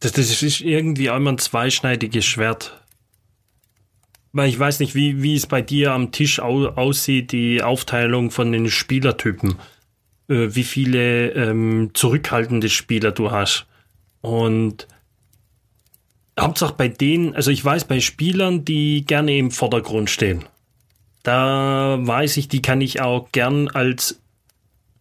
das, 0.00 0.12
das 0.12 0.42
ist 0.42 0.60
irgendwie 0.60 1.06
immer 1.06 1.32
ein 1.32 1.38
zweischneidiges 1.38 2.24
Schwert. 2.24 2.82
Weil 4.32 4.50
ich 4.50 4.58
weiß 4.58 4.80
nicht, 4.80 4.94
wie, 4.94 5.22
wie 5.22 5.34
es 5.34 5.46
bei 5.46 5.62
dir 5.62 5.92
am 5.92 6.12
Tisch 6.12 6.40
au 6.40 6.66
aussieht, 6.66 7.32
die 7.32 7.62
Aufteilung 7.62 8.30
von 8.30 8.52
den 8.52 8.68
Spielertypen. 8.68 9.56
Äh, 10.28 10.54
wie 10.54 10.64
viele 10.64 11.30
ähm, 11.32 11.90
zurückhaltende 11.94 12.68
Spieler 12.68 13.12
du 13.12 13.30
hast. 13.30 13.66
Und 14.20 14.88
Hauptsache 16.38 16.74
bei 16.76 16.88
denen, 16.88 17.34
also 17.34 17.50
ich 17.50 17.64
weiß 17.64 17.84
bei 17.86 18.00
Spielern, 18.00 18.64
die 18.64 19.04
gerne 19.06 19.36
im 19.36 19.50
Vordergrund 19.50 20.10
stehen. 20.10 20.44
Da 21.22 21.98
weiß 22.00 22.36
ich, 22.36 22.48
die 22.48 22.62
kann 22.62 22.80
ich 22.80 23.00
auch 23.00 23.32
gern 23.32 23.68
als 23.68 24.20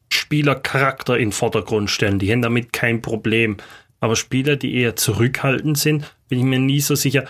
Spielercharakter 0.10 1.18
in 1.18 1.28
den 1.28 1.32
Vordergrund 1.34 1.90
stellen. 1.90 2.20
Die 2.20 2.32
haben 2.32 2.42
damit 2.42 2.74
kein 2.74 3.02
Problem. 3.02 3.58
Aber 4.00 4.16
Spieler, 4.16 4.56
die 4.56 4.76
eher 4.76 4.96
zurückhaltend 4.96 5.78
sind, 5.78 6.16
bin 6.30 6.40
ich 6.40 6.46
mir 6.46 6.60
nie 6.60 6.80
so 6.80 6.96
sicher. 6.96 7.26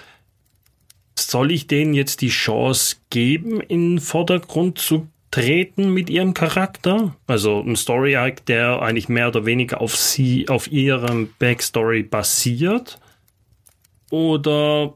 Soll 1.17 1.51
ich 1.51 1.67
denen 1.67 1.93
jetzt 1.93 2.21
die 2.21 2.29
Chance 2.29 2.97
geben, 3.09 3.59
in 3.61 3.95
den 3.95 3.99
Vordergrund 3.99 4.77
zu 4.77 5.07
treten 5.31 5.93
mit 5.93 6.09
ihrem 6.09 6.33
Charakter? 6.33 7.15
Also 7.27 7.61
ein 7.61 7.75
Story 7.75 8.15
Arc, 8.15 8.45
der 8.45 8.81
eigentlich 8.81 9.09
mehr 9.09 9.29
oder 9.29 9.45
weniger 9.45 9.81
auf 9.81 9.95
sie, 9.95 10.47
auf 10.47 10.71
ihrem 10.71 11.29
Backstory 11.39 12.03
basiert? 12.03 12.99
Oder 14.09 14.93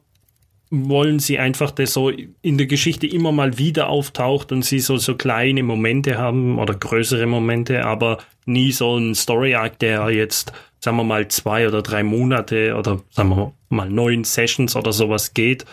wollen 0.72 1.20
sie 1.20 1.40
einfach, 1.40 1.72
dass 1.72 1.94
so 1.94 2.10
in 2.10 2.58
der 2.58 2.68
Geschichte 2.68 3.08
immer 3.08 3.32
mal 3.32 3.58
wieder 3.58 3.90
auftaucht 3.90 4.52
und 4.52 4.64
sie 4.64 4.80
so, 4.80 4.98
so 4.98 5.16
kleine 5.16 5.64
Momente 5.64 6.18
haben 6.18 6.60
oder 6.60 6.76
größere 6.76 7.26
Momente, 7.26 7.86
aber 7.86 8.20
nie 8.46 8.72
so 8.72 8.98
ein 8.98 9.16
Story 9.16 9.56
Arc, 9.56 9.80
der 9.80 10.10
jetzt, 10.12 10.54
sagen 10.80 10.98
wir 10.98 11.04
mal, 11.04 11.28
zwei 11.28 11.68
oder 11.68 11.82
drei 11.82 12.04
Monate 12.04 12.76
oder 12.76 13.02
sagen 13.10 13.30
wir 13.30 13.54
mal 13.70 13.90
neun 13.90 14.24
Sessions 14.24 14.76
oder 14.76 14.94
sowas 14.94 15.34
geht, 15.34 15.66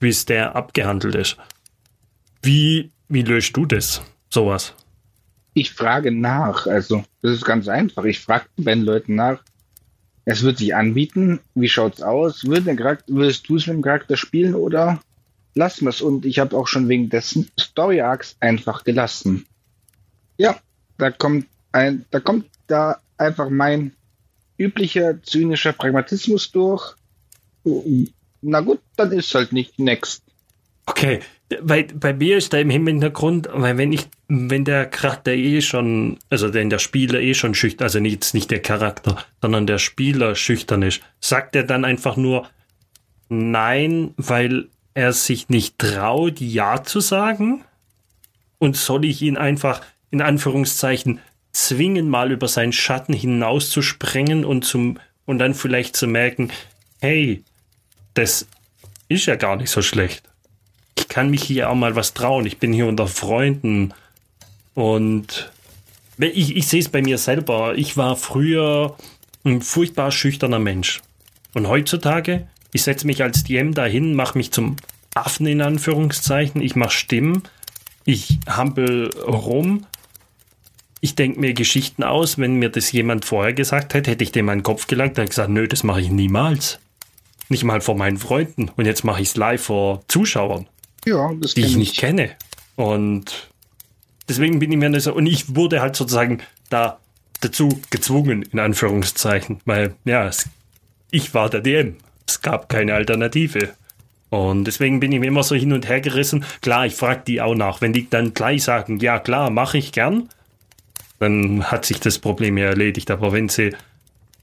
bis 0.00 0.26
der 0.26 0.54
abgehandelt 0.54 1.14
ist. 1.14 1.38
Wie, 2.42 2.90
wie 3.08 3.22
löst 3.22 3.56
du 3.56 3.64
das, 3.64 4.02
sowas? 4.28 4.74
Ich 5.54 5.72
frage 5.72 6.12
nach, 6.12 6.66
also 6.66 7.04
das 7.22 7.32
ist 7.32 7.44
ganz 7.44 7.68
einfach. 7.68 8.04
Ich 8.04 8.20
frage 8.20 8.44
bei 8.58 8.74
den 8.74 8.84
Leuten 8.84 9.14
nach, 9.14 9.42
es 10.30 10.42
wird 10.42 10.58
sich 10.58 10.74
anbieten. 10.74 11.40
Wie 11.54 11.70
schaut's 11.70 12.02
aus? 12.02 12.44
Wird 12.46 12.66
Charakter, 12.76 13.14
würdest 13.14 13.48
du 13.48 13.56
es 13.56 13.66
mit 13.66 13.76
dem 13.76 13.82
Charakter 13.82 14.14
spielen 14.14 14.54
oder 14.54 15.00
lassen 15.54 15.86
wir 15.86 15.88
es? 15.88 16.02
Und 16.02 16.26
ich 16.26 16.38
habe 16.38 16.54
auch 16.54 16.68
schon 16.68 16.86
wegen 16.90 17.08
dessen 17.08 17.50
Story 17.58 18.02
Arcs 18.02 18.36
einfach 18.38 18.84
gelassen. 18.84 19.46
Ja, 20.36 20.60
da 20.98 21.10
kommt 21.10 21.46
ein, 21.72 22.04
da 22.10 22.20
kommt 22.20 22.44
da 22.66 23.00
einfach 23.16 23.48
mein 23.48 23.92
üblicher 24.58 25.22
zynischer 25.22 25.72
Pragmatismus 25.72 26.52
durch. 26.52 26.94
Na 28.42 28.60
gut, 28.60 28.80
dann 28.96 29.12
ist 29.12 29.34
halt 29.34 29.52
nicht 29.52 29.78
next. 29.78 30.22
Okay, 30.88 31.20
weil 31.60 31.84
bei 31.84 32.14
mir 32.14 32.38
ist 32.38 32.54
da 32.54 32.58
im 32.58 32.70
Hintergrund, 32.70 33.46
weil 33.52 33.76
wenn 33.76 33.92
ich, 33.92 34.08
wenn 34.28 34.64
der 34.64 34.86
Charakter 34.86 35.32
eh 35.32 35.60
schon, 35.60 36.18
also 36.30 36.54
wenn 36.54 36.70
der 36.70 36.78
Spieler 36.78 37.20
eh 37.20 37.34
schon 37.34 37.54
schüchtern, 37.54 37.84
also 37.84 38.00
nicht, 38.00 38.32
nicht 38.32 38.50
der 38.50 38.62
Charakter, 38.62 39.18
sondern 39.42 39.66
der 39.66 39.76
Spieler 39.76 40.34
schüchtern 40.34 40.80
ist, 40.80 41.02
sagt 41.20 41.54
er 41.56 41.64
dann 41.64 41.84
einfach 41.84 42.16
nur 42.16 42.48
nein, 43.28 44.14
weil 44.16 44.68
er 44.94 45.12
sich 45.12 45.50
nicht 45.50 45.78
traut, 45.78 46.40
ja 46.40 46.82
zu 46.82 47.00
sagen? 47.00 47.64
Und 48.56 48.74
soll 48.76 49.04
ich 49.04 49.20
ihn 49.20 49.36
einfach 49.36 49.82
in 50.10 50.22
Anführungszeichen 50.22 51.20
zwingen, 51.52 52.08
mal 52.08 52.32
über 52.32 52.48
seinen 52.48 52.72
Schatten 52.72 53.12
hinauszusprengen 53.12 54.46
und 54.46 54.64
zum, 54.64 54.98
und 55.26 55.38
dann 55.38 55.52
vielleicht 55.52 55.96
zu 55.96 56.06
merken, 56.06 56.50
hey, 57.02 57.44
das 58.14 58.48
ist 59.08 59.26
ja 59.26 59.36
gar 59.36 59.56
nicht 59.56 59.70
so 59.70 59.82
schlecht 59.82 60.27
ich 60.98 61.08
kann 61.08 61.30
mich 61.30 61.42
hier 61.42 61.70
auch 61.70 61.74
mal 61.74 61.94
was 61.96 62.14
trauen. 62.14 62.44
Ich 62.46 62.58
bin 62.58 62.72
hier 62.72 62.86
unter 62.86 63.06
Freunden. 63.06 63.94
Und 64.74 65.50
ich, 66.18 66.56
ich 66.56 66.66
sehe 66.66 66.80
es 66.80 66.88
bei 66.88 67.02
mir 67.02 67.18
selber. 67.18 67.74
Ich 67.76 67.96
war 67.96 68.16
früher 68.16 68.96
ein 69.44 69.62
furchtbar 69.62 70.10
schüchterner 70.10 70.58
Mensch. 70.58 71.00
Und 71.54 71.68
heutzutage, 71.68 72.48
ich 72.72 72.82
setze 72.82 73.06
mich 73.06 73.22
als 73.22 73.44
DM 73.44 73.74
dahin, 73.74 74.14
mache 74.14 74.36
mich 74.36 74.52
zum 74.52 74.76
Affen 75.14 75.46
in 75.46 75.62
Anführungszeichen. 75.62 76.60
Ich 76.60 76.76
mache 76.76 76.90
Stimmen. 76.90 77.42
Ich 78.04 78.38
hampel 78.48 79.10
rum. 79.24 79.86
Ich 81.00 81.14
denke 81.14 81.38
mir 81.40 81.54
Geschichten 81.54 82.02
aus. 82.02 82.38
Wenn 82.38 82.56
mir 82.56 82.70
das 82.70 82.90
jemand 82.90 83.24
vorher 83.24 83.52
gesagt 83.52 83.94
hätte, 83.94 84.10
hätte 84.10 84.24
ich 84.24 84.32
dem 84.32 84.46
meinen 84.46 84.64
Kopf 84.64 84.88
gelangt 84.88 85.18
und 85.18 85.28
gesagt, 85.28 85.50
nö, 85.50 85.68
das 85.68 85.84
mache 85.84 86.00
ich 86.00 86.10
niemals. 86.10 86.80
Nicht 87.48 87.64
mal 87.64 87.80
vor 87.80 87.94
meinen 87.94 88.18
Freunden. 88.18 88.70
Und 88.76 88.84
jetzt 88.84 89.04
mache 89.04 89.22
ich 89.22 89.28
es 89.28 89.36
live 89.36 89.62
vor 89.62 90.02
Zuschauern. 90.08 90.66
Ja, 91.04 91.32
das 91.40 91.54
die 91.54 91.62
ich 91.62 91.76
nicht 91.76 91.92
ich. 91.92 91.98
kenne. 91.98 92.30
Und 92.76 93.48
deswegen 94.28 94.58
bin 94.58 94.70
ich 94.72 94.78
mir 94.78 94.88
nicht 94.88 95.02
so, 95.02 95.14
und 95.14 95.26
ich 95.26 95.54
wurde 95.54 95.80
halt 95.80 95.96
sozusagen 95.96 96.40
da 96.70 96.98
dazu 97.40 97.80
gezwungen, 97.90 98.42
in 98.42 98.58
Anführungszeichen, 98.58 99.60
weil, 99.64 99.94
ja, 100.04 100.26
es, 100.26 100.48
ich 101.10 101.34
war 101.34 101.50
der 101.50 101.60
DM. 101.60 101.96
Es 102.26 102.42
gab 102.42 102.68
keine 102.68 102.94
Alternative. 102.94 103.70
Und 104.30 104.64
deswegen 104.64 105.00
bin 105.00 105.12
ich 105.12 105.20
mir 105.20 105.26
immer 105.26 105.42
so 105.42 105.54
hin 105.54 105.72
und 105.72 105.88
her 105.88 106.00
gerissen. 106.00 106.44
Klar, 106.60 106.86
ich 106.86 106.94
frage 106.94 107.22
die 107.26 107.40
auch 107.40 107.54
nach. 107.54 107.80
Wenn 107.80 107.94
die 107.94 108.10
dann 108.10 108.34
gleich 108.34 108.64
sagen, 108.64 108.98
ja 108.98 109.18
klar, 109.18 109.48
mache 109.50 109.78
ich 109.78 109.92
gern, 109.92 110.28
dann 111.18 111.64
hat 111.64 111.86
sich 111.86 112.00
das 112.00 112.18
Problem 112.18 112.58
ja 112.58 112.66
erledigt. 112.66 113.10
Aber 113.10 113.32
wenn 113.32 113.48
sie 113.48 113.74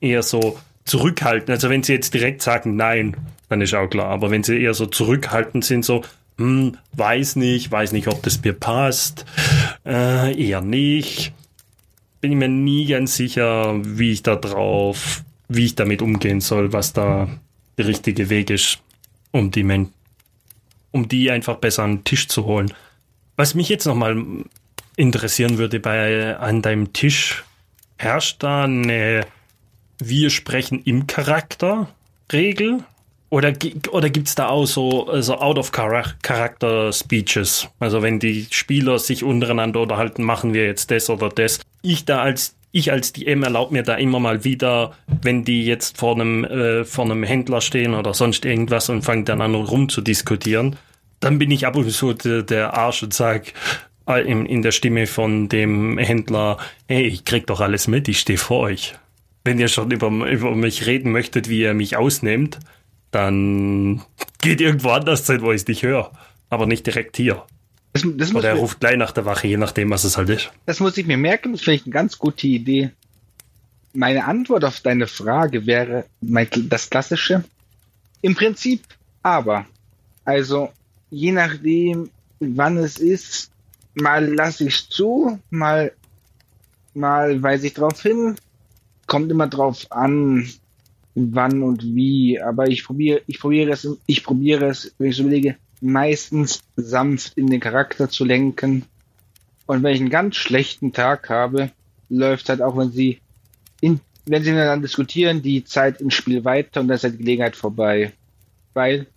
eher 0.01 0.23
so 0.23 0.57
zurückhalten, 0.85 1.53
also 1.53 1.69
wenn 1.69 1.83
sie 1.83 1.93
jetzt 1.93 2.13
direkt 2.13 2.41
sagen 2.41 2.75
nein, 2.75 3.15
dann 3.49 3.61
ist 3.61 3.75
auch 3.75 3.87
klar. 3.87 4.07
Aber 4.07 4.31
wenn 4.31 4.43
sie 4.43 4.59
eher 4.59 4.73
so 4.73 4.87
zurückhaltend 4.87 5.63
sind, 5.63 5.85
so, 5.85 6.01
hm, 6.37 6.77
weiß 6.93 7.37
nicht, 7.37 7.71
weiß 7.71 7.91
nicht, 7.91 8.07
ob 8.07 8.21
das 8.23 8.43
mir 8.43 8.53
passt, 8.53 9.25
äh, 9.85 10.35
eher 10.39 10.61
nicht. 10.61 11.33
Bin 12.21 12.31
ich 12.31 12.37
mir 12.37 12.49
nie 12.49 12.87
ganz 12.87 13.15
sicher, 13.15 13.75
wie 13.83 14.11
ich 14.11 14.23
da 14.23 14.35
drauf, 14.35 15.23
wie 15.47 15.65
ich 15.65 15.75
damit 15.75 16.01
umgehen 16.01 16.41
soll, 16.41 16.73
was 16.73 16.93
da 16.93 17.29
der 17.77 17.87
richtige 17.87 18.29
Weg 18.29 18.49
ist, 18.49 18.79
um 19.31 19.51
die 19.51 19.63
Men 19.63 19.91
um 20.95 21.09
die 21.09 21.29
einfach 21.29 21.57
besser 21.57 21.83
an 21.83 21.97
den 21.97 22.03
Tisch 22.05 22.29
zu 22.29 22.45
holen. 22.45 22.73
Was 23.35 23.53
mich 23.53 23.67
jetzt 23.67 23.85
nochmal 23.85 24.15
interessieren 24.95 25.57
würde 25.57 25.81
bei 25.81 26.37
an 26.37 26.61
deinem 26.61 26.93
Tisch, 26.93 27.43
herrscht 27.97 28.41
da 28.41 28.63
eine 28.63 29.27
Wir 29.99 30.29
sprechen 30.29 30.81
im 30.85 31.05
Charakter 31.05 31.89
Regel? 32.31 32.85
Oder, 33.35 33.53
oder 33.91 34.09
gibt 34.09 34.29
es 34.29 34.35
da 34.35 34.47
auch 34.47 34.65
so 34.65 35.09
also 35.09 35.35
Out-of-Character-Speeches? 35.35 37.67
Also 37.81 38.01
wenn 38.01 38.17
die 38.17 38.47
Spieler 38.49 38.97
sich 38.97 39.25
untereinander 39.25 39.81
unterhalten, 39.81 40.23
machen 40.23 40.53
wir 40.53 40.65
jetzt 40.65 40.89
das 40.89 41.09
oder 41.09 41.27
das. 41.27 41.59
Ich 41.81 42.05
da 42.05 42.21
als 42.21 42.55
ich 42.71 42.93
als 42.93 43.11
DM 43.11 43.43
erlaube 43.43 43.73
mir 43.73 43.83
da 43.83 43.95
immer 43.95 44.21
mal 44.21 44.45
wieder, 44.45 44.93
wenn 45.21 45.43
die 45.43 45.65
jetzt 45.65 45.97
vor 45.97 46.15
einem, 46.15 46.45
äh, 46.45 46.85
vor 46.85 47.03
einem 47.03 47.23
Händler 47.23 47.59
stehen 47.59 47.93
oder 47.93 48.13
sonst 48.13 48.45
irgendwas 48.45 48.87
und 48.87 49.01
fangen 49.01 49.25
dann 49.25 49.41
an 49.41 49.53
rumzudiskutieren, 49.53 50.77
dann 51.19 51.37
bin 51.37 51.51
ich 51.51 51.67
ab 51.67 51.75
und 51.75 51.91
zu 51.91 52.13
der, 52.13 52.41
der 52.41 52.73
Arsch 52.73 53.03
und 53.03 53.13
sag 53.13 53.51
äh, 54.07 54.25
in, 54.25 54.45
in 54.45 54.61
der 54.61 54.71
Stimme 54.71 55.07
von 55.07 55.49
dem 55.49 55.97
Händler, 55.97 56.57
hey, 56.87 57.03
ich 57.03 57.25
krieg 57.25 57.47
doch 57.47 57.59
alles 57.59 57.89
mit, 57.89 58.07
ich 58.07 58.21
stehe 58.21 58.39
vor 58.39 58.61
euch. 58.61 58.93
Wenn 59.43 59.59
ihr 59.59 59.67
schon 59.67 59.91
über, 59.91 60.07
über 60.07 60.55
mich 60.55 60.85
reden 60.85 61.11
möchtet, 61.11 61.49
wie 61.49 61.63
ihr 61.63 61.73
mich 61.73 61.97
ausnehmt, 61.97 62.59
dann 63.15 64.01
geht 64.41 64.59
irgendwo 64.59 64.89
anders 64.89 65.25
hin, 65.25 65.41
wo 65.41 65.51
ich 65.51 65.61
es 65.61 65.67
nicht 65.67 65.83
höre. 65.83 66.11
Aber 66.49 66.65
nicht 66.67 66.85
direkt 66.85 67.15
hier. 67.15 67.43
Das, 67.93 68.03
das 68.05 68.35
Oder 68.35 68.49
er 68.49 68.55
ruft 68.55 68.81
gleich 68.81 68.97
nach 68.97 69.13
der 69.13 69.25
Wache, 69.25 69.47
je 69.47 69.55
nachdem, 69.55 69.89
was 69.89 70.03
es 70.03 70.17
halt 70.17 70.29
ist. 70.29 70.51
Das 70.65 70.81
muss 70.81 70.97
ich 70.97 71.07
mir 71.07 71.15
merken, 71.15 71.53
das 71.53 71.61
finde 71.61 71.77
ich 71.77 71.85
eine 71.85 71.93
ganz 71.93 72.19
gute 72.19 72.45
Idee. 72.45 72.91
Meine 73.93 74.25
Antwort 74.25 74.65
auf 74.65 74.81
deine 74.81 75.07
Frage 75.07 75.65
wäre 75.65 76.03
das 76.19 76.89
Klassische. 76.89 77.45
Im 78.21 78.35
Prinzip 78.35 78.83
aber. 79.23 79.65
Also, 80.25 80.71
je 81.09 81.31
nachdem, 81.31 82.09
wann 82.41 82.77
es 82.77 82.97
ist, 82.97 83.49
mal 83.93 84.25
lasse 84.25 84.67
ich 84.67 84.75
es 84.75 84.89
zu, 84.89 85.39
mal, 85.49 85.93
mal 86.93 87.41
weise 87.41 87.67
ich 87.67 87.75
drauf 87.75 88.01
hin. 88.01 88.35
Kommt 89.07 89.31
immer 89.31 89.47
drauf 89.47 89.89
an, 89.91 90.49
wann 91.15 91.63
und 91.63 91.83
wie, 91.83 92.39
aber 92.41 92.67
ich 92.67 92.83
probiere, 92.83 93.21
ich 93.25 93.39
probiere 93.39 93.71
es, 93.71 93.87
ich 94.05 94.23
probiere 94.23 94.67
es, 94.67 94.93
wenn 94.97 95.09
ich 95.09 95.15
so 95.15 95.23
überlege, 95.23 95.55
meistens 95.81 96.61
sanft 96.75 97.37
in 97.37 97.47
den 97.47 97.61
Charakter 97.61 98.09
zu 98.09 98.25
lenken. 98.25 98.83
Und 99.65 99.81
wenn 99.81 99.93
ich 99.93 100.01
einen 100.01 100.09
ganz 100.09 100.35
schlechten 100.35 100.93
Tag 100.93 101.29
habe, 101.29 101.71
läuft 102.09 102.49
halt 102.49 102.61
auch, 102.61 102.77
wenn 102.77 102.91
sie 102.91 103.19
in, 103.81 103.99
wenn 104.25 104.43
sie 104.43 104.53
dann 104.53 104.81
diskutieren, 104.81 105.41
die 105.41 105.63
Zeit 105.63 106.01
im 106.01 106.11
Spiel 106.11 106.43
weiter 106.43 106.81
und 106.81 106.89
dann 106.89 106.95
ist 106.95 107.03
halt 107.03 107.13
die 107.13 107.19
Gelegenheit 107.19 107.55
vorbei. 107.55 108.11
Weil 108.73 109.07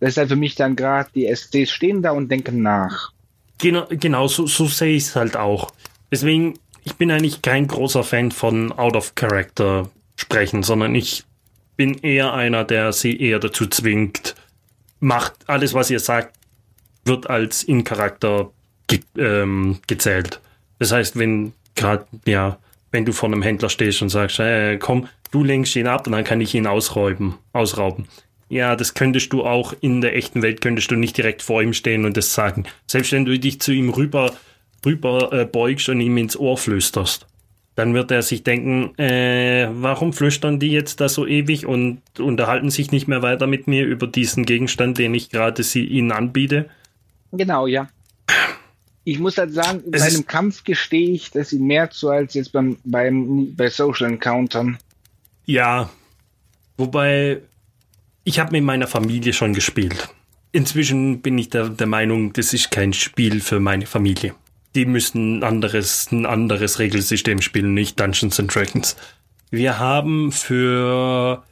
das 0.00 0.10
ist 0.10 0.16
halt 0.18 0.28
für 0.28 0.36
mich 0.36 0.54
dann 0.54 0.76
gerade, 0.76 1.10
die 1.14 1.34
SCs 1.34 1.70
stehen 1.70 2.02
da 2.02 2.10
und 2.10 2.30
denken 2.30 2.62
nach. 2.62 3.12
Genau, 3.58 3.86
genau 3.88 4.28
so, 4.28 4.46
so 4.46 4.66
sehe 4.66 4.96
ich 4.96 5.04
es 5.04 5.16
halt 5.16 5.36
auch. 5.36 5.72
Deswegen, 6.12 6.58
ich 6.84 6.96
bin 6.96 7.10
eigentlich 7.10 7.40
kein 7.40 7.66
großer 7.66 8.04
Fan 8.04 8.30
von 8.30 8.72
Out 8.72 8.96
of 8.96 9.14
Character 9.14 9.90
sprechen, 10.16 10.62
sondern 10.62 10.94
ich 10.94 11.24
bin 11.76 11.94
eher 11.98 12.32
einer, 12.32 12.64
der 12.64 12.92
sie 12.92 13.20
eher 13.20 13.38
dazu 13.38 13.66
zwingt, 13.66 14.34
macht 15.00 15.34
alles, 15.46 15.74
was 15.74 15.90
ihr 15.90 16.00
sagt, 16.00 16.36
wird 17.04 17.28
als 17.28 17.62
In-Charakter 17.62 18.50
ge 18.86 19.00
ähm, 19.18 19.78
gezählt. 19.86 20.40
Das 20.78 20.92
heißt, 20.92 21.18
wenn 21.18 21.52
gerade, 21.74 22.06
ja, 22.26 22.58
wenn 22.90 23.04
du 23.04 23.12
vor 23.12 23.28
einem 23.28 23.42
Händler 23.42 23.68
stehst 23.68 24.02
und 24.02 24.08
sagst, 24.08 24.40
äh, 24.40 24.78
komm, 24.78 25.08
du 25.30 25.44
lenkst 25.44 25.76
ihn 25.76 25.86
ab 25.86 26.06
und 26.06 26.12
dann 26.12 26.24
kann 26.24 26.40
ich 26.40 26.54
ihn 26.54 26.66
ausräuben, 26.66 27.34
ausrauben. 27.52 28.08
Ja, 28.48 28.76
das 28.76 28.94
könntest 28.94 29.32
du 29.32 29.44
auch 29.44 29.74
in 29.80 30.00
der 30.00 30.16
echten 30.16 30.40
Welt, 30.42 30.60
könntest 30.60 30.90
du 30.90 30.94
nicht 30.94 31.16
direkt 31.16 31.42
vor 31.42 31.62
ihm 31.62 31.72
stehen 31.72 32.04
und 32.04 32.16
das 32.16 32.32
sagen. 32.32 32.64
Selbst 32.86 33.12
wenn 33.12 33.24
du 33.24 33.38
dich 33.38 33.60
zu 33.60 33.72
ihm 33.72 33.90
rüber, 33.90 34.32
rüber 34.84 35.32
äh, 35.32 35.44
beugst 35.44 35.88
und 35.88 36.00
ihm 36.00 36.16
ins 36.16 36.36
Ohr 36.36 36.56
flüsterst, 36.56 37.26
dann 37.76 37.92
wird 37.92 38.10
er 38.10 38.22
sich 38.22 38.42
denken, 38.42 38.98
äh, 38.98 39.68
warum 39.70 40.14
flüstern 40.14 40.58
die 40.58 40.72
jetzt 40.72 41.00
da 41.00 41.10
so 41.10 41.26
ewig 41.26 41.66
und 41.66 42.00
unterhalten 42.18 42.70
sich 42.70 42.90
nicht 42.90 43.06
mehr 43.06 43.20
weiter 43.20 43.46
mit 43.46 43.66
mir 43.66 43.84
über 43.84 44.06
diesen 44.06 44.46
Gegenstand, 44.46 44.96
den 44.96 45.14
ich 45.14 45.28
gerade 45.28 45.62
sie 45.62 45.84
ihnen 45.84 46.10
anbiete? 46.10 46.70
Genau, 47.32 47.66
ja. 47.66 47.88
Ich 49.04 49.18
muss 49.18 49.36
halt 49.36 49.52
sagen, 49.52 49.82
es 49.92 50.00
bei 50.00 50.08
einem 50.08 50.26
Kampf 50.26 50.64
gestehe 50.64 51.10
ich, 51.10 51.30
dass 51.30 51.50
sie 51.50 51.58
mehr 51.58 51.90
zu 51.90 52.08
als 52.08 52.32
jetzt 52.32 52.52
beim, 52.52 52.78
beim 52.82 53.54
bei 53.54 53.68
Social 53.68 54.08
Encountern. 54.08 54.78
Ja, 55.44 55.90
wobei 56.78 57.42
ich 58.24 58.38
habe 58.38 58.52
mit 58.52 58.64
meiner 58.64 58.86
Familie 58.86 59.34
schon 59.34 59.52
gespielt. 59.52 60.08
Inzwischen 60.50 61.20
bin 61.20 61.36
ich 61.36 61.50
der, 61.50 61.68
der 61.68 61.86
Meinung, 61.86 62.32
das 62.32 62.54
ist 62.54 62.70
kein 62.70 62.94
Spiel 62.94 63.40
für 63.40 63.60
meine 63.60 63.84
Familie. 63.84 64.34
Die 64.76 64.84
müssen 64.84 65.38
ein 65.38 65.42
anderes, 65.42 66.12
ein 66.12 66.26
anderes 66.26 66.78
Regelsystem 66.78 67.40
spielen, 67.40 67.72
nicht 67.72 67.98
Dungeons 67.98 68.38
and 68.38 68.54
Dragons. 68.54 68.96
Wir 69.50 69.78
haben 69.78 70.32
für, 70.32 71.42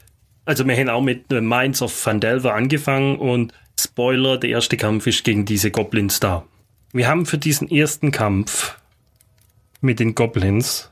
also 0.45 0.67
wir 0.67 0.77
haben 0.77 0.91
auch 0.91 1.01
mit 1.01 1.31
Minds 1.31 1.81
of 1.81 1.93
Fandelver 1.93 2.55
angefangen 2.55 3.17
und 3.17 3.55
Spoiler, 3.81 4.37
der 4.37 4.51
erste 4.51 4.77
Kampf 4.77 5.07
ist 5.07 5.25
gegen 5.25 5.47
diese 5.47 5.71
Goblins 5.71 6.21
da. 6.21 6.45
Wir 6.93 7.09
haben 7.09 7.25
für 7.25 7.39
diesen 7.39 7.71
ersten 7.71 8.13
Kampf 8.13 8.77
mit 9.81 10.01
den 10.01 10.15
Goblins, 10.15 10.91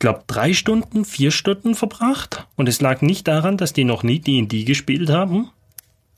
glaube 0.00 0.24
drei 0.26 0.52
Stunden, 0.52 1.06
vier 1.06 1.30
Stunden 1.30 1.74
verbracht. 1.74 2.46
Und 2.56 2.68
es 2.68 2.82
lag 2.82 3.00
nicht 3.00 3.26
daran, 3.26 3.56
dass 3.56 3.72
die 3.72 3.84
noch 3.84 4.02
nie 4.02 4.18
D&D 4.18 4.64
gespielt 4.64 5.08
haben, 5.08 5.50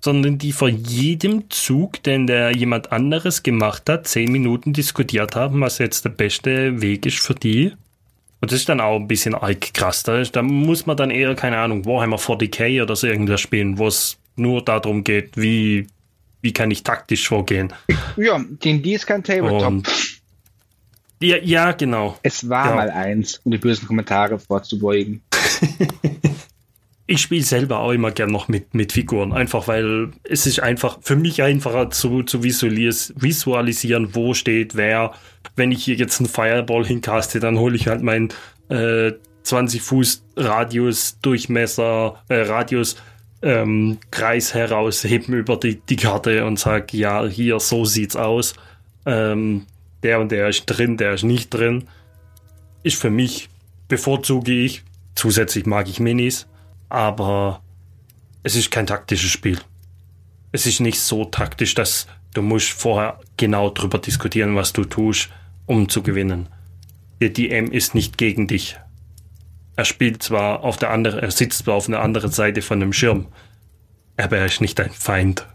sondern 0.04 0.38
die 0.38 0.52
vor 0.52 0.68
jedem 0.68 1.48
Zug, 1.50 2.02
den 2.02 2.26
der 2.26 2.50
jemand 2.50 2.92
anderes 2.92 3.42
gemacht 3.42 3.88
hat, 3.88 4.08
zehn 4.08 4.30
Minuten 4.32 4.72
diskutiert 4.72 5.36
haben, 5.36 5.60
was 5.60 5.78
jetzt 5.78 6.04
der 6.04 6.10
beste 6.10 6.82
Weg 6.82 7.06
ist 7.06 7.20
für 7.20 7.34
die. 7.34 7.72
Und 8.40 8.50
das 8.50 8.60
ist 8.60 8.68
dann 8.68 8.80
auch 8.80 8.96
ein 8.96 9.06
bisschen 9.06 9.34
arg 9.34 9.72
krass. 9.72 10.02
Da, 10.02 10.22
da 10.22 10.42
muss 10.42 10.86
man 10.86 10.96
dann 10.96 11.12
eher, 11.12 11.34
keine 11.36 11.58
Ahnung, 11.58 11.86
Warhammer 11.86 12.18
40k 12.18 12.82
oder 12.82 12.96
so 12.96 13.06
irgendwas 13.06 13.40
spielen, 13.40 13.78
wo 13.78 13.86
es 13.86 14.18
nur 14.34 14.64
darum 14.64 15.04
geht, 15.04 15.36
wie 15.36 15.86
wie 16.42 16.52
kann 16.52 16.70
ich 16.72 16.82
taktisch 16.82 17.28
vorgehen. 17.28 17.72
Ja, 18.16 18.44
D&D 18.44 18.94
ist 18.94 19.06
kein 19.06 19.22
Tabletop. 19.22 19.64
Und 19.64 19.88
ja, 21.20 21.36
ja, 21.36 21.70
genau. 21.70 22.18
Es 22.24 22.48
war 22.48 22.70
ja. 22.70 22.74
mal 22.74 22.90
eins, 22.90 23.40
um 23.44 23.52
die 23.52 23.58
bösen 23.58 23.86
Kommentare 23.86 24.40
vorzubeugen. 24.40 25.22
ich 27.06 27.20
spiele 27.20 27.44
selber 27.44 27.80
auch 27.80 27.92
immer 27.92 28.10
gern 28.12 28.30
noch 28.30 28.48
mit, 28.48 28.74
mit 28.74 28.92
Figuren, 28.92 29.32
einfach 29.32 29.68
weil 29.68 30.10
es 30.22 30.46
ist 30.46 30.60
einfach 30.60 30.98
für 31.02 31.16
mich 31.16 31.42
einfacher 31.42 31.90
zu, 31.90 32.22
zu 32.22 32.42
visualis 32.42 33.12
visualisieren, 33.16 34.14
wo 34.14 34.34
steht 34.34 34.76
wer. 34.76 35.12
Wenn 35.56 35.72
ich 35.72 35.84
hier 35.84 35.96
jetzt 35.96 36.20
einen 36.20 36.28
Fireball 36.28 36.84
hinkaste, 36.84 37.40
dann 37.40 37.58
hole 37.58 37.76
ich 37.76 37.88
halt 37.88 38.02
meinen 38.02 38.28
äh, 38.68 39.12
20 39.42 39.82
Fuß 39.82 40.24
Radius 40.36 41.18
Durchmesser, 41.20 42.22
äh, 42.28 42.42
Radius 42.42 42.96
ähm, 43.42 43.98
Kreis 44.10 44.54
herausheben 44.54 45.34
über 45.34 45.56
die, 45.56 45.80
die 45.80 45.96
Karte 45.96 46.44
und 46.44 46.58
sage, 46.58 46.96
ja, 46.96 47.26
hier, 47.26 47.58
so 47.58 47.84
sieht's 47.84 48.16
aus. 48.16 48.54
Ähm, 49.04 49.66
der 50.02 50.20
und 50.20 50.30
der 50.30 50.48
ist 50.48 50.66
drin, 50.66 50.96
der 50.96 51.14
ist 51.14 51.24
nicht 51.24 51.50
drin. 51.50 51.88
Ist 52.84 53.00
für 53.00 53.10
mich, 53.10 53.48
bevorzuge 53.88 54.52
ich. 54.52 54.84
Zusätzlich 55.14 55.66
mag 55.66 55.88
ich 55.88 56.00
Minis, 56.00 56.46
aber 56.92 57.62
es 58.42 58.56
ist 58.56 58.70
kein 58.70 58.86
taktisches 58.86 59.30
Spiel. 59.30 59.58
Es 60.52 60.66
ist 60.66 60.80
nicht 60.80 61.00
so 61.00 61.24
taktisch, 61.24 61.74
dass 61.74 62.06
du 62.34 62.42
musst 62.42 62.70
vorher 62.70 63.20
genau 63.36 63.70
drüber 63.70 63.98
diskutieren, 63.98 64.54
was 64.54 64.72
du 64.72 64.84
tust, 64.84 65.30
um 65.66 65.88
zu 65.88 66.02
gewinnen. 66.02 66.48
Der 67.20 67.30
DM 67.30 67.72
ist 67.72 67.94
nicht 67.94 68.18
gegen 68.18 68.46
dich 68.46 68.76
er 69.76 69.84
spielt 69.84 70.22
zwar 70.22 70.64
auf 70.64 70.76
der 70.76 70.90
anderen, 70.90 71.20
er 71.20 71.30
sitzt 71.30 71.64
zwar 71.64 71.74
auf 71.74 71.88
einer 71.88 72.00
anderen 72.00 72.30
Seite 72.30 72.62
von 72.62 72.80
dem 72.80 72.92
Schirm, 72.92 73.28
aber 74.16 74.38
er 74.38 74.46
ist 74.46 74.60
nicht 74.60 74.78
dein 74.78 74.90
Feind. 74.90 75.46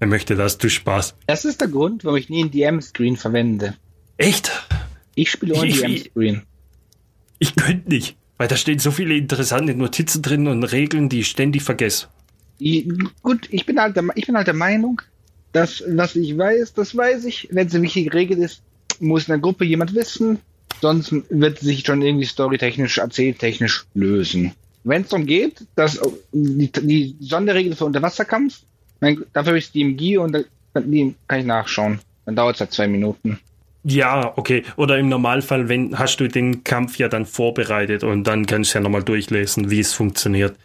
Er 0.00 0.08
möchte, 0.08 0.34
dass 0.34 0.58
du 0.58 0.68
Spaß. 0.68 1.14
Das 1.26 1.44
ist 1.44 1.60
der 1.60 1.68
Grund, 1.68 2.04
warum 2.04 2.18
ich 2.18 2.28
nie 2.28 2.42
einen 2.42 2.50
DM-Screen 2.50 3.16
verwende. 3.16 3.76
Echt? 4.16 4.50
Ich 5.14 5.30
spiele 5.30 5.54
ohne 5.54 5.70
DM-Screen. 5.70 6.42
Ich, 7.38 7.50
ich 7.50 7.56
könnte 7.56 7.88
nicht, 7.88 8.16
weil 8.42 8.48
da 8.48 8.56
stehen 8.56 8.80
so 8.80 8.90
viele 8.90 9.14
interessante 9.14 9.72
Notizen 9.72 10.20
drin 10.20 10.48
und 10.48 10.64
Regeln, 10.64 11.08
die 11.08 11.20
ich 11.20 11.28
ständig 11.28 11.62
vergesse. 11.62 12.08
Gut, 13.22 13.46
ich 13.52 13.66
bin, 13.66 13.78
halt 13.78 13.94
der, 13.94 14.02
ich 14.16 14.26
bin 14.26 14.36
halt 14.36 14.48
der 14.48 14.54
Meinung, 14.54 15.00
dass 15.52 15.84
was 15.86 16.16
ich 16.16 16.36
weiß, 16.36 16.74
das 16.74 16.96
weiß 16.96 17.24
ich. 17.26 17.46
Wenn 17.52 17.68
es 17.68 17.74
eine 17.76 17.84
wichtige 17.84 18.12
Regel 18.12 18.38
ist, 18.38 18.60
muss 18.98 19.28
in 19.28 19.34
der 19.34 19.38
Gruppe 19.38 19.64
jemand 19.64 19.94
wissen, 19.94 20.40
sonst 20.80 21.14
wird 21.30 21.60
sich 21.60 21.86
schon 21.86 22.02
irgendwie 22.02 22.24
storytechnisch, 22.24 22.98
erzähltechnisch 22.98 23.86
lösen. 23.94 24.50
Wenn 24.82 25.02
es 25.02 25.10
darum 25.10 25.26
geht, 25.26 25.64
dass 25.76 26.00
die, 26.32 26.72
die 26.72 27.14
Sonderregel 27.20 27.76
für 27.76 27.84
Unterwasserkampf, 27.84 28.58
dafür 28.98 29.50
habe 29.50 29.58
ich 29.58 29.70
DMG 29.70 30.18
und 30.18 30.36
die 30.74 31.14
kann 31.28 31.38
ich 31.38 31.46
nachschauen. 31.46 32.00
Dann 32.26 32.34
dauert 32.34 32.56
es 32.56 32.60
halt 32.60 32.72
zwei 32.72 32.88
Minuten. 32.88 33.38
Ja, 33.84 34.32
okay. 34.36 34.62
Oder 34.76 34.98
im 34.98 35.08
Normalfall, 35.08 35.68
wenn 35.68 35.98
hast 35.98 36.18
du 36.18 36.28
den 36.28 36.62
Kampf 36.62 36.98
ja 36.98 37.08
dann 37.08 37.26
vorbereitet 37.26 38.04
und 38.04 38.24
dann 38.24 38.46
kannst 38.46 38.74
du 38.74 38.78
ja 38.78 38.82
nochmal 38.82 39.02
durchlesen, 39.02 39.70
wie 39.70 39.80
es 39.80 39.92
funktioniert. 39.92 40.56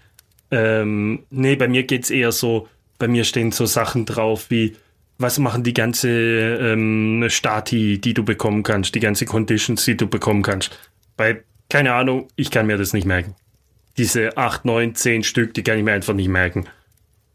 Ähm, 0.51 1.23
nee, 1.29 1.55
bei 1.55 1.67
mir 1.67 1.83
geht 1.83 2.03
es 2.03 2.09
eher 2.11 2.31
so, 2.31 2.67
bei 2.99 3.07
mir 3.07 3.23
stehen 3.23 3.51
so 3.51 3.65
Sachen 3.65 4.05
drauf 4.05 4.49
wie, 4.49 4.75
was 5.17 5.39
machen 5.39 5.63
die 5.63 5.73
ganze 5.73 6.09
ähm, 6.09 7.25
Stati, 7.27 7.99
die 7.99 8.13
du 8.13 8.23
bekommen 8.23 8.61
kannst, 8.61 8.93
die 8.93 8.99
ganze 8.99 9.25
Conditions, 9.25 9.83
die 9.83 9.97
du 9.97 10.07
bekommen 10.07 10.43
kannst. 10.43 10.77
Bei, 11.17 11.41
keine 11.69 11.93
Ahnung, 11.93 12.27
ich 12.35 12.51
kann 12.51 12.67
mir 12.67 12.77
das 12.77 12.93
nicht 12.93 13.07
merken. 13.07 13.35
Diese 13.97 14.37
8, 14.37 14.63
9, 14.63 14.93
10 14.93 15.23
Stück, 15.23 15.55
die 15.55 15.63
kann 15.63 15.79
ich 15.79 15.83
mir 15.83 15.93
einfach 15.93 16.13
nicht 16.13 16.29
merken. 16.29 16.67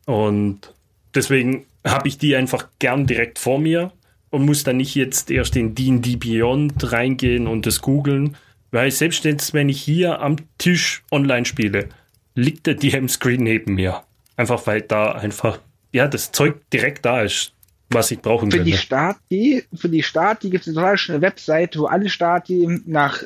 Und 0.06 0.72
deswegen 1.12 1.66
habe 1.84 2.06
ich 2.06 2.18
die 2.18 2.36
einfach 2.36 2.68
gern 2.78 3.06
direkt 3.06 3.40
vor 3.40 3.58
mir 3.58 3.90
und 4.32 4.44
muss 4.44 4.64
dann 4.64 4.78
nicht 4.78 4.94
jetzt 4.94 5.30
erst 5.30 5.54
in 5.56 5.74
D&D 5.74 6.16
Beyond 6.16 6.92
reingehen 6.92 7.46
und 7.46 7.66
das 7.66 7.80
googeln, 7.80 8.36
weil 8.70 8.90
selbst 8.90 9.24
jetzt, 9.24 9.54
wenn 9.54 9.68
ich 9.68 9.80
hier 9.80 10.20
am 10.20 10.36
Tisch 10.58 11.04
online 11.12 11.44
spiele, 11.44 11.90
liegt 12.34 12.66
der 12.66 12.74
DM-Screen 12.74 13.42
neben 13.42 13.74
mir. 13.74 14.02
Einfach 14.36 14.66
weil 14.66 14.82
da 14.82 15.12
einfach, 15.12 15.60
ja, 15.92 16.08
das 16.08 16.32
Zeug 16.32 16.56
direkt 16.70 17.04
da 17.04 17.22
ist 17.22 17.52
was 17.94 18.10
ich 18.10 18.20
brauchen 18.20 18.50
für 18.50 18.64
Die 18.64 18.72
Stati, 18.72 19.64
für 19.74 19.88
die 19.88 20.02
Stati 20.02 20.50
gibt 20.50 20.62
es 20.62 20.68
eine 20.68 20.76
total 20.76 20.98
schöne 20.98 21.20
Webseite, 21.20 21.78
wo 21.78 21.84
alle 21.84 22.08
Stati 22.08 22.80
nach 22.86 23.22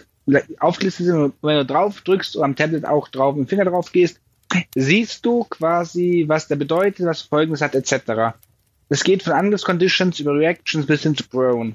aufgelistet 0.58 1.06
sind. 1.06 1.16
Und 1.16 1.34
wenn 1.42 1.56
du 1.56 1.64
drauf 1.64 2.00
drückst 2.00 2.36
oder 2.36 2.46
am 2.46 2.56
Tablet 2.56 2.84
auch 2.84 3.08
drauf 3.08 3.36
mit 3.36 3.46
dem 3.46 3.48
Finger 3.48 3.64
drauf 3.66 3.92
gehst, 3.92 4.20
siehst 4.74 5.24
du 5.24 5.44
quasi, 5.44 6.24
was 6.26 6.48
der 6.48 6.56
bedeutet, 6.56 7.06
was 7.06 7.22
Folgendes 7.22 7.60
hat, 7.60 7.74
etc. 7.74 8.34
Es 8.88 9.02
geht 9.02 9.22
von 9.22 9.32
Angles 9.32 9.62
Conditions 9.62 10.20
über 10.20 10.34
Reactions 10.34 10.86
bis 10.86 11.02
hin 11.02 11.16
zu 11.16 11.24
Prone. 11.24 11.74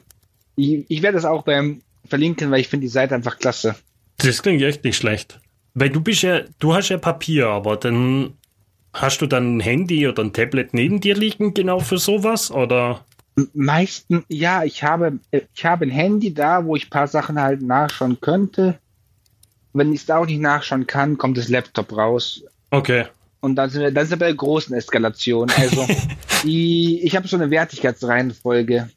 Ich, 0.56 0.86
ich 0.88 1.02
werde 1.02 1.16
das 1.16 1.26
auch 1.26 1.44
beim 1.44 1.82
verlinken, 2.08 2.52
weil 2.52 2.62
ich 2.62 2.68
finde 2.68 2.86
die 2.86 2.92
Seite 2.92 3.16
einfach 3.16 3.38
klasse. 3.38 3.76
Das 4.18 4.42
klingt 4.42 4.62
echt 4.62 4.84
nicht 4.84 4.98
schlecht. 4.98 5.40
Weil 5.74 5.90
du 5.90 6.02
bist 6.02 6.22
ja, 6.24 6.42
du 6.60 6.74
hast 6.74 6.90
ja 6.90 6.98
Papier, 6.98 7.48
aber 7.48 7.78
dann 7.78 8.34
Hast 8.94 9.22
du 9.22 9.28
dann 9.28 9.58
ein 9.58 9.60
Handy 9.62 10.08
oder 10.08 10.24
ein 10.24 10.34
Tablet 10.34 10.74
neben 10.74 11.00
dir 11.00 11.16
liegen, 11.16 11.54
genau 11.54 11.80
für 11.80 11.98
sowas? 11.98 12.52
Oder? 12.52 13.06
Meisten, 13.54 14.26
ja, 14.28 14.64
ich 14.64 14.84
habe, 14.84 15.20
ich 15.32 15.66
habe 15.66 15.86
ein 15.86 15.92
Handy 15.92 16.34
da, 16.34 16.66
wo 16.66 16.76
ich 16.76 16.88
ein 16.88 16.90
paar 16.90 17.08
Sachen 17.08 17.40
halt 17.40 17.62
nachschauen 17.62 18.20
könnte. 18.20 18.78
Wenn 19.74 19.94
ich 19.94 20.02
es 20.02 20.06
da 20.06 20.18
auch 20.18 20.26
nicht 20.26 20.42
nachschauen 20.42 20.88
kann, 20.88 21.18
kommt 21.18 21.38
das 21.38 21.48
Laptop 21.48 21.96
raus. 21.96 22.44
Okay. 22.72 23.06
Und 23.42 23.56
dann 23.56 23.70
sind 23.70 23.82
wir, 23.82 23.92
dann 23.92 24.06
sind 24.06 24.20
wir 24.20 24.26
bei 24.26 24.28
der 24.28 24.36
großen 24.36 24.76
Eskalation. 24.76 25.50
Also, 25.50 25.86
die, 26.44 27.02
ich 27.04 27.16
habe 27.16 27.28
so 27.28 27.36
eine 27.36 27.50
Wertigkeitsreihenfolge. 27.52 28.90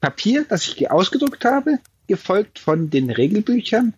Papier, 0.00 0.46
das 0.48 0.66
ich 0.66 0.90
ausgedruckt 0.90 1.44
habe, 1.44 1.78
gefolgt 2.06 2.58
von 2.58 2.88
den 2.88 3.10
Regelbüchern, 3.10 3.92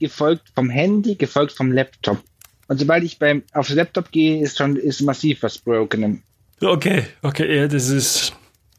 gefolgt 0.00 0.48
vom 0.54 0.70
Handy, 0.70 1.16
gefolgt 1.16 1.52
vom 1.52 1.70
Laptop. 1.72 2.22
Und 2.68 2.78
sobald 2.78 3.04
ich 3.04 3.18
beim 3.18 3.42
aufs 3.52 3.68
Laptop 3.70 4.10
gehe, 4.12 4.42
ist 4.42 4.56
schon 4.56 4.76
ist 4.76 5.02
massiv 5.02 5.42
was 5.42 5.58
broken. 5.58 6.22
Okay, 6.60 7.04
okay, 7.22 7.56
ja, 7.56 7.68
das 7.68 7.88
ist. 7.88 8.32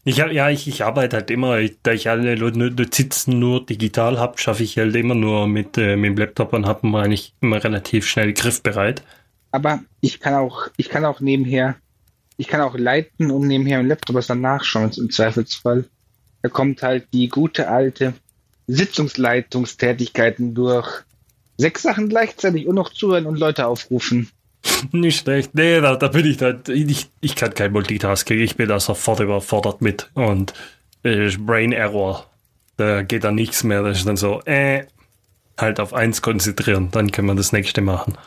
Ich 0.05 0.17
ja, 0.17 0.49
ich, 0.49 0.67
ich 0.67 0.83
arbeite 0.83 1.17
halt 1.17 1.31
immer, 1.31 1.59
da 1.83 1.91
ich 1.91 2.09
alle 2.09 2.35
Notizen 2.35 3.39
nur 3.39 3.65
digital 3.65 4.19
habe, 4.19 4.37
schaffe 4.37 4.63
ich 4.63 4.77
halt 4.77 4.95
immer 4.95 5.15
nur 5.15 5.47
mit, 5.47 5.77
äh, 5.77 5.95
mit 5.95 6.09
dem 6.09 6.17
Laptop 6.17 6.51
und 6.51 6.65
habe 6.65 6.85
eigentlich 6.97 7.33
immer 7.39 7.63
relativ 7.63 8.05
schnell 8.05 8.33
griffbereit. 8.33 9.03
Aber 9.53 9.81
ich 10.01 10.19
kann 10.19 10.33
auch, 10.33 10.67
ich 10.75 10.89
kann 10.89 11.05
auch 11.05 11.21
nebenher 11.21 11.77
ich 12.37 12.47
kann 12.47 12.61
auch 12.61 12.75
leiten 12.75 13.31
und 13.31 13.47
nebenher 13.47 13.79
im 13.79 13.87
Laptop 13.87 14.15
was 14.15 14.27
dann 14.27 14.41
nachschauen, 14.41 14.91
im 14.97 15.09
Zweifelsfall. 15.11 15.85
Da 16.41 16.49
kommt 16.49 16.81
halt 16.81 17.07
die 17.13 17.29
gute 17.29 17.69
alte 17.69 18.13
Sitzungsleitungstätigkeiten 18.67 20.53
durch. 20.53 21.03
Sechs 21.57 21.83
Sachen 21.83 22.09
gleichzeitig 22.09 22.67
und 22.67 22.75
noch 22.75 22.91
zuhören 22.91 23.27
und 23.27 23.37
Leute 23.37 23.67
aufrufen. 23.67 24.29
Nicht 24.91 25.19
schlecht. 25.19 25.53
Nee, 25.53 25.79
da, 25.81 25.95
da 25.95 26.07
bin 26.07 26.25
ich 26.25 26.37
da. 26.37 26.59
Ich, 26.67 27.09
ich 27.21 27.35
kann 27.35 27.53
kein 27.53 27.71
Multitasking. 27.71 28.39
Ich 28.39 28.55
bin 28.55 28.69
da 28.69 28.79
sofort 28.79 29.19
überfordert 29.19 29.81
mit. 29.81 30.09
Und 30.15 30.53
äh, 31.03 31.29
Brain 31.37 31.71
Error. 31.71 32.29
Da 32.77 33.03
geht 33.03 33.23
dann 33.23 33.35
nichts 33.35 33.63
mehr. 33.63 33.83
Das 33.83 33.99
ist 33.99 34.07
dann 34.07 34.17
so, 34.17 34.41
äh, 34.45 34.85
halt 35.57 35.79
auf 35.79 35.93
eins 35.93 36.23
konzentrieren. 36.23 36.89
Dann 36.91 37.11
können 37.11 37.27
wir 37.27 37.35
das 37.35 37.51
nächste 37.51 37.81
machen. 37.81 38.17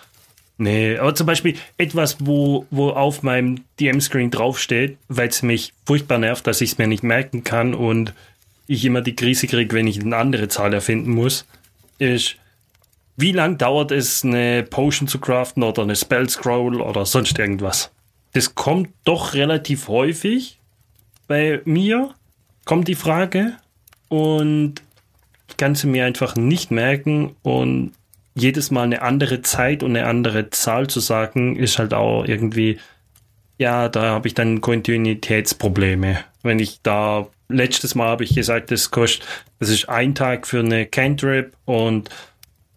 Nee, 0.59 0.97
aber 0.97 1.15
zum 1.15 1.27
Beispiel 1.27 1.57
etwas, 1.77 2.17
wo, 2.21 2.67
wo 2.71 2.91
auf 2.91 3.23
meinem 3.23 3.65
DM-Screen 3.79 4.31
draufsteht, 4.31 4.97
weil 5.09 5.29
es 5.29 5.43
mich 5.43 5.75
furchtbar 5.85 6.19
nervt, 6.19 6.47
dass 6.47 6.63
ich 6.63 6.73
es 6.73 6.79
mir 6.79 6.87
nicht 6.87 7.03
merken 7.03 7.45
kann 7.45 7.75
und 7.75 8.15
ich 8.67 8.85
immer 8.85 9.03
die 9.03 9.15
Krise 9.15 9.47
kriege, 9.47 9.75
wenn 9.75 9.87
ich 9.87 10.01
eine 10.01 10.17
andere 10.17 10.49
Zahl 10.49 10.73
erfinden 10.73 11.11
muss, 11.11 11.47
ist, 11.99 12.37
wie 13.17 13.33
lang 13.33 13.59
dauert 13.59 13.93
es, 13.93 14.25
eine 14.25 14.63
Potion 14.63 15.09
zu 15.09 15.19
craften 15.19 15.63
oder 15.63 15.83
eine 15.83 15.97
Spell 15.97 16.29
Scroll 16.29 16.81
oder 16.81 17.05
sonst 17.05 17.39
irgendwas? 17.39 17.91
Das 18.33 18.55
kommt 18.55 18.91
doch 19.05 19.35
relativ 19.35 19.89
häufig 19.89 20.59
bei 21.27 21.61
mir, 21.65 22.15
kommt 22.65 22.89
die 22.89 22.95
Frage 22.95 23.55
und 24.09 24.83
ich 25.49 25.57
kann 25.57 25.75
sie 25.75 25.87
mir 25.87 26.05
einfach 26.05 26.35
nicht 26.37 26.71
merken 26.71 27.37
und 27.43 27.93
jedes 28.37 28.71
Mal 28.71 28.83
eine 28.83 29.03
andere 29.03 29.43
Zeit 29.43 29.83
und 29.83 29.97
eine 29.97 30.07
andere 30.07 30.51
Zahl 30.51 30.87
zu 30.89 31.01
sagen, 31.01 31.57
ist 31.57 31.79
halt 31.79 31.95
auch 31.95 32.25
irgendwie, 32.25 32.79
ja, 33.59 33.89
da 33.89 34.03
habe 34.11 34.29
ich 34.29 34.35
dann 34.35 34.61
Kontinuitätsprobleme. 34.61 36.19
Wenn 36.43 36.59
ich 36.59 36.81
da, 36.83 37.27
letztes 37.49 37.95
Mal 37.95 38.09
habe 38.09 38.25
ich 38.25 38.35
gesagt, 38.35 38.71
das 38.71 38.91
kostet, 38.91 39.27
das 39.59 39.71
ist 39.71 39.89
ein 39.89 40.15
Tag 40.15 40.47
für 40.47 40.61
eine 40.61 40.85
Cantrip 40.85 41.55
und 41.65 42.11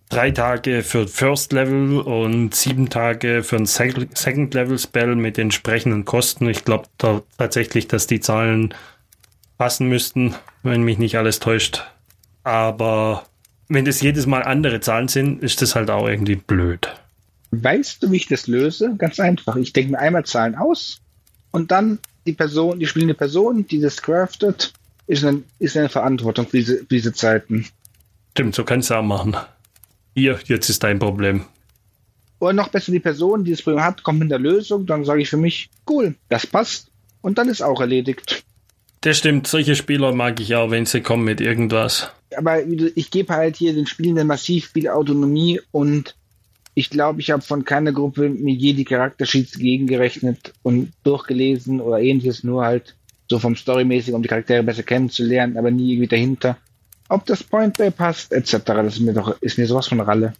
drei 0.07 0.31
Tage 0.31 0.81
für 0.81 1.07
First 1.07 1.51
Level 1.51 1.99
und 1.99 2.55
sieben 2.55 2.89
Tage 2.89 3.43
für 3.43 3.57
ein 3.57 3.65
Second 3.65 4.53
Level 4.53 4.79
Spell 4.79 5.15
mit 5.15 5.37
entsprechenden 5.37 6.05
Kosten. 6.05 6.49
Ich 6.49 6.63
glaube 6.63 6.87
da 6.97 7.21
tatsächlich, 7.37 7.89
dass 7.89 8.07
die 8.07 8.21
Zahlen 8.21 8.73
passen 9.57 9.89
müssten, 9.89 10.35
wenn 10.63 10.83
mich 10.83 10.97
nicht 10.97 11.17
alles 11.17 11.39
täuscht. 11.39 11.85
Aber 12.43 13.25
wenn 13.69 13.85
das 13.85 14.01
jedes 14.01 14.25
Mal 14.25 14.43
andere 14.43 14.81
Zahlen 14.81 15.07
sind, 15.07 15.41
ist 15.43 15.61
das 15.61 15.75
halt 15.75 15.89
auch 15.89 16.07
irgendwie 16.07 16.35
blöd. 16.35 16.89
Weißt 17.51 18.03
du, 18.03 18.11
wie 18.11 18.17
ich 18.17 18.27
das 18.27 18.47
löse? 18.47 18.95
Ganz 18.97 19.19
einfach. 19.19 19.55
Ich 19.55 19.73
denke 19.73 19.91
mir 19.91 19.99
einmal 19.99 20.25
Zahlen 20.25 20.55
aus 20.55 20.99
und 21.51 21.71
dann 21.71 21.99
die 22.25 22.33
Person, 22.33 22.79
die 22.79 22.87
spielende 22.87 23.13
Person, 23.13 23.65
die 23.65 23.79
das 23.79 24.01
craftet, 24.01 24.73
ist 25.07 25.23
eine, 25.23 25.43
ist 25.57 25.77
eine 25.77 25.89
Verantwortung 25.89 26.47
für 26.47 26.57
diese, 26.57 26.77
für 26.79 26.85
diese 26.85 27.13
Zeiten. 27.13 27.65
Stimmt, 28.31 28.55
so 28.55 28.63
kannst 28.63 28.89
du 28.89 28.95
auch 28.95 29.03
machen. 29.03 29.35
Hier, 30.15 30.39
jetzt 30.45 30.69
ist 30.69 30.83
dein 30.83 30.99
Problem. 30.99 31.45
Oder 32.39 32.53
noch 32.53 32.69
besser, 32.69 32.91
die 32.91 32.99
Person, 32.99 33.43
die 33.43 33.51
das 33.51 33.61
Problem 33.61 33.83
hat, 33.83 34.03
kommt 34.03 34.19
mit 34.19 34.31
der 34.31 34.39
Lösung, 34.39 34.85
dann 34.85 35.05
sage 35.05 35.21
ich 35.21 35.29
für 35.29 35.37
mich, 35.37 35.69
cool, 35.89 36.15
das 36.29 36.47
passt. 36.47 36.89
Und 37.21 37.37
dann 37.37 37.49
ist 37.49 37.61
auch 37.61 37.81
erledigt. 37.81 38.43
Das 39.01 39.17
stimmt, 39.17 39.47
solche 39.47 39.75
Spieler 39.75 40.13
mag 40.13 40.39
ich 40.39 40.55
auch, 40.55 40.71
wenn 40.71 40.85
sie 40.85 41.01
kommen 41.01 41.23
mit 41.23 41.41
irgendwas 41.41 42.11
aber 42.35 42.63
ich 42.65 43.11
gebe 43.11 43.33
halt 43.33 43.55
hier 43.55 43.73
den 43.73 43.87
Spielenden 43.87 44.27
massiv 44.27 44.71
viel 44.71 44.89
Autonomie 44.89 45.61
und 45.71 46.15
ich 46.75 46.89
glaube, 46.89 47.19
ich 47.19 47.31
habe 47.31 47.41
von 47.41 47.65
keiner 47.65 47.91
Gruppe 47.91 48.29
mir 48.29 48.53
je 48.53 48.73
die 48.73 48.85
Charaktersheets 48.85 49.57
gegengerechnet 49.57 50.53
und 50.63 50.93
durchgelesen 51.03 51.81
oder 51.81 51.99
ähnliches, 51.99 52.43
nur 52.43 52.63
halt 52.63 52.95
so 53.27 53.39
vom 53.39 53.55
Storymäßig, 53.55 54.13
um 54.13 54.21
die 54.21 54.29
Charaktere 54.29 54.63
besser 54.63 54.83
kennenzulernen, 54.83 55.57
aber 55.57 55.71
nie 55.71 55.93
irgendwie 55.93 56.07
dahinter. 56.07 56.57
Ob 57.09 57.25
das 57.25 57.43
Point 57.43 57.77
Bay 57.77 57.91
passt, 57.91 58.31
etc., 58.31 58.57
das 58.65 58.95
ist 58.95 58.99
mir 59.01 59.13
doch, 59.13 59.41
ist 59.41 59.57
mir 59.57 59.67
sowas 59.67 59.87
von 59.87 59.99
Ralle. 59.99 60.33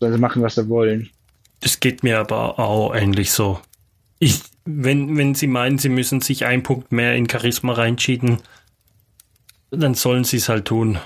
Sollen 0.00 0.12
sie 0.12 0.18
machen, 0.18 0.42
was 0.42 0.56
sie 0.56 0.68
wollen. 0.68 1.08
Das 1.60 1.80
geht 1.80 2.02
mir 2.02 2.18
aber 2.18 2.58
auch 2.58 2.94
ähnlich 2.94 3.30
so. 3.30 3.60
Ich, 4.24 4.40
wenn, 4.64 5.16
wenn 5.16 5.34
sie 5.34 5.48
meinen, 5.48 5.78
sie 5.78 5.88
müssen 5.88 6.20
sich 6.20 6.44
einen 6.44 6.62
Punkt 6.62 6.92
mehr 6.92 7.16
in 7.16 7.28
Charisma 7.28 7.72
reinschieben, 7.72 8.38
dann 9.72 9.94
sollen 9.94 10.22
sie 10.22 10.36
es 10.36 10.48
halt 10.48 10.66
tun. 10.66 11.00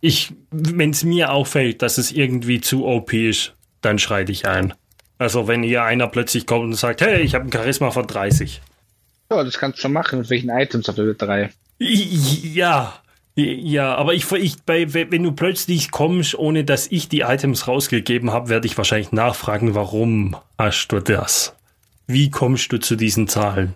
Ich, 0.00 0.32
wenn 0.50 0.90
es 0.90 1.04
mir 1.04 1.30
auffällt, 1.30 1.80
dass 1.80 1.96
es 1.96 2.10
irgendwie 2.10 2.60
zu 2.60 2.86
OP 2.86 3.12
ist, 3.12 3.54
dann 3.82 4.00
schreite 4.00 4.32
ich 4.32 4.48
ein. 4.48 4.74
Also 5.18 5.46
wenn 5.46 5.62
hier 5.62 5.84
einer 5.84 6.08
plötzlich 6.08 6.44
kommt 6.44 6.64
und 6.64 6.74
sagt, 6.74 7.02
hey, 7.02 7.20
ich 7.20 7.36
habe 7.36 7.44
ein 7.44 7.52
Charisma 7.52 7.92
von 7.92 8.08
30. 8.08 8.62
Ja, 9.30 9.44
das 9.44 9.56
kannst 9.56 9.78
du 9.78 9.82
schon 9.82 9.92
machen. 9.92 10.18
Mit 10.18 10.28
welchen 10.28 10.50
Items 10.50 10.88
auf 10.88 10.96
der 10.96 11.14
3? 11.14 11.50
Ja, 11.78 13.00
ja, 13.36 13.94
aber 13.94 14.14
ich, 14.14 14.28
ich 14.32 14.60
bei, 14.62 14.92
wenn 14.92 15.22
du 15.22 15.30
plötzlich 15.30 15.92
kommst, 15.92 16.36
ohne 16.36 16.64
dass 16.64 16.88
ich 16.88 17.08
die 17.08 17.20
Items 17.20 17.68
rausgegeben 17.68 18.32
habe, 18.32 18.48
werde 18.48 18.66
ich 18.66 18.76
wahrscheinlich 18.76 19.12
nachfragen, 19.12 19.76
warum 19.76 20.36
hast 20.58 20.88
du 20.88 20.98
das? 20.98 21.54
Wie 22.10 22.30
kommst 22.30 22.72
du 22.72 22.78
zu 22.78 22.96
diesen 22.96 23.28
Zahlen? 23.28 23.74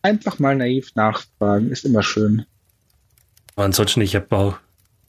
Einfach 0.00 0.38
mal 0.38 0.56
naiv 0.56 0.94
nachfragen, 0.94 1.70
ist 1.70 1.84
immer 1.84 2.02
schön. 2.02 2.46
Aber 3.54 3.66
ansonsten, 3.66 4.00
ich 4.00 4.16
habe 4.16 4.34
auch, 4.34 4.56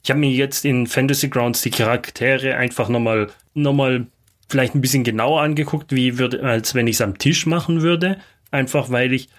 ich 0.04 0.10
habe 0.10 0.20
mir 0.20 0.30
jetzt 0.30 0.66
in 0.66 0.86
Fantasy 0.86 1.28
Grounds 1.28 1.62
die 1.62 1.70
Charaktere 1.70 2.56
einfach 2.56 2.90
nochmal, 2.90 3.30
nochmal 3.54 4.06
vielleicht 4.50 4.74
ein 4.74 4.82
bisschen 4.82 5.02
genauer 5.02 5.40
angeguckt, 5.40 5.92
wie 5.92 6.18
würde, 6.18 6.42
als 6.42 6.74
wenn 6.74 6.86
ich 6.86 6.96
es 6.96 7.00
am 7.00 7.16
Tisch 7.16 7.46
machen 7.46 7.80
würde. 7.80 8.18
Einfach 8.50 8.90
weil 8.90 9.14
ich, 9.14 9.30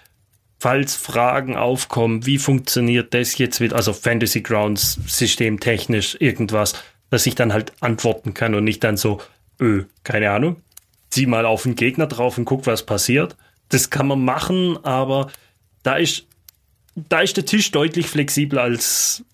falls 0.58 0.96
Fragen 0.96 1.54
aufkommen, 1.54 2.26
wie 2.26 2.38
funktioniert 2.38 3.14
das 3.14 3.38
jetzt 3.38 3.60
wieder, 3.60 3.76
also 3.76 3.92
Fantasy 3.92 4.40
Grounds 4.40 4.98
systemtechnisch 5.06 6.16
irgendwas, 6.18 6.74
dass 7.10 7.26
ich 7.26 7.36
dann 7.36 7.52
halt 7.52 7.72
antworten 7.80 8.34
kann 8.34 8.56
und 8.56 8.64
nicht 8.64 8.82
dann 8.82 8.96
so, 8.96 9.20
öh, 9.60 9.84
keine 10.02 10.32
Ahnung, 10.32 10.56
zieh 11.14 11.26
mal 11.26 11.46
auf 11.46 11.62
den 11.62 11.76
Gegner 11.76 12.06
drauf 12.06 12.38
und 12.38 12.44
guck, 12.44 12.66
was 12.66 12.84
passiert. 12.84 13.36
Das 13.68 13.90
kann 13.90 14.08
man 14.08 14.24
machen, 14.24 14.78
aber 14.84 15.30
da 15.82 15.96
ist 15.96 16.26
da 16.96 17.20
ist 17.20 17.36
der 17.36 17.44
Tisch 17.44 17.70
deutlich 17.70 18.06
flexibler 18.06 18.62
als 18.62 19.24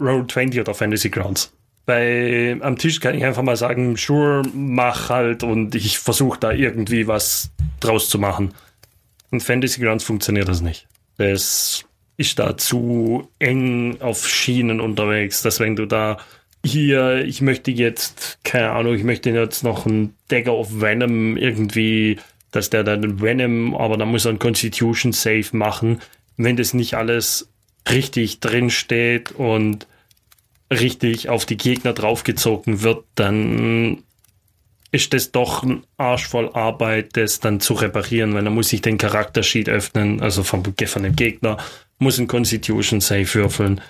Roll 0.00 0.26
20 0.26 0.60
oder 0.60 0.74
Fantasy 0.74 1.10
Grounds. 1.10 1.52
Bei, 1.84 2.56
am 2.60 2.76
Tisch 2.76 3.00
kann 3.00 3.14
ich 3.14 3.24
einfach 3.24 3.42
mal 3.42 3.56
sagen, 3.56 3.96
sure, 3.96 4.42
mach 4.52 5.08
halt 5.08 5.42
und 5.44 5.74
ich 5.74 5.98
versuche 5.98 6.38
da 6.38 6.50
irgendwie 6.50 7.06
was 7.06 7.50
draus 7.78 8.08
zu 8.08 8.18
machen. 8.18 8.54
In 9.30 9.40
Fantasy 9.40 9.80
Grounds 9.80 10.04
funktioniert 10.04 10.48
das 10.48 10.60
nicht. 10.60 10.88
Das 11.18 11.84
ist 12.16 12.38
da 12.38 12.56
zu 12.56 13.28
eng 13.38 14.00
auf 14.00 14.26
Schienen 14.28 14.80
unterwegs, 14.80 15.42
dass 15.42 15.60
wenn 15.60 15.76
du 15.76 15.86
da 15.86 16.18
hier, 16.66 17.24
ich 17.24 17.40
möchte 17.40 17.70
jetzt, 17.70 18.38
keine 18.44 18.70
Ahnung, 18.70 18.94
ich 18.94 19.04
möchte 19.04 19.30
jetzt 19.30 19.62
noch 19.64 19.86
ein 19.86 20.14
Dagger 20.28 20.54
of 20.54 20.80
Venom 20.80 21.36
irgendwie, 21.36 22.18
dass 22.50 22.70
der 22.70 22.84
dann 22.84 23.20
Venom, 23.20 23.74
aber 23.74 23.96
dann 23.96 24.08
muss 24.08 24.24
er 24.24 24.32
ein 24.32 24.38
Constitution 24.38 25.12
Save 25.12 25.46
machen 25.52 26.00
wenn 26.36 26.56
das 26.56 26.74
nicht 26.74 26.94
alles 26.94 27.48
richtig 27.90 28.40
drin 28.40 28.70
steht 28.70 29.32
und 29.32 29.86
richtig 30.70 31.28
auf 31.28 31.46
die 31.46 31.56
Gegner 31.56 31.92
draufgezogen 31.92 32.82
wird, 32.82 33.04
dann 33.14 34.02
ist 34.90 35.12
das 35.12 35.30
doch 35.30 35.62
ein 35.62 35.84
Arsch 35.96 36.26
voll 36.26 36.50
Arbeit, 36.52 37.16
das 37.16 37.40
dann 37.40 37.60
zu 37.60 37.74
reparieren, 37.74 38.34
weil 38.34 38.44
dann 38.44 38.54
muss 38.54 38.72
ich 38.72 38.82
den 38.82 38.98
Charaktersheet 38.98 39.68
öffnen, 39.68 40.20
also 40.20 40.42
vom, 40.42 40.62
von 40.64 41.02
dem 41.02 41.16
Gegner, 41.16 41.58
muss 41.98 42.18
ein 42.18 42.26
Constitution 42.26 43.00
Save 43.00 43.32
würfeln. 43.34 43.80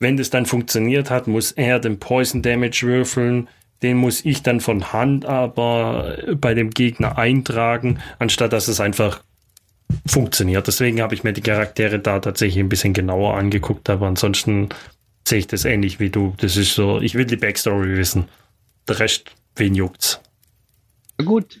Wenn 0.00 0.16
das 0.16 0.30
dann 0.30 0.46
funktioniert 0.46 1.10
hat, 1.10 1.26
muss 1.26 1.52
er 1.52 1.78
den 1.78 1.98
Poison 1.98 2.40
Damage 2.40 2.82
würfeln. 2.82 3.48
Den 3.82 3.98
muss 3.98 4.24
ich 4.24 4.42
dann 4.42 4.60
von 4.60 4.92
Hand 4.92 5.26
aber 5.26 6.18
bei 6.34 6.54
dem 6.54 6.70
Gegner 6.70 7.18
eintragen, 7.18 8.00
anstatt 8.18 8.52
dass 8.52 8.68
es 8.68 8.80
einfach 8.80 9.22
funktioniert. 10.06 10.66
Deswegen 10.66 11.02
habe 11.02 11.14
ich 11.14 11.22
mir 11.22 11.32
die 11.34 11.42
Charaktere 11.42 11.98
da 11.98 12.18
tatsächlich 12.18 12.62
ein 12.62 12.68
bisschen 12.68 12.94
genauer 12.94 13.36
angeguckt, 13.36 13.90
aber 13.90 14.06
ansonsten 14.06 14.70
sehe 15.26 15.38
ich 15.38 15.46
das 15.46 15.66
ähnlich 15.66 16.00
wie 16.00 16.10
du. 16.10 16.34
Das 16.38 16.56
ist 16.56 16.74
so, 16.74 17.00
ich 17.00 17.14
will 17.14 17.26
die 17.26 17.36
Backstory 17.36 17.96
wissen. 17.96 18.28
Der 18.88 18.98
Rest, 18.98 19.30
wen 19.56 19.74
juckt's? 19.74 20.20
Na 21.18 21.24
gut. 21.24 21.60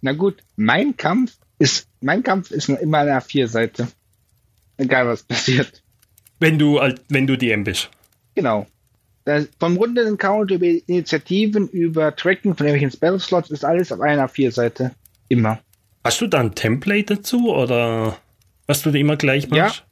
Na 0.00 0.12
gut, 0.12 0.42
mein 0.56 0.96
Kampf 0.96 1.36
ist, 1.58 1.86
mein 2.00 2.22
Kampf 2.22 2.50
ist 2.50 2.68
immer 2.68 2.98
eine 2.98 3.18
A4-Seite. 3.18 3.88
Egal 4.76 5.06
was 5.06 5.22
passiert. 5.22 5.79
Wenn 6.40 6.58
du, 6.58 6.80
wenn 7.08 7.26
du 7.26 7.36
DM 7.36 7.64
bist. 7.64 7.90
Genau. 8.34 8.66
Das, 9.24 9.46
vom 9.58 9.76
runden 9.76 10.16
Count 10.16 10.50
über 10.50 10.66
Initiativen, 10.66 11.68
über 11.68 12.16
Tracking 12.16 12.56
von 12.56 12.66
irgendwelchen 12.66 12.90
Spell-Slots 12.90 13.50
ist 13.50 13.64
alles 13.64 13.92
auf 13.92 14.00
einer 14.00 14.26
A4-Seite. 14.26 14.92
Immer. 15.28 15.60
Hast 16.02 16.20
du 16.22 16.26
da 16.26 16.40
ein 16.40 16.54
Template 16.54 17.16
dazu 17.16 17.54
oder 17.54 18.16
was 18.66 18.82
du 18.82 18.90
da 18.90 18.98
immer 18.98 19.16
gleich 19.16 19.48
machst? 19.50 19.84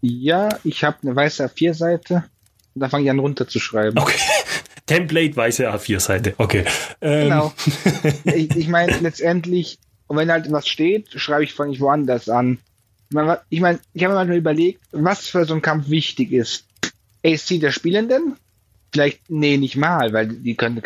Ja, 0.00 0.48
ja 0.48 0.58
ich 0.64 0.82
habe 0.82 0.96
eine 1.02 1.14
weiße 1.14 1.44
A4-Seite 1.44 2.24
und 2.74 2.80
da 2.80 2.88
fange 2.88 3.04
ich 3.04 3.10
an 3.10 3.18
runterzuschreiben. 3.18 3.98
Okay. 3.98 4.18
Template 4.86 5.36
weiße 5.36 5.70
A4-Seite, 5.70 6.34
okay. 6.38 6.64
Ähm. 7.00 7.22
Genau. 7.24 7.52
ich, 8.24 8.56
ich 8.56 8.68
meine, 8.68 8.98
letztendlich, 8.98 9.78
Und 10.06 10.16
wenn 10.16 10.30
halt 10.30 10.50
was 10.50 10.66
steht, 10.66 11.10
schreibe 11.12 11.44
ich, 11.44 11.52
fange 11.52 11.72
ich 11.72 11.80
woanders 11.80 12.28
an. 12.28 12.58
Ich 13.48 13.60
meine, 13.60 13.80
ich 13.92 14.04
habe 14.04 14.14
mir 14.14 14.24
mal 14.24 14.36
überlegt, 14.36 14.80
was 14.92 15.26
für 15.26 15.44
so 15.44 15.54
ein 15.54 15.62
Kampf 15.62 15.88
wichtig 15.88 16.32
ist. 16.32 16.64
AC 17.24 17.60
der 17.60 17.70
Spielenden? 17.70 18.36
Vielleicht, 18.92 19.30
nee, 19.30 19.56
nicht 19.56 19.76
mal, 19.76 20.12
weil 20.12 20.28
die 20.28 20.54
können, 20.54 20.82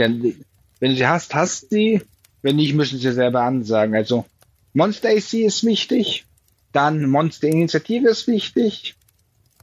wenn 0.80 0.90
du 0.90 0.96
sie 0.96 1.06
hast, 1.06 1.34
hast 1.34 1.70
sie. 1.70 2.02
Wenn 2.42 2.56
nicht, 2.56 2.74
müssen 2.74 2.98
sie 2.98 3.12
selber 3.12 3.42
ansagen. 3.42 3.94
Also, 3.94 4.24
Monster 4.72 5.08
AC 5.08 5.34
ist 5.34 5.64
wichtig. 5.64 6.24
Dann 6.72 7.08
Monster 7.10 7.48
Initiative 7.48 8.08
ist 8.08 8.26
wichtig. 8.28 8.94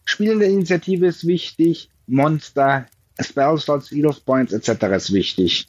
Spielende 0.04 0.46
Initiative 0.46 1.08
ist 1.08 1.26
wichtig. 1.26 1.90
Monster, 2.08 2.88
Spell 3.20 3.58
Slots, 3.58 3.92
Elos 3.92 4.20
Points 4.20 4.54
etc. 4.54 4.84
ist 4.96 5.14
wichtig. 5.14 5.68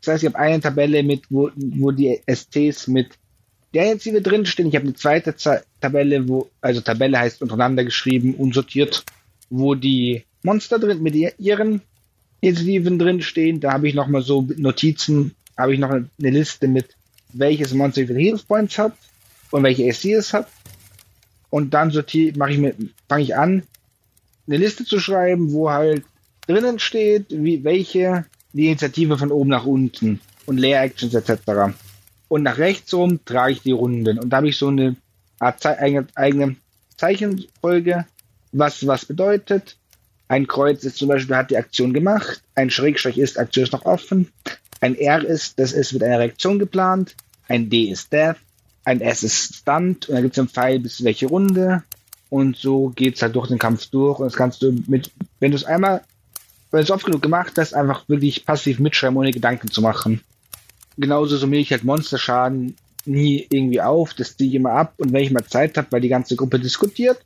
Das 0.00 0.14
heißt, 0.14 0.22
ich 0.22 0.28
habe 0.28 0.38
eine 0.38 0.60
Tabelle 0.60 1.02
mit, 1.02 1.22
wo, 1.30 1.50
wo 1.56 1.90
die 1.90 2.20
STs 2.26 2.86
mit 2.86 3.08
der 3.74 3.90
Initiative 3.90 4.22
drinstehen. 4.22 4.68
Ich 4.68 4.76
habe 4.76 4.86
eine 4.86 4.94
zweite 4.94 5.34
Tabelle, 5.80 6.28
wo, 6.28 6.48
also 6.60 6.80
Tabelle 6.80 7.18
heißt 7.18 7.42
untereinander 7.42 7.84
geschrieben, 7.84 8.34
unsortiert, 8.34 9.04
wo 9.50 9.74
die 9.74 10.24
Monster 10.42 10.78
drin 10.78 11.02
mit 11.02 11.14
ihren 11.38 11.82
Initiativen 12.40 12.98
drinstehen. 12.98 13.60
Da 13.60 13.72
habe 13.72 13.88
ich 13.88 13.94
nochmal 13.94 14.22
so 14.22 14.46
Notizen, 14.56 15.34
habe 15.58 15.74
ich 15.74 15.80
noch 15.80 15.90
eine, 15.90 16.08
Liste 16.18 16.68
mit, 16.68 16.96
welches 17.32 17.74
Monster 17.74 18.02
wie 18.02 18.06
viele 18.06 18.20
Heal 18.20 18.40
Points 18.46 18.78
hat 18.78 18.96
und 19.50 19.62
welche 19.64 19.88
AC 19.88 20.04
es 20.16 20.32
hat. 20.32 20.48
Und 21.50 21.74
dann 21.74 21.90
sortiere, 21.90 22.36
mache 22.36 22.52
ich 22.52 22.58
mir, 22.58 22.74
fange 23.08 23.22
ich 23.22 23.36
an, 23.36 23.62
eine 24.46 24.56
Liste 24.56 24.84
zu 24.84 24.98
schreiben, 24.98 25.52
wo 25.52 25.70
halt 25.70 26.04
drinnen 26.46 26.78
steht, 26.78 27.26
wie 27.30 27.64
welche 27.64 28.26
die 28.52 28.66
Initiative 28.66 29.18
von 29.18 29.30
oben 29.30 29.50
nach 29.50 29.64
unten 29.64 30.20
und 30.46 30.58
Leer-Actions 30.58 31.14
etc. 31.14 31.74
Und 32.34 32.42
nach 32.42 32.58
rechts 32.58 32.92
rum 32.92 33.24
trage 33.24 33.52
ich 33.52 33.62
die 33.62 33.70
Runden. 33.70 34.18
Und 34.18 34.30
da 34.30 34.38
habe 34.38 34.48
ich 34.48 34.56
so 34.56 34.66
eine 34.66 34.96
Art 35.38 35.60
Ze 35.60 35.78
eigene, 35.78 36.08
eigene 36.16 36.56
Zeichenfolge, 36.96 38.06
was 38.50 38.84
was 38.88 39.04
bedeutet. 39.04 39.76
Ein 40.26 40.48
Kreuz 40.48 40.82
ist 40.82 40.96
zum 40.96 41.06
Beispiel, 41.06 41.36
hat 41.36 41.52
die 41.52 41.56
Aktion 41.56 41.92
gemacht. 41.92 42.42
Ein 42.56 42.70
Schrägstrich 42.70 43.18
ist, 43.18 43.38
Aktion 43.38 43.62
ist 43.62 43.72
noch 43.72 43.84
offen. 43.84 44.32
Ein 44.80 44.96
R 44.96 45.24
ist, 45.24 45.60
das 45.60 45.70
ist 45.70 45.92
mit 45.92 46.02
einer 46.02 46.18
Reaktion 46.18 46.58
geplant. 46.58 47.14
Ein 47.46 47.70
D 47.70 47.84
ist 47.84 48.12
Death. 48.12 48.38
Ein 48.84 49.00
S 49.00 49.22
ist 49.22 49.54
Stunt. 49.54 50.08
Und 50.08 50.16
dann 50.16 50.24
gibt 50.24 50.34
es 50.34 50.40
einen 50.40 50.48
Pfeil 50.48 50.80
bis 50.80 51.04
welche 51.04 51.28
Runde. 51.28 51.84
Und 52.30 52.56
so 52.56 52.88
geht 52.88 53.14
es 53.14 53.22
halt 53.22 53.36
durch 53.36 53.46
den 53.46 53.60
Kampf 53.60 53.86
durch. 53.90 54.18
Und 54.18 54.24
das 54.24 54.34
kannst 54.34 54.60
du 54.60 54.72
mit, 54.88 55.12
wenn 55.38 55.52
du 55.52 55.56
es 55.56 55.62
einmal 55.62 56.02
wenn 56.72 56.80
du 56.80 56.84
es 56.86 56.90
oft 56.90 57.06
genug 57.06 57.22
gemacht 57.22 57.52
hast, 57.58 57.74
einfach 57.74 58.08
wirklich 58.08 58.44
passiv 58.44 58.80
mitschreiben, 58.80 59.16
ohne 59.16 59.30
Gedanken 59.30 59.70
zu 59.70 59.80
machen. 59.80 60.20
Genauso 60.96 61.36
summiere 61.36 61.62
ich 61.62 61.70
halt 61.70 61.84
Monsterschaden 61.84 62.76
nie 63.06 63.46
irgendwie 63.50 63.80
auf, 63.80 64.14
das 64.14 64.36
ziehe 64.36 64.48
ich 64.48 64.54
immer 64.56 64.72
ab 64.72 64.94
und 64.96 65.12
wenn 65.12 65.22
ich 65.22 65.30
mal 65.30 65.44
Zeit 65.44 65.76
habe, 65.76 65.88
weil 65.90 66.00
die 66.00 66.08
ganze 66.08 66.36
Gruppe 66.36 66.58
diskutiert, 66.58 67.18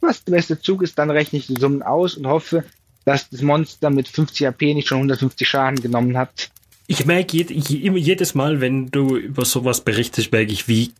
was 0.00 0.22
der 0.24 0.32
beste 0.32 0.60
Zug 0.60 0.82
ist, 0.82 0.98
dann 0.98 1.10
rechne 1.10 1.38
ich 1.38 1.46
die 1.46 1.58
Summen 1.58 1.82
aus 1.82 2.16
und 2.16 2.26
hoffe, 2.26 2.64
dass 3.04 3.28
das 3.30 3.42
Monster 3.42 3.90
mit 3.90 4.08
50 4.08 4.46
AP 4.46 4.62
nicht 4.62 4.88
schon 4.88 4.98
150 4.98 5.48
Schaden 5.48 5.80
genommen 5.80 6.16
hat. 6.16 6.50
Ich 6.86 7.06
merke 7.06 7.36
jedes 7.36 8.34
Mal, 8.34 8.60
wenn 8.60 8.90
du 8.90 9.16
über 9.16 9.44
sowas 9.44 9.80
berichtest, 9.80 10.32
merke 10.32 10.52
ich, 10.52 10.68
wie 10.68 10.92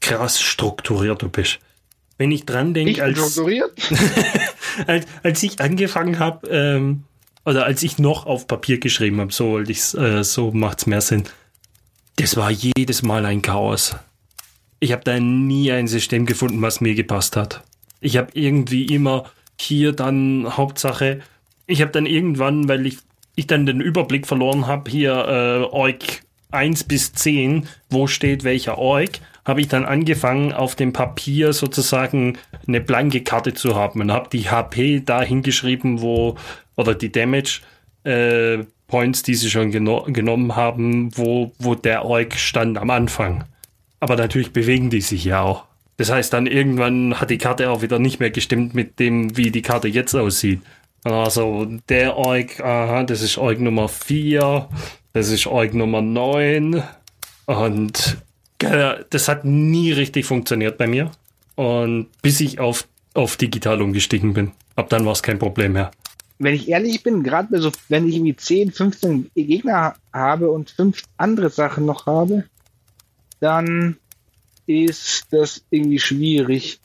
krass 0.00 0.40
strukturiert 0.40 1.22
du 1.22 1.28
bist. 1.28 1.60
Wenn 2.18 2.32
ich 2.32 2.44
dran 2.44 2.74
denke, 2.74 3.02
als, 3.02 3.38
als, 4.86 5.06
als 5.22 5.42
ich 5.42 5.60
angefangen 5.60 6.18
habe, 6.18 6.48
ähm, 6.48 7.04
oder 7.46 7.64
als 7.64 7.82
ich 7.82 7.98
noch 7.98 8.26
auf 8.26 8.46
Papier 8.46 8.78
geschrieben 8.78 9.20
habe, 9.20 9.32
so, 9.32 9.58
äh, 9.58 10.24
so 10.24 10.50
macht's 10.52 10.86
mehr 10.86 11.00
Sinn. 11.00 11.24
Das 12.20 12.36
war 12.36 12.50
jedes 12.50 13.02
Mal 13.02 13.24
ein 13.24 13.40
Chaos. 13.40 13.96
Ich 14.78 14.92
habe 14.92 15.02
da 15.04 15.18
nie 15.18 15.72
ein 15.72 15.88
System 15.88 16.26
gefunden, 16.26 16.60
was 16.60 16.82
mir 16.82 16.94
gepasst 16.94 17.34
hat. 17.34 17.62
Ich 18.00 18.18
habe 18.18 18.30
irgendwie 18.34 18.84
immer 18.84 19.24
hier 19.58 19.92
dann 19.92 20.56
Hauptsache. 20.56 21.20
Ich 21.66 21.80
habe 21.80 21.92
dann 21.92 22.04
irgendwann, 22.04 22.68
weil 22.68 22.86
ich, 22.86 22.98
ich 23.36 23.46
dann 23.46 23.64
den 23.64 23.80
Überblick 23.80 24.26
verloren 24.26 24.66
habe, 24.66 24.90
hier 24.90 25.12
äh, 25.12 25.74
Org 25.74 26.22
1 26.50 26.84
bis 26.84 27.14
10, 27.14 27.66
wo 27.88 28.06
steht 28.06 28.44
welcher 28.44 28.76
Org, 28.76 29.20
habe 29.46 29.62
ich 29.62 29.68
dann 29.68 29.86
angefangen, 29.86 30.52
auf 30.52 30.74
dem 30.74 30.92
Papier 30.92 31.54
sozusagen 31.54 32.36
eine 32.68 32.82
blanke 32.82 33.22
Karte 33.22 33.54
zu 33.54 33.76
haben 33.76 34.02
und 34.02 34.12
habe 34.12 34.28
die 34.30 34.50
HP 34.50 35.00
da 35.00 35.22
hingeschrieben, 35.22 36.02
wo 36.02 36.36
oder 36.76 36.94
die 36.94 37.12
Damage 37.12 37.60
äh, 38.04 38.64
Points, 38.90 39.22
die 39.22 39.34
sie 39.34 39.48
schon 39.48 39.70
geno 39.70 40.04
genommen 40.06 40.56
haben, 40.56 41.16
wo, 41.16 41.52
wo 41.58 41.74
der 41.74 42.04
Org 42.04 42.34
stand 42.34 42.76
am 42.76 42.90
Anfang. 42.90 43.44
Aber 44.00 44.16
natürlich 44.16 44.52
bewegen 44.52 44.90
die 44.90 45.00
sich 45.00 45.24
ja 45.24 45.42
auch. 45.42 45.64
Das 45.96 46.10
heißt, 46.10 46.32
dann 46.32 46.46
irgendwann 46.46 47.20
hat 47.20 47.30
die 47.30 47.38
Karte 47.38 47.70
auch 47.70 47.82
wieder 47.82 47.98
nicht 47.98 48.20
mehr 48.20 48.30
gestimmt 48.30 48.74
mit 48.74 48.98
dem, 48.98 49.36
wie 49.36 49.50
die 49.50 49.62
Karte 49.62 49.88
jetzt 49.88 50.14
aussieht. 50.14 50.60
Also 51.04 51.66
der 51.88 52.16
Org, 52.16 52.60
aha, 52.60 53.04
das 53.04 53.22
ist 53.22 53.38
Org 53.38 53.60
Nummer 53.60 53.88
4, 53.88 54.68
das 55.12 55.30
ist 55.30 55.46
Org 55.46 55.72
Nummer 55.74 56.02
9 56.02 56.82
und 57.46 58.18
das 58.58 59.28
hat 59.28 59.44
nie 59.44 59.92
richtig 59.92 60.26
funktioniert 60.26 60.76
bei 60.76 60.86
mir. 60.86 61.10
Und 61.54 62.08
bis 62.22 62.40
ich 62.40 62.60
auf, 62.60 62.86
auf 63.14 63.36
digital 63.36 63.80
umgestiegen 63.80 64.34
bin. 64.34 64.52
Ab 64.76 64.88
dann 64.88 65.04
war 65.04 65.12
es 65.12 65.22
kein 65.22 65.38
Problem 65.38 65.72
mehr 65.72 65.90
wenn 66.40 66.54
ich 66.54 66.68
ehrlich 66.68 67.02
bin, 67.02 67.22
gerade 67.22 67.60
so, 67.60 67.70
wenn 67.88 68.08
ich 68.08 68.16
irgendwie 68.16 68.34
10, 68.34 68.72
15 68.72 69.30
Gegner 69.34 69.94
habe 70.10 70.50
und 70.50 70.70
fünf 70.70 71.02
andere 71.18 71.50
Sachen 71.50 71.84
noch 71.84 72.06
habe, 72.06 72.44
dann 73.40 73.98
ist 74.66 75.26
das 75.30 75.62
irgendwie 75.68 75.98
schwierig. 75.98 76.80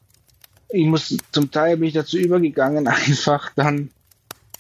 Ich 0.70 0.86
muss, 0.86 1.18
zum 1.32 1.51
Teil 1.51 1.78
bin 1.78 1.88
ich 1.88 1.93
dazu 1.93 2.18
übergegangen, 2.18 2.86
einfach 2.88 3.49
dann 3.56 3.91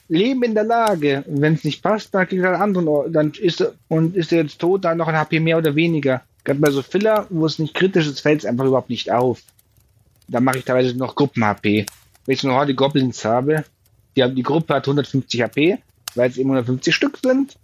Leben 0.07 0.43
in 0.43 0.55
der 0.55 0.63
Lage. 0.63 1.25
Wenn 1.27 1.55
es 1.55 1.65
nicht 1.65 1.83
passt, 1.83 2.15
dann 2.15 2.27
kriegt 2.27 2.43
er 2.43 2.53
einen 2.53 2.61
anderen, 2.61 3.11
dann 3.11 3.31
ist 3.31 3.59
er, 3.59 3.73
und 3.89 4.15
ist 4.15 4.31
er 4.31 4.43
jetzt 4.43 4.59
tot, 4.59 4.85
dann 4.85 4.97
noch 4.97 5.09
ein 5.09 5.17
HP 5.17 5.41
mehr 5.41 5.57
oder 5.57 5.75
weniger. 5.75 6.21
Gerade 6.45 6.61
bei 6.61 6.71
so 6.71 6.81
Filler, 6.81 7.27
wo 7.29 7.45
es 7.45 7.59
nicht 7.59 7.73
kritisch 7.73 8.07
ist, 8.07 8.21
fällt 8.21 8.39
es 8.39 8.45
einfach 8.45 8.65
überhaupt 8.65 8.89
nicht 8.89 9.11
auf. 9.11 9.41
Da 10.29 10.39
mache 10.39 10.59
ich 10.59 10.63
teilweise 10.63 10.97
noch 10.97 11.15
Gruppen-HP. 11.15 11.85
Wenn 12.25 12.33
ich 12.33 12.43
nur 12.43 12.55
heute 12.55 12.75
Goblins 12.75 13.25
habe, 13.25 13.65
die, 14.15 14.23
haben, 14.23 14.35
die 14.35 14.43
Gruppe 14.43 14.73
hat 14.73 14.85
150 14.85 15.41
HP, 15.41 15.77
weil 16.15 16.29
es 16.29 16.37
eben 16.37 16.49
150 16.49 16.93
Stück 16.93 17.19
sind. 17.21 17.55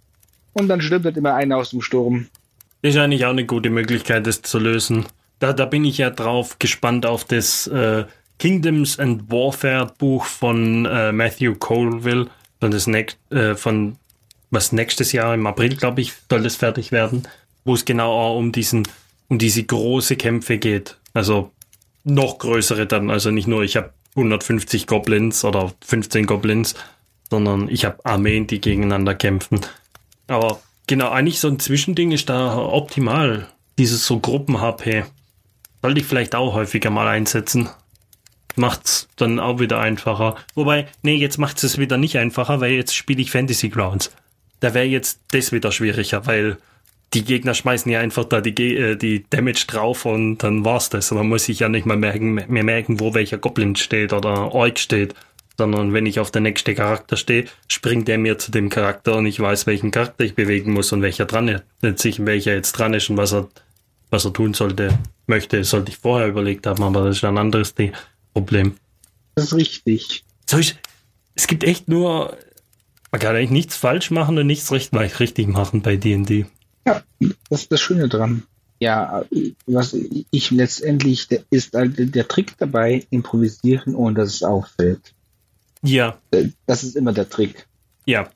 Und 0.52 0.68
dann 0.68 0.80
stirbt 0.80 1.04
halt 1.04 1.16
immer 1.16 1.34
einer 1.34 1.56
aus 1.56 1.70
dem 1.70 1.80
Sturm. 1.80 2.26
Ist 2.82 2.96
eigentlich 2.96 3.24
auch 3.24 3.30
eine 3.30 3.46
gute 3.46 3.70
Möglichkeit, 3.70 4.26
das 4.26 4.42
zu 4.42 4.58
lösen. 4.58 5.06
Da, 5.38 5.52
da 5.52 5.64
bin 5.64 5.84
ich 5.84 5.98
ja 5.98 6.10
drauf 6.10 6.58
gespannt 6.58 7.06
auf 7.06 7.24
das 7.24 7.66
äh, 7.68 8.04
Kingdoms 8.38 8.98
and 8.98 9.30
Warfare 9.30 9.92
Buch 9.98 10.24
von 10.24 10.84
äh, 10.84 11.12
Matthew 11.12 11.54
Colville, 11.54 12.26
von, 12.60 12.70
das 12.70 12.86
äh, 12.88 13.54
von 13.54 13.96
was 14.50 14.72
nächstes 14.72 15.12
Jahr 15.12 15.34
im 15.34 15.46
April, 15.46 15.76
glaube 15.76 16.02
ich, 16.02 16.12
soll 16.30 16.42
das 16.42 16.56
fertig 16.56 16.92
werden, 16.92 17.22
wo 17.64 17.74
es 17.74 17.84
genau 17.84 18.12
auch 18.12 18.36
um 18.36 18.52
diesen, 18.52 18.86
um 19.28 19.38
diese 19.38 19.64
große 19.64 20.16
Kämpfe 20.16 20.58
geht. 20.58 20.98
Also 21.14 21.50
noch 22.04 22.38
größere 22.38 22.86
dann, 22.86 23.10
also 23.10 23.30
nicht 23.30 23.48
nur, 23.48 23.62
ich 23.62 23.76
habe 23.76 23.92
150 24.16 24.86
Goblins 24.86 25.44
oder 25.44 25.72
15 25.84 26.26
Goblins, 26.26 26.74
sondern 27.30 27.68
ich 27.68 27.84
habe 27.84 28.04
Armeen, 28.04 28.46
die 28.46 28.60
gegeneinander 28.60 29.14
kämpfen. 29.14 29.60
Aber 30.26 30.60
genau, 30.86 31.10
eigentlich 31.10 31.40
so 31.40 31.48
ein 31.48 31.58
Zwischending 31.58 32.12
ist 32.12 32.28
da 32.28 32.56
optimal. 32.56 33.48
Dieses 33.78 34.06
so 34.06 34.18
Gruppen-HP. 34.18 35.04
Sollte 35.80 36.00
ich 36.00 36.06
vielleicht 36.06 36.34
auch 36.34 36.54
häufiger 36.54 36.90
mal 36.90 37.08
einsetzen. 37.08 37.70
Macht's 38.54 39.08
dann 39.16 39.40
auch 39.40 39.60
wieder 39.60 39.80
einfacher. 39.80 40.36
Wobei, 40.54 40.88
nee, 41.02 41.14
jetzt 41.14 41.38
macht's 41.38 41.62
es 41.62 41.78
wieder 41.78 41.96
nicht 41.96 42.18
einfacher, 42.18 42.60
weil 42.60 42.72
jetzt 42.72 42.94
spiele 42.94 43.22
ich 43.22 43.30
Fantasy 43.30 43.70
Grounds. 43.70 44.10
Da 44.60 44.74
wäre 44.74 44.84
jetzt 44.84 45.20
das 45.30 45.52
wieder 45.52 45.72
schwieriger, 45.72 46.26
weil 46.26 46.58
die 47.14 47.24
Gegner 47.24 47.54
schmeißen 47.54 47.90
ja 47.90 48.00
einfach 48.00 48.24
da 48.24 48.40
die, 48.40 48.76
äh, 48.76 48.96
die 48.96 49.24
Damage 49.28 49.64
drauf 49.66 50.06
und 50.06 50.38
dann 50.38 50.64
war's 50.64 50.88
das. 50.88 51.10
Und 51.10 51.18
dann 51.18 51.28
muss 51.28 51.48
ich 51.48 51.60
ja 51.60 51.68
nicht 51.68 51.86
mal 51.86 51.96
merken, 51.96 52.34
mehr 52.34 52.64
merken, 52.64 53.00
wo 53.00 53.14
welcher 53.14 53.38
Goblin 53.38 53.76
steht 53.76 54.12
oder 54.12 54.52
Ork 54.52 54.78
steht. 54.78 55.14
Sondern 55.58 55.92
wenn 55.92 56.06
ich 56.06 56.18
auf 56.18 56.30
der 56.30 56.40
nächste 56.40 56.74
Charakter 56.74 57.16
stehe, 57.16 57.44
springt 57.68 58.08
der 58.08 58.16
mir 58.16 58.38
zu 58.38 58.50
dem 58.50 58.70
Charakter 58.70 59.16
und 59.16 59.26
ich 59.26 59.38
weiß, 59.38 59.66
welchen 59.66 59.90
Charakter 59.90 60.24
ich 60.24 60.34
bewegen 60.34 60.72
muss 60.72 60.92
und 60.92 61.02
welcher 61.02 61.26
dran 61.26 61.48
ist. 61.48 62.00
Sicher, 62.00 62.24
welcher 62.24 62.54
jetzt 62.54 62.72
dran 62.72 62.94
ist 62.94 63.10
und 63.10 63.18
was 63.18 63.34
er, 63.34 63.48
was 64.08 64.24
er 64.24 64.32
tun 64.32 64.54
sollte, 64.54 64.98
möchte, 65.26 65.62
sollte 65.64 65.90
ich 65.90 65.98
vorher 65.98 66.28
überlegt 66.28 66.66
haben, 66.66 66.82
aber 66.82 67.04
das 67.04 67.18
ist 67.18 67.24
ein 67.24 67.36
anderes 67.36 67.74
Problem. 68.32 68.76
Das 69.34 69.46
ist 69.46 69.54
richtig. 69.54 70.24
So 70.48 70.56
ist, 70.56 70.76
es 71.34 71.46
gibt 71.46 71.64
echt 71.64 71.86
nur, 71.86 72.36
man 73.10 73.20
kann 73.20 73.36
eigentlich 73.36 73.50
nichts 73.50 73.76
falsch 73.76 74.10
machen 74.10 74.38
und 74.38 74.46
nichts 74.46 74.72
recht, 74.72 74.94
richtig 74.94 75.48
machen 75.48 75.82
bei 75.82 75.96
D&D. 75.96 76.46
Ja, 76.86 77.02
das 77.50 77.62
ist 77.62 77.72
das 77.72 77.80
Schöne 77.80 78.08
dran. 78.08 78.44
Ja, 78.80 79.24
was 79.66 79.94
ich 79.94 80.50
letztendlich, 80.50 81.28
ist 81.50 81.74
halt 81.74 82.14
der 82.14 82.26
Trick 82.26 82.58
dabei, 82.58 83.06
improvisieren, 83.10 83.94
ohne 83.94 84.16
dass 84.16 84.34
es 84.34 84.42
auffällt. 84.42 85.14
Ja. 85.82 86.18
Das 86.66 86.82
ist 86.82 86.96
immer 86.96 87.12
der 87.12 87.28
Trick. 87.28 87.66
Ja. 88.06 88.28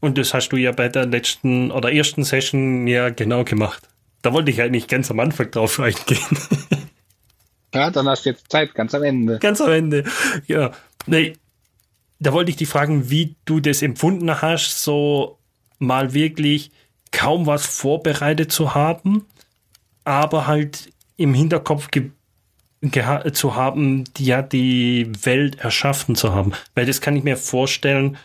Und 0.00 0.18
das 0.18 0.34
hast 0.34 0.50
du 0.50 0.56
ja 0.56 0.72
bei 0.72 0.88
der 0.88 1.06
letzten 1.06 1.70
oder 1.70 1.90
ersten 1.90 2.24
Session 2.24 2.86
ja 2.86 3.08
genau 3.08 3.44
gemacht. 3.44 3.88
Da 4.20 4.32
wollte 4.32 4.50
ich 4.50 4.60
eigentlich 4.60 4.88
ganz 4.88 5.10
am 5.10 5.20
Anfang 5.20 5.50
drauf 5.50 5.80
eingehen. 5.80 6.18
Ja, 7.74 7.90
dann 7.90 8.06
hast 8.06 8.26
du 8.26 8.30
jetzt 8.30 8.50
Zeit, 8.50 8.74
ganz 8.74 8.94
am 8.94 9.02
Ende. 9.02 9.38
Ganz 9.38 9.60
am 9.60 9.72
Ende. 9.72 10.04
Ja. 10.46 10.72
Nee, 11.06 11.34
da 12.20 12.32
wollte 12.32 12.50
ich 12.50 12.56
dich 12.56 12.68
fragen, 12.68 13.10
wie 13.10 13.34
du 13.44 13.60
das 13.60 13.82
empfunden 13.82 14.42
hast, 14.42 14.82
so 14.82 15.38
mal 15.78 16.12
wirklich 16.12 16.70
kaum 17.12 17.46
was 17.46 17.64
vorbereitet 17.66 18.50
zu 18.50 18.74
haben, 18.74 19.26
aber 20.04 20.46
halt 20.46 20.90
im 21.16 21.34
Hinterkopf 21.34 21.88
zu 23.32 23.54
haben, 23.54 24.04
die 24.16 24.24
ja 24.24 24.42
die 24.42 25.12
Welt 25.22 25.60
erschaffen 25.60 26.16
zu 26.16 26.34
haben. 26.34 26.52
Weil 26.74 26.86
das 26.86 27.00
kann 27.00 27.14
ich 27.14 27.22
mir 27.22 27.36
vorstellen, 27.36 28.16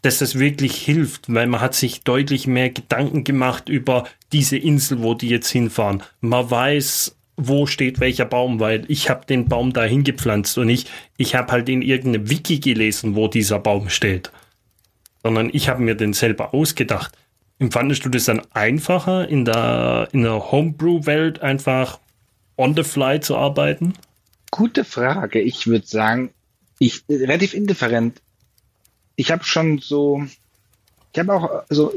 dass 0.00 0.18
das 0.18 0.38
wirklich 0.38 0.76
hilft, 0.76 1.32
weil 1.32 1.46
man 1.46 1.60
hat 1.60 1.74
sich 1.74 2.02
deutlich 2.02 2.46
mehr 2.46 2.70
Gedanken 2.70 3.24
gemacht 3.24 3.68
über 3.68 4.04
diese 4.32 4.56
Insel, 4.56 5.02
wo 5.02 5.14
die 5.14 5.28
jetzt 5.28 5.50
hinfahren. 5.50 6.02
Man 6.20 6.50
weiß, 6.50 7.16
wo 7.36 7.66
steht 7.66 8.00
welcher 8.00 8.26
Baum, 8.26 8.60
weil 8.60 8.84
ich 8.88 9.10
habe 9.10 9.26
den 9.26 9.48
Baum 9.48 9.72
da 9.72 9.82
hingepflanzt 9.82 10.58
und 10.58 10.68
ich, 10.68 10.86
ich 11.16 11.34
habe 11.34 11.52
halt 11.52 11.68
in 11.68 11.82
irgendeinem 11.82 12.30
Wiki 12.30 12.58
gelesen, 12.60 13.16
wo 13.16 13.28
dieser 13.28 13.58
Baum 13.58 13.88
steht. 13.88 14.30
Sondern 15.22 15.48
ich 15.52 15.68
habe 15.68 15.82
mir 15.82 15.94
den 15.94 16.12
selber 16.12 16.52
ausgedacht. 16.52 17.16
Empfandest 17.64 18.04
du 18.04 18.08
das 18.08 18.24
dann 18.24 18.42
einfacher, 18.52 19.28
in 19.28 19.44
der, 19.44 20.08
in 20.12 20.22
der 20.22 20.50
Homebrew-Welt 20.50 21.40
einfach 21.40 21.98
on 22.56 22.74
the 22.76 22.82
fly 22.82 23.20
zu 23.20 23.36
arbeiten? 23.36 23.94
Gute 24.50 24.84
Frage. 24.84 25.40
Ich 25.40 25.66
würde 25.66 25.86
sagen, 25.86 26.30
ich 26.78 27.04
relativ 27.08 27.54
indifferent 27.54 28.20
ich 29.16 29.30
habe 29.30 29.44
schon 29.44 29.78
so, 29.78 30.24
ich 31.12 31.18
habe 31.18 31.34
auch, 31.34 31.64
also, 31.68 31.94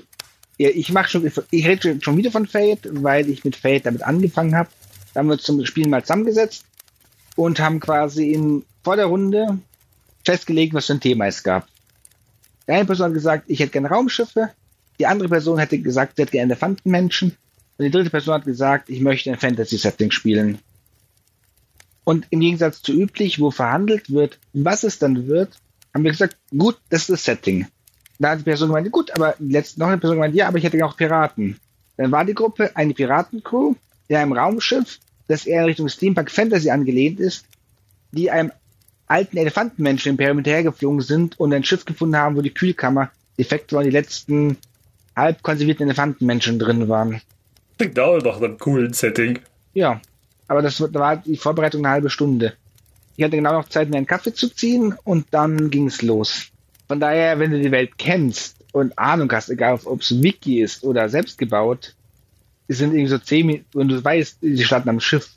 ich 0.58 0.92
mache 0.92 1.10
schon, 1.10 1.32
ich 1.52 1.68
rede 1.68 2.00
schon 2.02 2.18
wieder 2.18 2.32
von 2.32 2.48
Fate, 2.48 2.88
weil 2.92 3.30
ich 3.30 3.44
mit 3.44 3.56
Fate 3.56 3.86
damit 3.86 4.02
angefangen 4.04 4.56
habe. 4.56 4.70
Da 5.14 5.20
haben 5.20 5.30
wir 5.30 5.38
zum 5.38 5.64
Spielen 5.66 5.90
mal 5.90 6.02
zusammengesetzt 6.02 6.66
und 7.36 7.60
haben 7.60 7.80
quasi 7.80 8.32
in, 8.32 8.66
vor 8.84 8.96
der 8.96 9.06
Runde 9.06 9.60
festgelegt, 10.26 10.74
was 10.74 10.88
für 10.88 10.94
ein 10.94 11.00
Thema 11.00 11.28
es 11.28 11.44
gab. 11.44 11.68
Die 12.68 12.72
eine 12.72 12.86
Person 12.86 13.08
hat 13.08 13.14
gesagt, 13.14 13.44
ich 13.48 13.60
hätte 13.60 13.72
gerne 13.72 13.90
Raumschiffe. 13.90 14.52
Die 15.00 15.06
andere 15.06 15.30
Person 15.30 15.60
hätte 15.60 15.78
gesagt, 15.80 16.16
sie 16.16 16.24
hätte 16.24 16.32
gerne 16.32 16.54
Elefantenmenschen. 16.54 17.36
Und 17.78 17.86
die 17.86 17.92
dritte 17.92 18.10
Person 18.10 18.34
hat 18.36 18.46
gesagt, 18.46 18.90
ich 18.90 19.02
möchte 19.02 19.32
ein 19.32 19.38
Fantasy-Setting 19.38 20.12
spielen. 20.12 20.60
Und 22.04 22.26
im 22.30 22.40
Gegensatz 22.40 22.82
zu 22.82 22.94
üblich, 22.94 23.40
wo 23.40 23.52
verhandelt 23.52 24.10
wird, 24.10 24.40
was 24.54 24.84
es 24.84 24.98
dann 24.98 25.28
wird, 25.28 25.60
haben 25.94 26.04
wir 26.04 26.12
gesagt, 26.12 26.38
gut, 26.58 26.78
das 26.90 27.02
ist 27.02 27.10
das 27.10 27.24
Setting. 27.26 27.68
Da 28.20 28.32
hat 28.32 28.40
die 28.40 28.44
Person 28.44 28.70
gemeint, 28.70 28.92
gut, 28.92 29.12
aber 29.12 29.36
letzte 29.40 29.80
noch 29.80 29.88
eine 29.88 29.98
Person 29.98 30.18
gemeint, 30.18 30.34
ja, 30.34 30.48
aber 30.48 30.58
ich 30.58 30.64
hätte 30.64 30.84
auch 30.86 30.98
Piraten. 30.98 31.60
Dann 31.98 32.12
war 32.12 32.26
die 32.26 32.34
Gruppe 32.34 32.72
eine 32.76 32.94
Piratencrew 32.94 33.76
in 34.08 34.16
einem 34.16 34.34
Raumschiff, 34.34 35.00
das 35.28 35.46
eher 35.46 35.62
in 35.62 35.66
Richtung 35.66 35.90
Steampunk 35.90 36.32
Fantasy 36.32 36.70
angelehnt 36.70 37.20
ist, 37.20 37.46
die 38.12 38.32
einem 38.32 38.52
alten 39.08 39.38
Elefantenmenschen 39.38 40.12
Imperium 40.12 40.38
hinterhergeflogen 40.38 41.02
sind 41.02 41.40
und 41.40 41.54
ein 41.54 41.64
Schiff 41.64 41.86
gefunden 41.86 42.18
haben, 42.18 42.36
wo 42.36 42.42
die 42.42 42.54
Kühlkammer 42.54 43.12
defekt 43.38 43.72
war 43.72 43.80
und 43.80 43.86
die 43.86 43.92
letzten 43.92 44.58
halb 45.18 45.44
konservierten 45.44 45.88
Elefantenmenschen 45.88 46.60
drin 46.60 46.88
waren. 46.88 47.22
Klingt 47.78 48.00
auch 48.00 48.22
nach 48.22 48.38
einem 48.38 48.58
coolen 48.58 48.94
Setting. 48.94 49.40
Ja, 49.74 50.00
aber 50.48 50.62
das 50.62 50.80
war 50.80 51.18
die 51.18 51.38
Vorbereitung 51.38 51.86
eine 51.86 51.94
halbe 51.94 52.10
Stunde. 52.10 52.54
Ich 53.18 53.24
hatte 53.24 53.36
genau 53.36 53.54
noch 53.54 53.68
Zeit, 53.68 53.90
mir 53.90 53.98
einen 53.98 54.06
Kaffee 54.06 54.34
zu 54.34 54.48
ziehen 54.50 54.96
und 55.04 55.28
dann 55.32 55.70
ging 55.70 55.88
es 55.88 56.02
los. 56.02 56.48
Von 56.88 57.00
daher, 57.00 57.40
wenn 57.40 57.52
du 57.52 57.60
die 57.60 57.72
Welt 57.72 57.98
kennst 57.98 58.56
und 58.72 58.98
Ahnung 58.98 59.32
hast, 59.32 59.50
egal 59.50 59.80
ob 59.84 60.02
es 60.02 60.22
Wiki 60.22 60.62
ist 60.62 60.84
oder 60.84 61.10
selbst 61.10 61.38
gebaut, 61.38 61.96
es 62.68 62.78
sind 62.78 62.92
irgendwie 62.92 63.10
so 63.10 63.18
zehn 63.18 63.46
Minuten, 63.46 63.78
und 63.78 63.90
du 63.90 64.04
weißt, 64.04 64.38
die 64.42 64.64
starten 64.64 64.90
am 64.90 65.00
Schiff, 65.00 65.30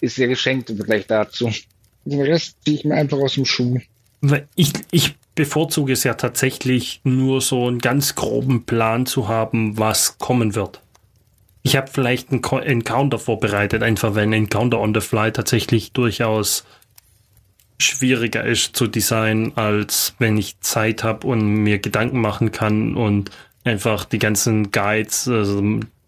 ist 0.00 0.16
sehr 0.16 0.28
geschenkt 0.28 0.70
im 0.70 0.76
Vergleich 0.76 1.06
dazu. 1.06 1.50
Den 2.04 2.22
Rest 2.22 2.56
ziehe 2.64 2.76
ich 2.78 2.84
mir 2.84 2.94
einfach 2.94 3.18
aus 3.18 3.34
dem 3.34 3.44
Schuh. 3.44 3.78
Ich, 4.56 4.72
ich 4.90 5.17
bevorzuge 5.38 5.92
es 5.92 6.02
ja 6.02 6.14
tatsächlich 6.14 7.00
nur 7.04 7.40
so 7.40 7.68
einen 7.68 7.78
ganz 7.78 8.16
groben 8.16 8.64
Plan 8.64 9.06
zu 9.06 9.28
haben, 9.28 9.78
was 9.78 10.18
kommen 10.18 10.56
wird. 10.56 10.82
Ich 11.62 11.76
habe 11.76 11.86
vielleicht 11.86 12.32
einen 12.32 12.42
Encounter 12.42 13.20
vorbereitet, 13.20 13.84
einfach 13.84 14.16
wenn 14.16 14.32
Encounter 14.32 14.80
on 14.80 14.92
the 14.92 15.00
fly 15.00 15.30
tatsächlich 15.30 15.92
durchaus 15.92 16.64
schwieriger 17.78 18.44
ist 18.44 18.74
zu 18.74 18.88
designen, 18.88 19.56
als 19.56 20.16
wenn 20.18 20.36
ich 20.36 20.58
Zeit 20.58 21.04
habe 21.04 21.28
und 21.28 21.46
mir 21.46 21.78
Gedanken 21.78 22.20
machen 22.20 22.50
kann 22.50 22.96
und 22.96 23.30
einfach 23.62 24.06
die 24.06 24.18
ganzen 24.18 24.72
Guides, 24.72 25.28
also, 25.28 25.62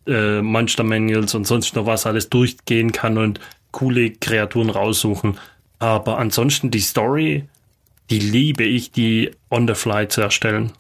äh, 0.09 0.43
Monster 0.43 0.83
Manuals 0.83 1.37
und 1.37 1.47
sonst 1.47 1.77
noch 1.77 1.87
was 1.87 2.05
alles 2.05 2.31
durchgehen 2.31 2.91
kann 2.91 3.17
und 3.17 3.39
coole 3.71 4.11
Kreaturen 4.11 4.71
raussuchen. 4.71 5.39
Aber 5.79 6.19
ansonsten 6.19 6.73
die 6.73 6.81
Story, 6.81 7.45
die 8.11 8.19
liebe 8.19 8.65
ich, 8.65 8.91
die 8.91 9.31
on 9.51 9.67
the 9.69 9.75
fly 9.75 10.09
zu 10.09 10.21
erstellen. 10.21 10.73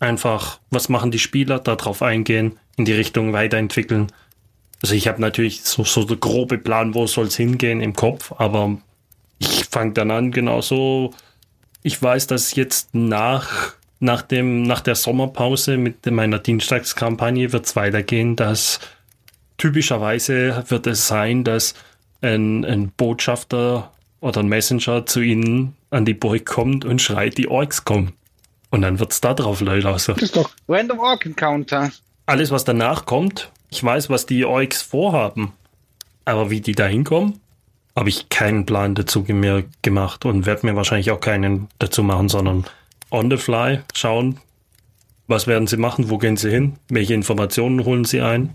Einfach, 0.00 0.58
was 0.70 0.88
machen 0.88 1.10
die 1.10 1.18
Spieler, 1.18 1.58
darauf 1.60 2.02
eingehen, 2.02 2.58
in 2.76 2.84
die 2.84 2.92
Richtung 2.92 3.32
weiterentwickeln. 3.32 4.08
Also 4.82 4.94
ich 4.94 5.06
habe 5.08 5.20
natürlich 5.20 5.62
so, 5.62 5.84
so 5.84 6.04
der 6.04 6.16
grobe 6.16 6.58
Plan, 6.58 6.94
wo 6.94 7.06
soll 7.06 7.26
es 7.26 7.36
hingehen 7.36 7.80
im 7.80 7.94
Kopf, 7.94 8.32
aber 8.38 8.78
ich 9.38 9.66
fange 9.70 9.92
dann 9.92 10.10
an, 10.10 10.32
genauso. 10.32 11.14
Ich 11.82 12.02
weiß, 12.02 12.26
dass 12.26 12.54
jetzt 12.54 12.94
nach, 12.94 13.74
nach, 14.00 14.22
dem, 14.22 14.62
nach 14.62 14.80
der 14.80 14.94
Sommerpause 14.94 15.76
mit 15.76 16.04
meiner 16.10 16.38
Dienstagskampagne 16.38 17.52
wird 17.52 17.66
es 17.66 17.76
weitergehen, 17.76 18.36
dass 18.36 18.80
typischerweise 19.58 20.64
wird 20.68 20.86
es 20.86 21.06
sein, 21.06 21.44
dass 21.44 21.74
ein, 22.22 22.64
ein 22.64 22.90
Botschafter 22.96 23.92
oder 24.20 24.40
ein 24.40 24.48
Messenger 24.48 25.06
zu 25.06 25.20
ihnen 25.20 25.76
an 25.90 26.04
die 26.04 26.14
Burg 26.14 26.46
kommt 26.46 26.84
und 26.84 27.02
schreit, 27.02 27.38
die 27.38 27.48
Orks 27.48 27.84
kommen. 27.84 28.12
Und 28.70 28.82
dann 28.82 28.98
wird 29.00 29.12
es 29.12 29.20
da 29.20 29.34
drauf 29.34 29.60
laufen. 29.60 30.14
Das 30.14 30.22
ist 30.22 30.36
doch 30.36 30.50
Random 30.68 31.00
Orc 31.00 31.26
Encounter. 31.26 31.90
Alles, 32.26 32.50
was 32.50 32.64
danach 32.64 33.06
kommt, 33.06 33.50
ich 33.70 33.82
weiß, 33.82 34.10
was 34.10 34.26
die 34.26 34.44
Orks 34.44 34.82
vorhaben. 34.82 35.52
Aber 36.24 36.50
wie 36.50 36.60
die 36.60 36.74
da 36.74 36.86
hinkommen, 36.86 37.40
habe 37.96 38.08
ich 38.08 38.28
keinen 38.28 38.66
Plan 38.66 38.94
dazu 38.94 39.24
mir 39.26 39.64
gemacht 39.82 40.24
und 40.24 40.46
werde 40.46 40.66
mir 40.66 40.76
wahrscheinlich 40.76 41.10
auch 41.10 41.20
keinen 41.20 41.68
dazu 41.78 42.02
machen, 42.02 42.28
sondern 42.28 42.64
on 43.10 43.30
the 43.30 43.36
fly 43.36 43.80
schauen, 43.92 44.38
was 45.26 45.46
werden 45.46 45.66
sie 45.66 45.76
machen, 45.76 46.08
wo 46.10 46.18
gehen 46.18 46.36
sie 46.36 46.50
hin, 46.50 46.76
welche 46.88 47.14
Informationen 47.14 47.84
holen 47.84 48.04
sie 48.04 48.20
ein. 48.20 48.54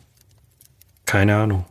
Keine 1.06 1.36
Ahnung. 1.36 1.66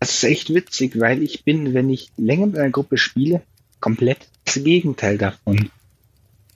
Das 0.00 0.10
ist 0.10 0.24
echt 0.24 0.52
witzig, 0.52 1.00
weil 1.00 1.22
ich 1.22 1.44
bin, 1.44 1.74
wenn 1.74 1.88
ich 1.88 2.10
länger 2.16 2.46
mit 2.46 2.58
einer 2.58 2.70
Gruppe 2.70 2.98
spiele, 2.98 3.42
komplett 3.80 4.28
das 4.46 4.62
Gegenteil 4.62 5.18
davon. 5.18 5.70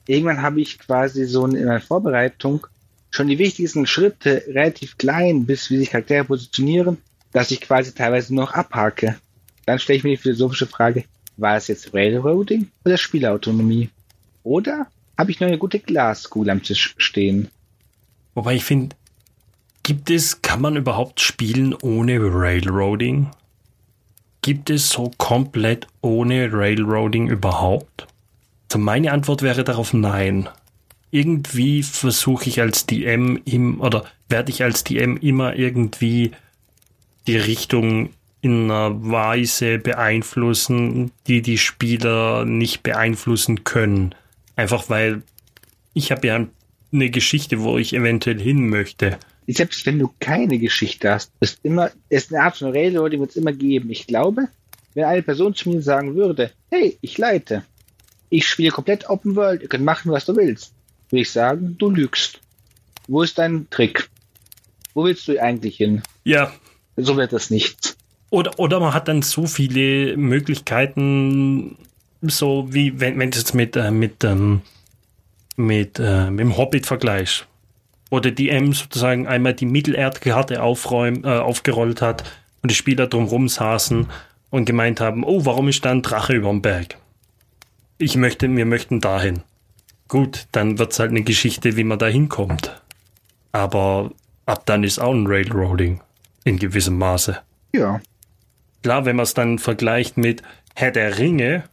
Irgendwann 0.07 0.41
habe 0.41 0.61
ich 0.61 0.79
quasi 0.79 1.25
so 1.25 1.45
in 1.45 1.57
einer 1.57 1.79
Vorbereitung 1.79 2.65
schon 3.11 3.27
die 3.27 3.37
wichtigsten 3.37 3.85
Schritte 3.85 4.43
relativ 4.47 4.97
klein, 4.97 5.45
bis 5.45 5.69
wie 5.69 5.77
sich 5.77 5.91
Charaktere 5.91 6.25
positionieren, 6.25 6.97
dass 7.31 7.51
ich 7.51 7.61
quasi 7.61 7.93
teilweise 7.93 8.33
noch 8.33 8.53
abhake. 8.53 9.17
Dann 9.65 9.79
stelle 9.79 9.97
ich 9.97 10.03
mir 10.03 10.11
die 10.11 10.21
philosophische 10.21 10.67
Frage, 10.67 11.03
war 11.37 11.57
es 11.57 11.67
jetzt 11.67 11.93
Railroading 11.93 12.69
oder 12.85 12.97
Spielautonomie? 12.97 13.89
Oder 14.43 14.87
habe 15.17 15.31
ich 15.31 15.39
noch 15.39 15.47
eine 15.47 15.57
gute 15.57 15.79
Glaskugel 15.79 16.49
am 16.49 16.63
Tisch 16.63 16.95
stehen? 16.97 17.49
Wobei 18.33 18.55
ich 18.55 18.63
finde, 18.63 18.95
gibt 19.83 20.09
es, 20.09 20.41
kann 20.41 20.61
man 20.61 20.77
überhaupt 20.77 21.19
spielen 21.19 21.73
ohne 21.73 22.19
Railroading? 22.19 23.29
Gibt 24.41 24.69
es 24.69 24.89
so 24.89 25.11
komplett 25.17 25.87
ohne 26.01 26.51
Railroading 26.51 27.27
überhaupt? 27.27 28.07
Also 28.69 28.79
meine 28.79 29.11
Antwort 29.11 29.43
wäre 29.43 29.63
darauf 29.63 29.93
nein. 29.93 30.49
Irgendwie 31.11 31.83
versuche 31.83 32.47
ich 32.49 32.59
als 32.59 32.85
DM 32.85 33.39
im, 33.45 33.81
oder 33.81 34.05
werde 34.29 34.51
ich 34.51 34.63
als 34.63 34.83
DM 34.83 35.17
immer 35.17 35.55
irgendwie 35.55 36.31
die 37.27 37.37
Richtung 37.37 38.09
in 38.41 38.71
einer 38.71 38.91
Weise 39.11 39.77
beeinflussen, 39.77 41.11
die 41.27 41.41
die 41.43 41.59
Spieler 41.59 42.45
nicht 42.45 42.81
beeinflussen 42.81 43.63
können. 43.63 44.15
Einfach 44.55 44.89
weil 44.89 45.21
ich 45.93 46.11
habe 46.11 46.27
ja 46.27 46.47
eine 46.91 47.09
Geschichte, 47.09 47.61
wo 47.61 47.77
ich 47.77 47.93
eventuell 47.93 48.39
hin 48.39 48.69
möchte. 48.69 49.17
Selbst 49.47 49.85
wenn 49.85 49.99
du 49.99 50.13
keine 50.19 50.59
Geschichte 50.59 51.11
hast, 51.11 51.31
ist 51.39 51.59
immer, 51.63 51.91
ist 52.09 52.33
eine 52.33 52.43
Art 52.43 52.57
von 52.57 52.71
Railroad, 52.71 53.11
die 53.11 53.19
wird 53.19 53.31
es 53.31 53.35
immer 53.35 53.51
geben. 53.51 53.89
Ich 53.89 54.07
glaube, 54.07 54.47
wenn 54.93 55.05
eine 55.05 55.23
Person 55.23 55.55
zu 55.55 55.69
mir 55.69 55.81
sagen 55.81 56.15
würde, 56.15 56.51
hey, 56.69 56.97
ich 57.01 57.17
leite, 57.17 57.63
ich 58.29 58.47
spiele 58.47 58.71
komplett 58.71 59.09
Open 59.09 59.35
World, 59.35 59.61
ihr 59.61 59.67
könnt 59.67 59.83
machen, 59.83 60.11
was 60.11 60.25
du 60.25 60.35
willst, 60.35 60.73
würde 61.09 61.21
ich 61.21 61.31
sagen, 61.31 61.75
du 61.77 61.89
lügst. 61.89 62.39
Wo 63.07 63.23
ist 63.23 63.37
dein 63.37 63.67
Trick? 63.69 64.09
Wo 64.93 65.03
willst 65.03 65.27
du 65.27 65.41
eigentlich 65.41 65.77
hin? 65.77 66.01
Ja. 66.23 66.53
So 66.95 67.17
wird 67.17 67.33
das 67.33 67.49
nichts. 67.49 67.97
Oder, 68.29 68.57
oder 68.59 68.79
man 68.79 68.93
hat 68.93 69.07
dann 69.07 69.21
so 69.21 69.47
viele 69.47 70.15
Möglichkeiten, 70.15 71.77
so 72.21 72.67
wie 72.69 72.99
wenn, 72.99 73.19
wenn 73.19 73.31
du 73.31 73.37
jetzt 73.37 73.53
mit, 73.53 73.75
äh, 73.75 73.91
mit, 73.91 74.23
ähm, 74.23 74.61
mit, 75.57 75.99
äh, 75.99 76.29
mit 76.29 76.39
dem 76.39 76.57
Hobbit 76.57 76.85
vergleichst. 76.85 77.45
Wo 78.11 78.19
der 78.19 78.33
DM 78.33 78.73
sozusagen 78.73 79.25
einmal 79.25 79.55
die 79.55 79.65
Mittelerdkarte 79.65 80.61
aufräum, 80.61 81.23
äh, 81.23 81.29
aufgerollt 81.29 82.03
hat 82.03 82.23
und 82.61 82.69
die 82.69 82.75
Spieler 82.75 83.07
drumherum 83.07 83.47
saßen 83.47 84.07
und 84.51 84.65
gemeint 84.65 84.99
haben, 84.99 85.23
oh, 85.23 85.45
warum 85.45 85.69
ist 85.69 85.83
da 85.83 85.91
ein 85.91 86.03
Drache 86.03 86.33
über 86.33 86.49
dem 86.49 86.61
Berg? 86.61 86.97
Ich 87.97 88.15
möchte, 88.17 88.53
wir 88.55 88.65
möchten 88.65 89.01
dahin. 89.01 89.41
Gut, 90.07 90.47
dann 90.51 90.77
wird's 90.77 90.99
halt 90.99 91.11
eine 91.11 91.23
Geschichte, 91.23 91.77
wie 91.77 91.85
man 91.85 91.97
da 91.97 92.07
hinkommt. 92.07 92.81
Aber 93.53 94.11
ab 94.45 94.65
dann 94.65 94.83
ist 94.83 94.99
auch 94.99 95.13
ein 95.13 95.25
Railroading. 95.25 96.01
In 96.43 96.59
gewissem 96.59 96.97
Maße. 96.97 97.37
Ja. 97.73 98.01
Klar, 98.83 99.05
wenn 99.05 99.15
man 99.15 99.23
es 99.23 99.33
dann 99.33 99.57
vergleicht 99.57 100.17
mit 100.17 100.41
Herr 100.75 100.91
der 100.91 101.17
Ringe, 101.17 101.63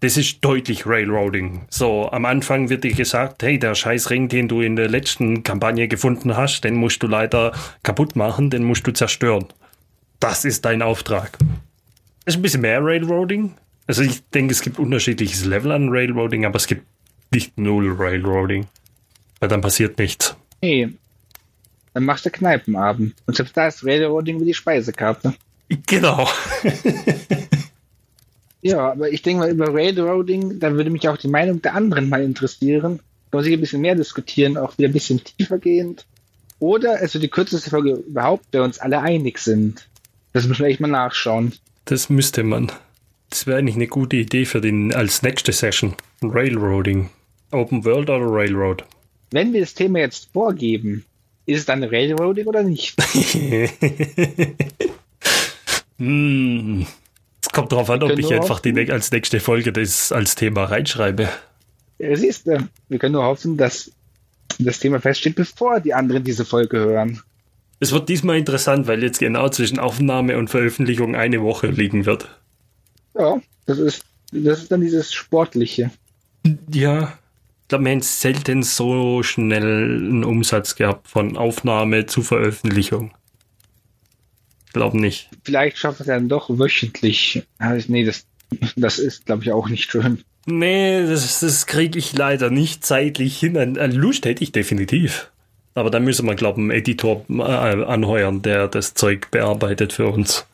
das 0.00 0.16
ist 0.16 0.42
deutlich 0.42 0.86
Railroading. 0.86 1.62
So, 1.68 2.10
am 2.10 2.24
Anfang 2.24 2.70
wird 2.70 2.84
dir 2.84 2.94
gesagt, 2.94 3.42
hey, 3.42 3.58
der 3.58 3.74
scheiß 3.74 4.10
Ring, 4.10 4.28
den 4.28 4.48
du 4.48 4.62
in 4.62 4.76
der 4.76 4.88
letzten 4.88 5.42
Kampagne 5.42 5.88
gefunden 5.88 6.36
hast, 6.36 6.62
den 6.64 6.74
musst 6.74 7.02
du 7.02 7.06
leider 7.06 7.52
kaputt 7.82 8.16
machen, 8.16 8.48
den 8.48 8.64
musst 8.64 8.86
du 8.86 8.92
zerstören. 8.92 9.46
Das 10.18 10.44
ist 10.44 10.64
dein 10.64 10.80
Auftrag. 10.82 11.38
Das 12.24 12.34
ist 12.34 12.36
ein 12.36 12.42
bisschen 12.42 12.62
mehr 12.62 12.82
Railroading. 12.82 13.54
Also 13.86 14.02
ich 14.02 14.22
denke, 14.30 14.52
es 14.52 14.62
gibt 14.62 14.78
unterschiedliches 14.78 15.44
Level 15.44 15.72
an 15.72 15.88
Railroading, 15.90 16.46
aber 16.46 16.56
es 16.56 16.66
gibt 16.66 16.86
nicht 17.30 17.58
null 17.58 17.94
Railroading. 17.98 18.66
Weil 19.38 19.48
dann 19.48 19.60
passiert 19.60 19.98
nichts. 19.98 20.36
Nee. 20.62 20.90
Dann 21.92 22.04
machst 22.04 22.24
du 22.24 22.30
Kneipenabend. 22.30 23.14
Und 23.26 23.36
selbst 23.36 23.56
da 23.56 23.66
ist 23.66 23.84
Railroading 23.84 24.40
wie 24.40 24.44
die 24.46 24.54
Speisekarte. 24.54 25.34
Genau. 25.86 26.28
Ja, 28.62 28.92
aber 28.92 29.10
ich 29.10 29.22
denke 29.22 29.40
mal 29.40 29.50
über 29.50 29.72
Railroading, 29.72 30.58
da 30.58 30.72
würde 30.72 30.90
mich 30.90 31.08
auch 31.08 31.16
die 31.16 31.28
Meinung 31.28 31.62
der 31.62 31.74
anderen 31.74 32.08
mal 32.08 32.22
interessieren. 32.22 33.00
Da 33.30 33.38
muss 33.38 33.46
ich 33.46 33.54
ein 33.54 33.60
bisschen 33.60 33.80
mehr 33.80 33.94
diskutieren, 33.94 34.56
auch 34.56 34.76
wieder 34.76 34.88
ein 34.88 34.92
bisschen 34.92 35.22
tiefergehend. 35.22 36.06
Oder 36.58 37.00
es 37.00 37.14
wird 37.14 37.24
die 37.24 37.28
kürzeste 37.28 37.70
Folge 37.70 37.92
überhaupt, 37.92 38.50
bei 38.50 38.60
uns 38.60 38.78
alle 38.78 39.00
einig 39.00 39.38
sind. 39.38 39.88
Das 40.32 40.46
müssen 40.46 40.60
wir 40.60 40.68
echt 40.68 40.80
mal 40.80 40.88
nachschauen. 40.88 41.54
Das 41.86 42.10
müsste 42.10 42.42
man. 42.42 42.70
Das 43.30 43.46
wäre 43.46 43.58
eigentlich 43.58 43.76
eine 43.76 43.86
gute 43.86 44.16
Idee 44.16 44.44
für 44.44 44.60
den 44.60 44.92
als 44.94 45.22
nächste 45.22 45.52
Session. 45.52 45.94
Railroading. 46.22 47.08
Open 47.52 47.84
World 47.84 48.10
oder 48.10 48.26
Railroad? 48.26 48.84
Wenn 49.30 49.52
wir 49.52 49.60
das 49.60 49.74
Thema 49.74 50.00
jetzt 50.00 50.28
vorgeben, 50.32 51.04
ist 51.46 51.60
es 51.60 51.66
dann 51.66 51.82
Railroading 51.82 52.46
oder 52.46 52.62
nicht? 52.62 52.96
hm. 55.98 56.86
Kommt 57.52 57.72
darauf 57.72 57.90
an, 57.90 58.02
ob 58.02 58.18
ich 58.18 58.32
einfach 58.32 58.60
die, 58.60 58.90
als 58.90 59.10
nächste 59.10 59.40
Folge 59.40 59.72
das 59.72 60.12
als 60.12 60.34
Thema 60.34 60.64
reinschreibe. 60.64 61.28
Ja, 61.98 62.16
siehst 62.16 62.46
du, 62.46 62.68
wir 62.88 62.98
können 62.98 63.14
nur 63.14 63.24
hoffen, 63.24 63.56
dass 63.56 63.90
das 64.58 64.78
Thema 64.78 65.00
feststeht, 65.00 65.34
bevor 65.34 65.80
die 65.80 65.94
anderen 65.94 66.24
diese 66.24 66.44
Folge 66.44 66.78
hören. 66.78 67.22
Es 67.80 67.92
wird 67.92 68.08
diesmal 68.08 68.36
interessant, 68.36 68.86
weil 68.86 69.02
jetzt 69.02 69.18
genau 69.18 69.48
zwischen 69.48 69.78
Aufnahme 69.78 70.36
und 70.36 70.48
Veröffentlichung 70.48 71.16
eine 71.16 71.42
Woche 71.42 71.68
liegen 71.68 72.06
wird. 72.06 72.28
Ja, 73.18 73.40
das 73.66 73.78
ist, 73.78 74.04
das 74.32 74.62
ist 74.62 74.72
dann 74.72 74.82
dieses 74.82 75.12
Sportliche. 75.12 75.90
Ja, 76.72 77.18
ich 77.62 77.68
glaube, 77.68 77.84
wir 77.84 77.92
haben 77.92 78.02
selten 78.02 78.62
so 78.62 79.22
schnell 79.22 79.62
einen 79.62 80.24
Umsatz 80.24 80.74
gehabt 80.74 81.08
von 81.08 81.36
Aufnahme 81.36 82.06
zu 82.06 82.22
Veröffentlichung. 82.22 83.12
Glaube 84.72 85.00
nicht. 85.00 85.28
Vielleicht 85.44 85.78
schafft 85.78 86.00
es 86.00 86.06
dann 86.06 86.28
doch 86.28 86.48
wöchentlich. 86.48 87.42
Also, 87.58 87.92
nee, 87.92 88.04
das, 88.04 88.26
das 88.76 88.98
ist, 88.98 89.26
glaube 89.26 89.42
ich, 89.42 89.52
auch 89.52 89.68
nicht 89.68 89.90
schön. 89.90 90.22
Nee, 90.46 91.06
das, 91.06 91.40
das 91.40 91.66
kriege 91.66 91.98
ich 91.98 92.12
leider 92.12 92.50
nicht 92.50 92.84
zeitlich 92.84 93.38
hin. 93.38 93.56
An, 93.56 93.78
an 93.78 93.92
Lust 93.92 94.24
hätte 94.24 94.42
ich 94.42 94.52
definitiv. 94.52 95.30
Aber 95.74 95.90
da 95.90 96.00
müssen 96.00 96.26
wir, 96.26 96.34
glaube 96.34 96.60
ich, 96.60 96.62
einen 96.62 96.70
Editor 96.70 97.24
äh, 97.28 97.42
anheuern, 97.42 98.42
der 98.42 98.68
das 98.68 98.94
Zeug 98.94 99.30
bearbeitet 99.30 99.92
für 99.92 100.08
uns. 100.08 100.46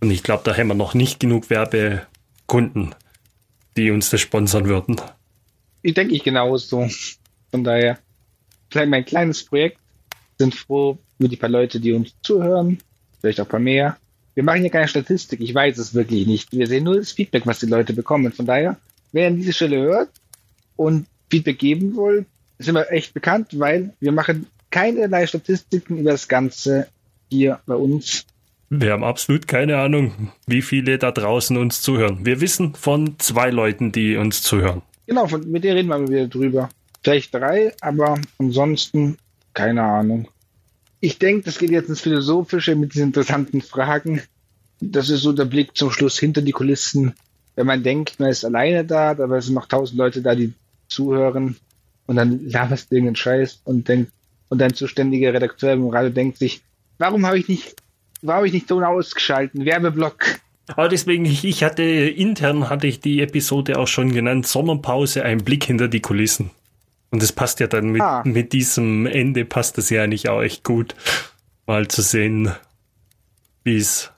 Und 0.00 0.10
ich 0.10 0.22
glaube, 0.22 0.42
da 0.44 0.56
haben 0.56 0.68
wir 0.68 0.74
noch 0.74 0.94
nicht 0.94 1.20
genug 1.20 1.50
Werbekunden, 1.50 2.94
die 3.76 3.90
uns 3.90 4.10
das 4.10 4.20
sponsern 4.20 4.66
würden. 4.66 5.00
Ich 5.82 5.94
denke 5.94 6.14
ich 6.14 6.22
genauso. 6.22 6.88
Von 7.50 7.64
daher, 7.64 7.98
vielleicht 8.70 8.90
mein 8.90 9.04
kleines 9.04 9.44
Projekt. 9.44 9.78
Sind 10.38 10.54
froh 10.54 10.98
über 11.18 11.28
die 11.30 11.36
paar 11.36 11.48
Leute, 11.48 11.80
die 11.80 11.94
uns 11.94 12.14
zuhören 12.22 12.78
vielleicht 13.26 13.40
auch 13.40 13.46
ein 13.46 13.50
paar 13.50 13.60
mehr. 13.60 13.96
Wir 14.34 14.44
machen 14.44 14.60
hier 14.60 14.70
keine 14.70 14.86
Statistik, 14.86 15.40
ich 15.40 15.54
weiß 15.54 15.78
es 15.78 15.94
wirklich 15.94 16.26
nicht. 16.26 16.52
Wir 16.52 16.66
sehen 16.66 16.84
nur 16.84 16.96
das 16.96 17.12
Feedback, 17.12 17.46
was 17.46 17.58
die 17.58 17.66
Leute 17.66 17.92
bekommen. 17.92 18.32
Von 18.32 18.46
daher, 18.46 18.76
wer 19.12 19.26
an 19.26 19.36
diese 19.36 19.52
Stelle 19.52 19.78
hört 19.78 20.10
und 20.76 21.06
Feedback 21.30 21.58
geben 21.58 21.96
will, 21.96 22.26
sind 22.58 22.74
wir 22.74 22.90
echt 22.92 23.14
bekannt, 23.14 23.58
weil 23.58 23.94
wir 23.98 24.12
machen 24.12 24.46
keinerlei 24.70 25.26
Statistiken 25.26 25.98
über 25.98 26.12
das 26.12 26.28
Ganze 26.28 26.86
hier 27.28 27.60
bei 27.66 27.74
uns. 27.74 28.24
Wir 28.68 28.92
haben 28.92 29.04
absolut 29.04 29.48
keine 29.48 29.78
Ahnung, 29.78 30.32
wie 30.46 30.62
viele 30.62 30.98
da 30.98 31.12
draußen 31.12 31.56
uns 31.56 31.82
zuhören. 31.82 32.24
Wir 32.24 32.40
wissen 32.40 32.74
von 32.74 33.18
zwei 33.18 33.50
Leuten, 33.50 33.90
die 33.90 34.16
uns 34.16 34.42
zuhören. 34.42 34.82
Genau, 35.06 35.26
von, 35.26 35.50
mit 35.50 35.64
denen 35.64 35.76
reden 35.76 35.88
wir 35.88 36.08
wieder 36.08 36.28
drüber. 36.28 36.68
Vielleicht 37.02 37.32
drei, 37.32 37.72
aber 37.80 38.20
ansonsten 38.38 39.16
keine 39.54 39.82
Ahnung 39.82 40.28
ich 41.00 41.18
denke, 41.18 41.44
das 41.44 41.58
geht 41.58 41.70
jetzt 41.70 41.88
ins 41.88 42.00
Philosophische 42.00 42.74
mit 42.74 42.94
diesen 42.94 43.08
interessanten 43.08 43.60
Fragen. 43.60 44.22
Das 44.80 45.10
ist 45.10 45.22
so 45.22 45.32
der 45.32 45.44
Blick 45.44 45.76
zum 45.76 45.90
Schluss 45.90 46.18
hinter 46.18 46.42
die 46.42 46.52
Kulissen. 46.52 47.14
Wenn 47.54 47.66
man 47.66 47.82
denkt, 47.82 48.20
man 48.20 48.30
ist 48.30 48.44
alleine 48.44 48.84
da, 48.84 49.10
aber 49.10 49.38
es 49.38 49.46
sind 49.46 49.54
noch 49.54 49.66
tausend 49.66 49.98
Leute 49.98 50.22
da, 50.22 50.34
die 50.34 50.52
zuhören 50.88 51.56
und 52.06 52.16
dann 52.16 52.48
laberst 52.48 52.90
du 52.90 52.96
irgendeinen 52.96 53.16
Scheiß 53.16 53.60
und 53.64 53.88
denkt, 53.88 54.12
und 54.48 54.60
dein 54.60 54.74
zuständiger 54.74 55.32
Redakteur 55.32 55.72
im 55.72 55.88
Radio 55.88 56.10
denkt 56.10 56.38
sich, 56.38 56.62
warum 56.98 57.26
habe 57.26 57.38
ich 57.38 57.48
nicht, 57.48 57.74
warum 58.22 58.36
habe 58.36 58.46
ich 58.46 58.52
nicht 58.52 58.68
so 58.68 58.80
ausgeschalten? 58.80 59.64
Werbeblock. 59.64 60.38
Aber 60.68 60.88
deswegen, 60.88 61.24
ich 61.24 61.62
hatte, 61.64 61.82
intern 61.82 62.68
hatte 62.68 62.86
ich 62.86 63.00
die 63.00 63.20
Episode 63.20 63.78
auch 63.78 63.88
schon 63.88 64.12
genannt, 64.12 64.46
Sommerpause, 64.46 65.24
ein 65.24 65.38
Blick 65.38 65.64
hinter 65.64 65.88
die 65.88 66.00
Kulissen. 66.00 66.50
Und 67.16 67.22
das 67.22 67.32
passt 67.32 67.60
ja 67.60 67.66
dann 67.66 67.92
mit, 67.92 68.02
ah. 68.02 68.22
mit 68.26 68.52
diesem 68.52 69.06
Ende, 69.06 69.46
passt 69.46 69.78
das 69.78 69.88
ja 69.88 70.02
eigentlich 70.02 70.28
auch 70.28 70.42
echt 70.42 70.64
gut, 70.64 70.94
mal 71.66 71.88
zu 71.88 72.02
sehen, 72.02 72.52
wie 73.64 73.78
es 73.78 74.12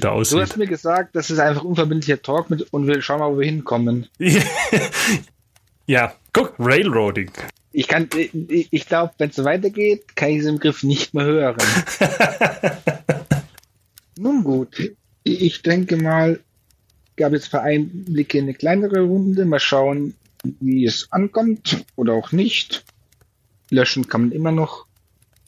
da 0.00 0.12
aussieht. 0.12 0.38
Du 0.38 0.40
hast 0.40 0.56
mir 0.56 0.66
gesagt, 0.66 1.14
das 1.14 1.28
ist 1.28 1.38
einfach 1.38 1.64
unverbindlicher 1.64 2.22
Talk 2.22 2.48
mit 2.48 2.62
und 2.72 2.86
wir 2.86 3.02
schauen 3.02 3.20
mal, 3.20 3.30
wo 3.30 3.40
wir 3.40 3.44
hinkommen. 3.44 4.06
ja, 5.86 6.14
guck, 6.32 6.54
Railroading. 6.58 7.32
Ich 7.72 7.86
kann, 7.86 8.08
ich, 8.16 8.68
ich 8.70 8.86
glaube, 8.86 9.12
wenn 9.18 9.28
es 9.28 9.36
so 9.36 9.44
weitergeht, 9.44 10.16
kann 10.16 10.30
ich 10.30 10.36
diesen 10.36 10.60
Griff 10.60 10.82
nicht 10.82 11.12
mehr 11.12 11.26
hören. 11.26 11.58
Nun 14.18 14.42
gut, 14.42 14.94
ich 15.22 15.60
denke 15.60 15.98
mal, 15.98 16.40
gab 17.16 17.34
jetzt 17.34 17.48
für 17.48 17.60
Einblicke 17.60 18.38
in 18.38 18.44
eine 18.44 18.54
kleinere 18.54 19.02
Runde. 19.02 19.44
Mal 19.44 19.60
schauen, 19.60 20.14
wie 20.60 20.84
es 20.84 21.08
ankommt 21.10 21.84
oder 21.96 22.14
auch 22.14 22.32
nicht. 22.32 22.84
Löschen 23.70 24.08
kann 24.08 24.22
man 24.22 24.32
immer 24.32 24.52
noch. 24.52 24.86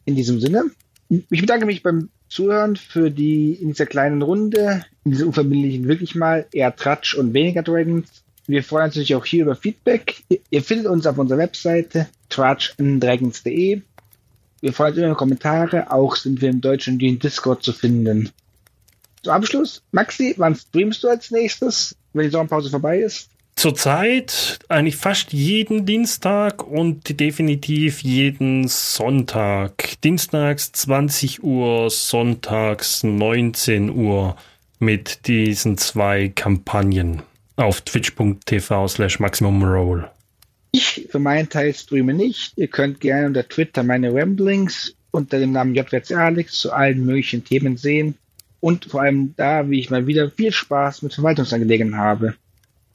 In 0.06 0.16
diesem 0.16 0.40
Sinne. 0.40 0.70
Ich 1.08 1.40
bedanke 1.40 1.66
mich 1.66 1.82
beim 1.82 2.08
Zuhören 2.28 2.76
für 2.76 3.10
die 3.10 3.52
in 3.52 3.68
dieser 3.68 3.86
kleinen 3.86 4.22
Runde, 4.22 4.84
in 5.04 5.10
dieser 5.10 5.26
unverbindlichen 5.26 5.88
wirklich 5.88 6.14
mal 6.14 6.46
eher 6.52 6.74
Tratsch 6.74 7.14
und 7.14 7.34
weniger 7.34 7.62
Dragons. 7.62 8.08
Wir 8.46 8.64
freuen 8.64 8.86
uns 8.86 8.94
natürlich 8.94 9.14
auch 9.14 9.26
hier 9.26 9.42
über 9.44 9.56
Feedback. 9.56 10.22
Ihr 10.50 10.62
findet 10.62 10.86
uns 10.86 11.06
auf 11.06 11.18
unserer 11.18 11.38
Webseite 11.38 12.08
tratschanddragons.de. 12.30 13.82
Wir 14.60 14.72
freuen 14.72 14.92
uns 14.92 14.98
über 15.02 15.14
Kommentare. 15.14 15.90
Auch 15.92 16.16
sind 16.16 16.40
wir 16.40 16.50
im 16.50 16.60
deutschen 16.60 16.98
Discord 16.98 17.62
zu 17.62 17.72
finden. 17.72 18.30
Zum 19.22 19.32
Abschluss, 19.32 19.82
Maxi, 19.92 20.34
wann 20.38 20.54
streamst 20.54 21.02
du 21.04 21.08
als 21.08 21.30
nächstes, 21.30 21.96
wenn 22.12 22.24
die 22.24 22.30
Sommerpause 22.30 22.70
vorbei 22.70 23.00
ist? 23.00 23.28
Zurzeit 23.60 24.58
eigentlich 24.70 24.96
fast 24.96 25.34
jeden 25.34 25.84
Dienstag 25.84 26.66
und 26.66 27.20
definitiv 27.20 28.02
jeden 28.02 28.66
Sonntag. 28.68 30.00
Dienstags 30.02 30.72
20 30.72 31.42
Uhr, 31.42 31.90
sonntags 31.90 33.02
19 33.02 33.90
Uhr 33.90 34.34
mit 34.78 35.26
diesen 35.26 35.76
zwei 35.76 36.28
Kampagnen 36.34 37.20
auf 37.56 37.82
twitch.tv 37.82 38.88
slash 38.88 39.20
maximumroll. 39.20 40.10
Ich 40.72 41.08
für 41.10 41.18
meinen 41.18 41.50
Teil 41.50 41.74
streame 41.74 42.14
nicht. 42.14 42.54
Ihr 42.56 42.68
könnt 42.68 43.00
gerne 43.00 43.26
unter 43.26 43.46
Twitter 43.46 43.82
meine 43.82 44.10
Ramblings 44.14 44.94
unter 45.10 45.38
dem 45.38 45.52
Namen 45.52 45.74
JWC 45.74 46.14
Alex 46.14 46.54
zu 46.60 46.72
allen 46.72 47.04
möglichen 47.04 47.44
Themen 47.44 47.76
sehen 47.76 48.14
und 48.60 48.86
vor 48.86 49.02
allem 49.02 49.34
da, 49.36 49.68
wie 49.68 49.80
ich 49.80 49.90
mal 49.90 50.06
wieder 50.06 50.30
viel 50.30 50.50
Spaß 50.50 51.02
mit 51.02 51.12
Verwaltungsangelegenheiten 51.12 51.98
habe. 51.98 52.34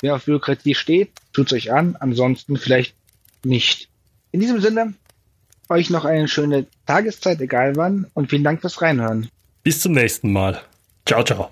Wer 0.02 0.16
auf 0.16 0.26
Bürokratie 0.26 0.76
steht, 0.76 1.12
tut 1.34 1.48
es 1.48 1.54
euch 1.54 1.72
an, 1.72 1.96
ansonsten 2.00 2.58
vielleicht 2.58 2.96
nicht. 3.44 3.90
In 4.32 4.40
diesem 4.40 4.60
Sinne, 4.62 4.94
euch 5.70 5.90
noch 5.90 6.06
eine 6.06 6.28
schöne 6.28 6.66
Tageszeit, 6.86 7.42
egal 7.42 7.76
wann, 7.76 8.08
und 8.14 8.30
vielen 8.30 8.44
Dank 8.44 8.62
fürs 8.62 8.82
Reinhören. 8.82 9.30
Bis 9.64 9.80
zum 9.82 9.94
nächsten 9.94 10.32
Mal. 10.32 10.62
Ciao, 11.06 11.24
ciao. 11.24 11.52